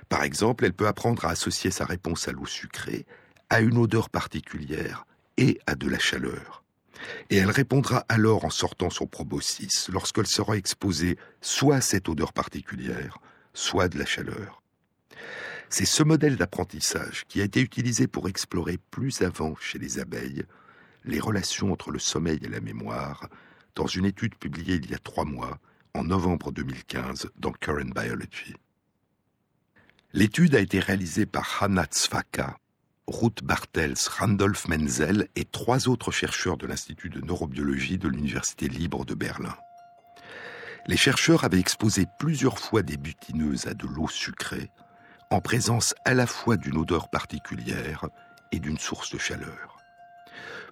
Par 0.09 0.23
exemple, 0.23 0.65
elle 0.65 0.73
peut 0.73 0.87
apprendre 0.87 1.25
à 1.25 1.31
associer 1.31 1.71
sa 1.71 1.85
réponse 1.85 2.27
à 2.27 2.31
l'eau 2.31 2.45
sucrée 2.45 3.05
à 3.49 3.59
une 3.61 3.77
odeur 3.77 4.09
particulière 4.09 5.05
et 5.37 5.59
à 5.67 5.75
de 5.75 5.89
la 5.89 5.99
chaleur. 5.99 6.63
Et 7.29 7.37
elle 7.37 7.51
répondra 7.51 8.05
alors 8.09 8.45
en 8.45 8.49
sortant 8.49 8.89
son 8.89 9.05
proboscis 9.05 9.89
lorsqu'elle 9.89 10.27
sera 10.27 10.57
exposée 10.57 11.17
soit 11.41 11.75
à 11.75 11.81
cette 11.81 12.09
odeur 12.09 12.33
particulière, 12.33 13.19
soit 13.53 13.83
à 13.83 13.87
de 13.89 13.99
la 13.99 14.05
chaleur. 14.05 14.61
C'est 15.69 15.85
ce 15.85 16.03
modèle 16.03 16.37
d'apprentissage 16.37 17.25
qui 17.27 17.41
a 17.41 17.43
été 17.43 17.61
utilisé 17.61 18.07
pour 18.07 18.27
explorer 18.27 18.77
plus 18.91 19.21
avant 19.21 19.55
chez 19.55 19.79
les 19.79 19.99
abeilles 19.99 20.45
les 21.05 21.19
relations 21.19 21.71
entre 21.71 21.91
le 21.91 21.99
sommeil 21.99 22.39
et 22.41 22.49
la 22.49 22.61
mémoire 22.61 23.29
dans 23.75 23.87
une 23.87 24.05
étude 24.05 24.35
publiée 24.35 24.75
il 24.75 24.89
y 24.89 24.95
a 24.95 24.99
trois 24.99 25.25
mois, 25.25 25.59
en 25.93 26.03
novembre 26.03 26.51
2015, 26.51 27.29
dans 27.37 27.51
Current 27.51 27.93
Biology. 27.93 28.55
L'étude 30.13 30.55
a 30.55 30.61
été 30.61 30.79
réalisée 30.79 31.25
par 31.25 31.61
Hannah 31.61 31.85
Tzfaka, 31.85 32.57
Ruth 33.07 33.43
Bartels, 33.43 33.97
Randolph 34.17 34.67
Menzel 34.67 35.27
et 35.35 35.45
trois 35.45 35.87
autres 35.89 36.11
chercheurs 36.11 36.57
de 36.57 36.65
l'Institut 36.65 37.09
de 37.09 37.21
neurobiologie 37.21 37.97
de 37.97 38.07
l'Université 38.07 38.67
libre 38.67 39.05
de 39.05 39.13
Berlin. 39.13 39.55
Les 40.87 40.97
chercheurs 40.97 41.43
avaient 41.43 41.59
exposé 41.59 42.05
plusieurs 42.19 42.59
fois 42.59 42.81
des 42.81 42.97
butineuses 42.97 43.67
à 43.67 43.73
de 43.73 43.87
l'eau 43.87 44.07
sucrée 44.07 44.69
en 45.29 45.41
présence 45.41 45.93
à 46.05 46.13
la 46.13 46.27
fois 46.27 46.57
d'une 46.57 46.77
odeur 46.77 47.09
particulière 47.09 48.05
et 48.51 48.59
d'une 48.59 48.77
source 48.77 49.11
de 49.11 49.17
chaleur. 49.17 49.77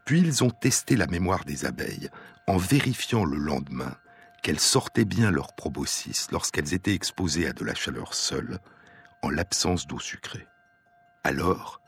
Puis 0.06 0.20
ils 0.20 0.44
ont 0.44 0.50
testé 0.50 0.96
la 0.96 1.08
mémoire 1.08 1.46
des 1.46 1.66
abeilles 1.66 2.10
en 2.48 2.58
vérifiant 2.58 3.26
le 3.26 3.38
lendemain 3.38 3.96
qu'elles 4.42 4.60
sortaient 4.60 5.06
bien 5.06 5.32
leur 5.32 5.54
proboscis 5.54 6.30
lorsqu'elles 6.32 6.74
étaient 6.74 6.94
exposées 6.94 7.48
à 7.48 7.54
de 7.54 7.64
la 7.64 7.74
chaleur 7.74 8.14
seule, 8.14 8.60
en 9.22 9.30
l'absence 9.30 9.88
d'eau 9.88 10.00
sucrée. 10.00 10.46
Alors, 11.24 11.82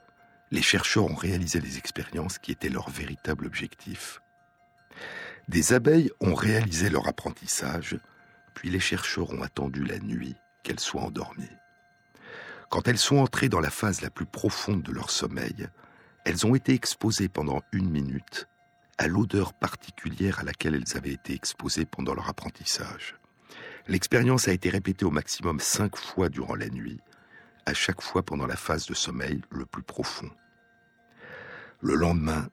les 0.51 0.61
chercheurs 0.61 1.05
ont 1.05 1.15
réalisé 1.15 1.59
les 1.59 1.77
expériences 1.77 2.37
qui 2.37 2.51
étaient 2.51 2.69
leur 2.69 2.89
véritable 2.89 3.45
objectif. 3.45 4.21
Des 5.49 5.73
abeilles 5.73 6.11
ont 6.21 6.33
réalisé 6.33 6.89
leur 6.89 7.09
apprentissage, 7.09 7.97
puis 8.53 8.69
les 8.69 8.79
chercheurs 8.79 9.31
ont 9.31 9.41
attendu 9.41 9.83
la 9.83 9.99
nuit 9.99 10.35
qu'elles 10.63 10.79
soient 10.79 11.03
endormies. 11.03 11.49
Quand 12.75 12.89
elles 12.89 12.97
sont 12.97 13.19
entrées 13.19 13.47
dans 13.47 13.61
la 13.61 13.69
phase 13.69 14.01
la 14.01 14.09
plus 14.09 14.25
profonde 14.25 14.83
de 14.83 14.91
leur 14.91 15.09
sommeil, 15.09 15.69
elles 16.25 16.45
ont 16.45 16.55
été 16.55 16.73
exposées 16.73 17.29
pendant 17.29 17.61
une 17.71 17.89
minute 17.89 18.49
à 18.97 19.07
l'odeur 19.07 19.53
particulière 19.53 20.39
à 20.39 20.43
laquelle 20.43 20.75
elles 20.75 20.97
avaient 20.97 21.13
été 21.13 21.33
exposées 21.33 21.85
pendant 21.85 22.13
leur 22.13 22.27
apprentissage. 22.27 23.15
L'expérience 23.87 24.49
a 24.49 24.51
été 24.51 24.69
répétée 24.69 25.05
au 25.05 25.09
maximum 25.09 25.61
cinq 25.61 25.95
fois 25.95 26.27
durant 26.27 26.55
la 26.55 26.67
nuit, 26.67 26.99
à 27.65 27.73
chaque 27.73 28.01
fois 28.01 28.23
pendant 28.23 28.45
la 28.45 28.57
phase 28.57 28.87
de 28.87 28.93
sommeil 28.93 29.41
le 29.51 29.65
plus 29.65 29.83
profond. 29.83 30.29
Le 31.79 31.95
lendemain, 31.95 32.49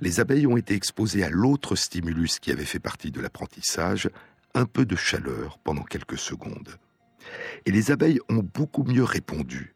les 0.00 0.20
abeilles 0.20 0.46
ont 0.46 0.58
été 0.58 0.74
exposées 0.74 1.24
à 1.24 1.30
l'autre 1.30 1.76
stimulus 1.76 2.40
qui 2.40 2.52
avait 2.52 2.66
fait 2.66 2.78
partie 2.78 3.10
de 3.10 3.22
l'apprentissage, 3.22 4.10
un 4.52 4.66
peu 4.66 4.84
de 4.84 4.96
chaleur 4.96 5.58
pendant 5.60 5.84
quelques 5.84 6.18
secondes. 6.18 6.78
Et 7.64 7.72
les 7.72 7.90
abeilles 7.90 8.20
ont 8.28 8.42
beaucoup 8.42 8.84
mieux 8.84 9.04
répondu, 9.04 9.74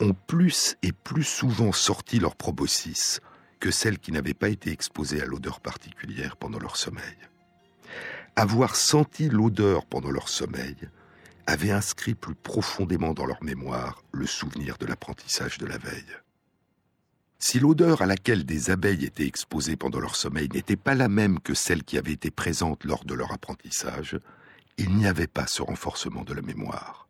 ont 0.00 0.14
plus 0.26 0.76
et 0.82 0.92
plus 0.92 1.24
souvent 1.24 1.72
sorti 1.72 2.18
leur 2.18 2.36
proboscis 2.36 3.20
que 3.60 3.70
celles 3.70 3.98
qui 3.98 4.12
n'avaient 4.12 4.34
pas 4.34 4.48
été 4.48 4.70
exposées 4.70 5.22
à 5.22 5.26
l'odeur 5.26 5.60
particulière 5.60 6.36
pendant 6.36 6.58
leur 6.58 6.76
sommeil. 6.76 7.16
Avoir 8.36 8.76
senti 8.76 9.28
l'odeur 9.28 9.86
pendant 9.86 10.10
leur 10.10 10.28
sommeil 10.28 10.76
avait 11.46 11.70
inscrit 11.70 12.14
plus 12.14 12.34
profondément 12.34 13.14
dans 13.14 13.24
leur 13.24 13.42
mémoire 13.42 14.02
le 14.12 14.26
souvenir 14.26 14.76
de 14.78 14.86
l'apprentissage 14.86 15.58
de 15.58 15.66
la 15.66 15.78
veille. 15.78 16.16
Si 17.38 17.60
l'odeur 17.60 18.02
à 18.02 18.06
laquelle 18.06 18.44
des 18.44 18.70
abeilles 18.70 19.04
étaient 19.04 19.26
exposées 19.26 19.76
pendant 19.76 20.00
leur 20.00 20.16
sommeil 20.16 20.48
n'était 20.52 20.76
pas 20.76 20.94
la 20.94 21.08
même 21.08 21.38
que 21.38 21.54
celle 21.54 21.84
qui 21.84 21.98
avait 21.98 22.12
été 22.12 22.30
présente 22.30 22.84
lors 22.84 23.04
de 23.04 23.14
leur 23.14 23.32
apprentissage, 23.32 24.18
il 24.78 24.96
n'y 24.96 25.06
avait 25.06 25.26
pas 25.26 25.46
ce 25.46 25.62
renforcement 25.62 26.24
de 26.24 26.34
la 26.34 26.42
mémoire. 26.42 27.08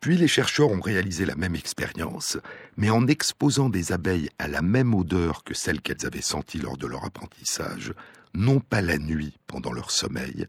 Puis 0.00 0.16
les 0.16 0.28
chercheurs 0.28 0.70
ont 0.70 0.80
réalisé 0.80 1.24
la 1.24 1.34
même 1.34 1.56
expérience, 1.56 2.38
mais 2.76 2.90
en 2.90 3.06
exposant 3.06 3.68
des 3.68 3.92
abeilles 3.92 4.30
à 4.38 4.46
la 4.46 4.62
même 4.62 4.94
odeur 4.94 5.42
que 5.42 5.54
celle 5.54 5.80
qu'elles 5.80 6.06
avaient 6.06 6.20
sentie 6.20 6.58
lors 6.58 6.76
de 6.76 6.86
leur 6.86 7.04
apprentissage, 7.04 7.92
non 8.34 8.60
pas 8.60 8.82
la 8.82 8.98
nuit 8.98 9.38
pendant 9.46 9.72
leur 9.72 9.90
sommeil, 9.90 10.46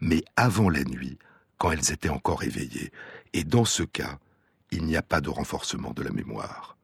mais 0.00 0.22
avant 0.36 0.68
la 0.68 0.84
nuit, 0.84 1.18
quand 1.58 1.72
elles 1.72 1.92
étaient 1.92 2.08
encore 2.08 2.42
éveillées. 2.42 2.92
Et 3.32 3.44
dans 3.44 3.64
ce 3.64 3.82
cas, 3.82 4.18
il 4.70 4.84
n'y 4.84 4.96
a 4.96 5.02
pas 5.02 5.20
de 5.20 5.30
renforcement 5.30 5.92
de 5.92 6.02
la 6.02 6.10
mémoire. 6.10 6.76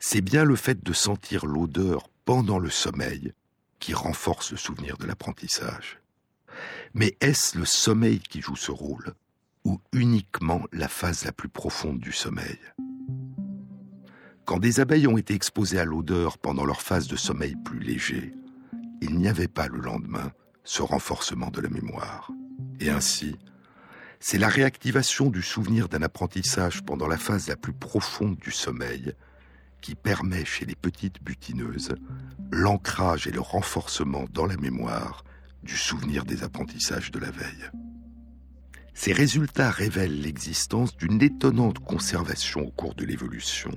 C'est 0.00 0.20
bien 0.20 0.44
le 0.44 0.56
fait 0.56 0.82
de 0.82 0.92
sentir 0.92 1.46
l'odeur 1.46 2.08
pendant 2.24 2.58
le 2.58 2.70
sommeil 2.70 3.32
qui 3.80 3.94
renforce 3.94 4.50
le 4.50 4.56
souvenir 4.56 4.96
de 4.96 5.06
l'apprentissage. 5.06 5.98
Mais 6.94 7.16
est-ce 7.20 7.58
le 7.58 7.64
sommeil 7.64 8.20
qui 8.20 8.40
joue 8.40 8.56
ce 8.56 8.70
rôle 8.70 9.14
ou 9.64 9.80
uniquement 9.92 10.62
la 10.72 10.88
phase 10.88 11.24
la 11.24 11.32
plus 11.32 11.48
profonde 11.48 11.98
du 11.98 12.12
sommeil? 12.12 12.58
Quand 14.44 14.58
des 14.58 14.80
abeilles 14.80 15.06
ont 15.06 15.18
été 15.18 15.34
exposées 15.34 15.78
à 15.78 15.84
l'odeur 15.84 16.38
pendant 16.38 16.64
leur 16.64 16.80
phase 16.80 17.06
de 17.06 17.16
sommeil 17.16 17.54
plus 17.64 17.80
léger, 17.80 18.32
il 19.02 19.16
n'y 19.16 19.28
avait 19.28 19.48
pas 19.48 19.68
le 19.68 19.78
lendemain 19.78 20.32
ce 20.64 20.82
renforcement 20.82 21.50
de 21.50 21.60
la 21.60 21.68
mémoire. 21.68 22.30
Et 22.80 22.90
ainsi, 22.90 23.36
c'est 24.20 24.38
la 24.38 24.48
réactivation 24.48 25.30
du 25.30 25.42
souvenir 25.42 25.88
d'un 25.88 26.02
apprentissage 26.02 26.82
pendant 26.82 27.06
la 27.06 27.18
phase 27.18 27.48
la 27.48 27.56
plus 27.56 27.72
profonde 27.72 28.36
du 28.36 28.50
sommeil 28.50 29.12
qui 29.80 29.94
permet 29.94 30.44
chez 30.44 30.64
les 30.64 30.74
petites 30.74 31.22
butineuses 31.22 31.94
l'ancrage 32.50 33.26
et 33.26 33.30
le 33.30 33.40
renforcement 33.40 34.24
dans 34.32 34.46
la 34.46 34.56
mémoire 34.56 35.24
du 35.62 35.76
souvenir 35.76 36.24
des 36.24 36.42
apprentissages 36.42 37.10
de 37.10 37.18
la 37.18 37.30
veille. 37.30 37.70
Ces 38.94 39.12
résultats 39.12 39.70
révèlent 39.70 40.20
l'existence 40.20 40.96
d'une 40.96 41.22
étonnante 41.22 41.78
conservation 41.78 42.62
au 42.62 42.70
cours 42.70 42.94
de 42.94 43.04
l'évolution 43.04 43.70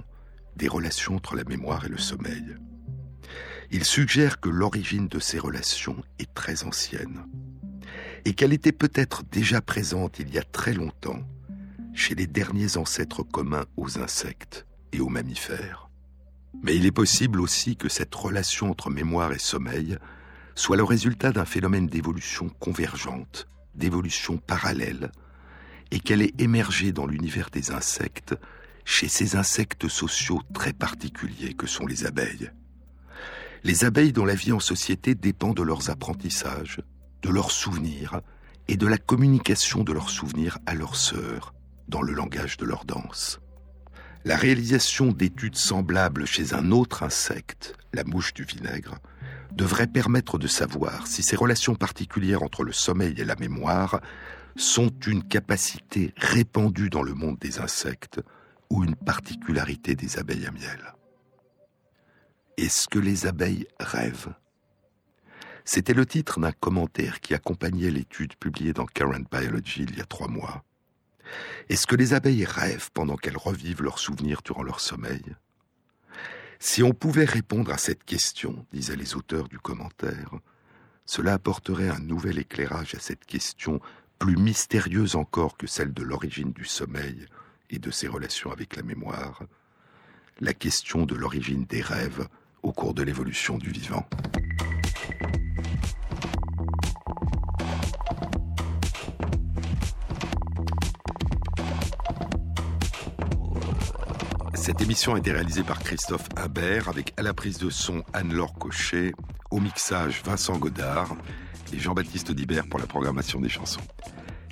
des 0.56 0.68
relations 0.68 1.16
entre 1.16 1.36
la 1.36 1.44
mémoire 1.44 1.86
et 1.86 1.90
le 1.90 1.98
sommeil. 1.98 2.56
Ils 3.72 3.86
suggèrent 3.86 4.40
que 4.40 4.50
l'origine 4.50 5.08
de 5.08 5.20
ces 5.20 5.40
relations 5.40 6.04
est 6.20 6.34
très 6.34 6.64
ancienne 6.64 7.26
et 8.26 8.34
qu'elle 8.34 8.54
était 8.54 8.72
peut-être 8.72 9.24
déjà 9.32 9.62
présente 9.62 10.20
il 10.20 10.30
y 10.34 10.38
a 10.38 10.44
très 10.44 10.74
longtemps 10.74 11.22
chez 11.94 12.16
les 12.16 12.28
derniers 12.28 12.78
ancêtres 12.78 13.24
communs 13.24 13.66
aux 13.78 13.98
insectes 14.00 14.66
et 14.92 15.00
aux 15.00 15.10
mammifères. 15.10 15.90
Mais 16.64 16.76
il 16.76 16.86
est 16.86 16.92
possible 16.92 17.40
aussi 17.40 17.76
que 17.76 17.90
cette 17.90 18.14
relation 18.14 18.70
entre 18.70 18.90
mémoire 18.90 19.32
et 19.32 19.40
sommeil 19.40 19.98
soit 20.56 20.78
le 20.78 20.84
résultat 20.84 21.32
d'un 21.32 21.46
phénomène 21.46 21.88
d'évolution 21.88 22.50
convergente, 22.60 23.48
d'évolution 23.76 24.38
parallèle, 24.38 25.12
et 25.92 26.00
qu'elle 26.00 26.22
ait 26.22 26.34
émergé 26.40 26.92
dans 26.92 27.06
l'univers 27.06 27.50
des 27.50 27.72
insectes, 27.72 28.36
chez 28.86 29.08
ces 29.08 29.36
insectes 29.36 29.88
sociaux 29.88 30.42
très 30.54 30.74
particuliers 30.74 31.54
que 31.54 31.68
sont 31.68 31.86
les 31.86 32.06
abeilles. 32.06 32.52
Les 33.64 33.86
abeilles 33.86 34.14
dont 34.14 34.26
la 34.26 34.36
vie 34.36 34.52
en 34.52 34.60
société 34.60 35.14
dépend 35.14 35.54
de 35.54 35.62
leurs 35.62 35.90
apprentissages, 35.90 36.82
de 37.22 37.30
leurs 37.30 37.52
souvenirs 37.52 38.22
et 38.68 38.78
de 38.78 38.88
la 38.88 38.98
communication 38.98 39.84
de 39.84 39.94
leurs 39.94 40.10
souvenirs 40.10 40.58
à 40.66 40.74
leurs 40.74 40.96
sœurs 40.96 41.54
dans 41.88 42.02
le 42.02 42.14
langage 42.14 42.58
de 42.58 42.66
leur 42.66 42.86
danse. 42.86 43.40
La 44.24 44.36
réalisation 44.36 45.12
d'études 45.12 45.56
semblables 45.58 46.26
chez 46.26 46.54
un 46.54 46.72
autre 46.72 47.04
insecte, 47.04 47.76
la 47.94 48.04
mouche 48.04 48.34
du 48.34 48.44
vinaigre, 48.44 48.96
devrait 49.54 49.88
permettre 49.88 50.38
de 50.38 50.48
savoir 50.48 51.08
si 51.08 51.24
ces 51.24 51.36
relations 51.36 51.76
particulières 51.76 52.44
entre 52.44 52.64
le 52.64 52.72
sommeil 52.72 53.16
et 53.18 53.26
la 53.26 53.36
mémoire 53.36 54.02
sont 54.56 54.92
une 55.08 55.24
capacité 55.24 56.14
répandue 56.18 56.90
dans 56.90 57.04
le 57.04 57.14
monde 57.14 57.38
des 57.40 57.60
insectes 57.60 58.22
ou 58.70 58.84
une 58.84 58.96
particularité 58.96 59.96
des 59.96 60.18
abeilles 60.18 60.46
à 60.46 60.52
miel. 60.52 60.94
Est-ce 62.58 62.88
que 62.88 63.00
les 63.00 63.28
abeilles 63.28 63.68
rêvent? 63.80 64.34
C'était 65.64 65.94
le 65.94 66.06
titre 66.06 66.40
d'un 66.40 66.52
commentaire 66.52 67.20
qui 67.22 67.34
accompagnait 67.34 67.92
l'étude 67.92 68.36
publiée 68.36 68.74
dans 68.74 68.86
Current 68.86 69.26
Biology 69.32 69.84
il 69.84 69.98
y 69.98 70.02
a 70.02 70.06
trois 70.06 70.28
mois. 70.28 70.64
Est-ce 71.70 71.88
que 71.88 71.96
les 71.96 72.14
abeilles 72.14 72.46
rêvent 72.46 72.90
pendant 72.94 73.16
qu'elles 73.16 73.38
revivent 73.38 73.84
leurs 73.84 74.00
souvenirs 74.00 74.42
durant 74.44 74.64
leur 74.64 74.80
sommeil? 74.80 75.24
Si 76.64 76.84
on 76.84 76.94
pouvait 76.94 77.26
répondre 77.26 77.72
à 77.72 77.80
cette 77.80 78.04
question, 78.04 78.68
disaient 78.72 78.96
les 78.96 79.16
auteurs 79.16 79.50
du 79.50 79.58
commentaire, 79.58 80.36
cela 81.08 81.34
apporterait 81.34 81.90
un 81.90 81.98
nouvel 81.98 82.38
éclairage 82.38 82.94
à 82.94 83.00
cette 83.00 83.26
question 83.26 83.82
plus 84.20 84.38
mystérieuse 84.38 85.16
encore 85.16 85.58
que 85.58 85.66
celle 85.66 85.92
de 85.92 86.04
l'origine 86.04 86.54
du 86.54 86.66
sommeil 86.66 87.26
et 87.72 87.80
de 87.80 87.90
ses 87.90 88.08
relations 88.08 88.52
avec 88.52 88.76
la 88.76 88.84
mémoire, 88.84 89.42
la 90.40 90.54
question 90.54 91.08
de 91.08 91.16
l'origine 91.16 91.66
des 91.66 91.82
rêves 91.82 92.28
au 92.62 92.72
cours 92.72 92.94
de 92.94 93.02
l'évolution 93.02 93.58
du 93.58 93.72
vivant. 93.72 94.08
Cette 104.62 104.80
émission 104.80 105.16
a 105.16 105.18
été 105.18 105.32
réalisée 105.32 105.64
par 105.64 105.80
Christophe 105.80 106.30
Imbert 106.38 106.88
avec 106.88 107.14
à 107.18 107.24
la 107.24 107.34
prise 107.34 107.58
de 107.58 107.72
son 107.72 108.04
Anne-Laure 108.14 108.54
Cochet, 108.54 109.12
au 109.50 109.60
mixage 109.60 110.22
Vincent 110.24 110.56
Godard 110.56 111.16
et 111.74 111.80
Jean-Baptiste 111.80 112.32
Dibert 112.32 112.68
pour 112.70 112.80
la 112.80 112.86
programmation 112.86 113.42
des 113.42 113.50
chansons. 113.50 113.82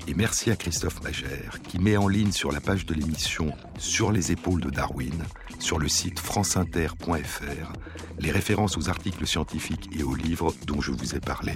Et 0.07 0.15
merci 0.15 0.49
à 0.49 0.55
Christophe 0.55 1.03
Magère 1.03 1.61
qui 1.61 1.77
met 1.77 1.95
en 1.95 2.07
ligne 2.07 2.31
sur 2.31 2.51
la 2.51 2.59
page 2.59 2.87
de 2.87 2.95
l'émission 2.95 3.53
Sur 3.77 4.11
les 4.11 4.31
épaules 4.31 4.61
de 4.61 4.71
Darwin, 4.71 5.23
sur 5.59 5.77
le 5.77 5.87
site 5.87 6.19
franceinter.fr, 6.19 7.73
les 8.17 8.31
références 8.31 8.77
aux 8.77 8.89
articles 8.89 9.27
scientifiques 9.27 9.91
et 9.95 10.01
aux 10.01 10.15
livres 10.15 10.55
dont 10.65 10.81
je 10.81 10.91
vous 10.91 11.13
ai 11.13 11.19
parlé. 11.19 11.53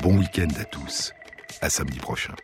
Bon 0.00 0.16
week-end 0.16 0.48
à 0.58 0.64
tous. 0.64 1.12
À 1.60 1.68
samedi 1.68 1.98
prochain. 1.98 2.34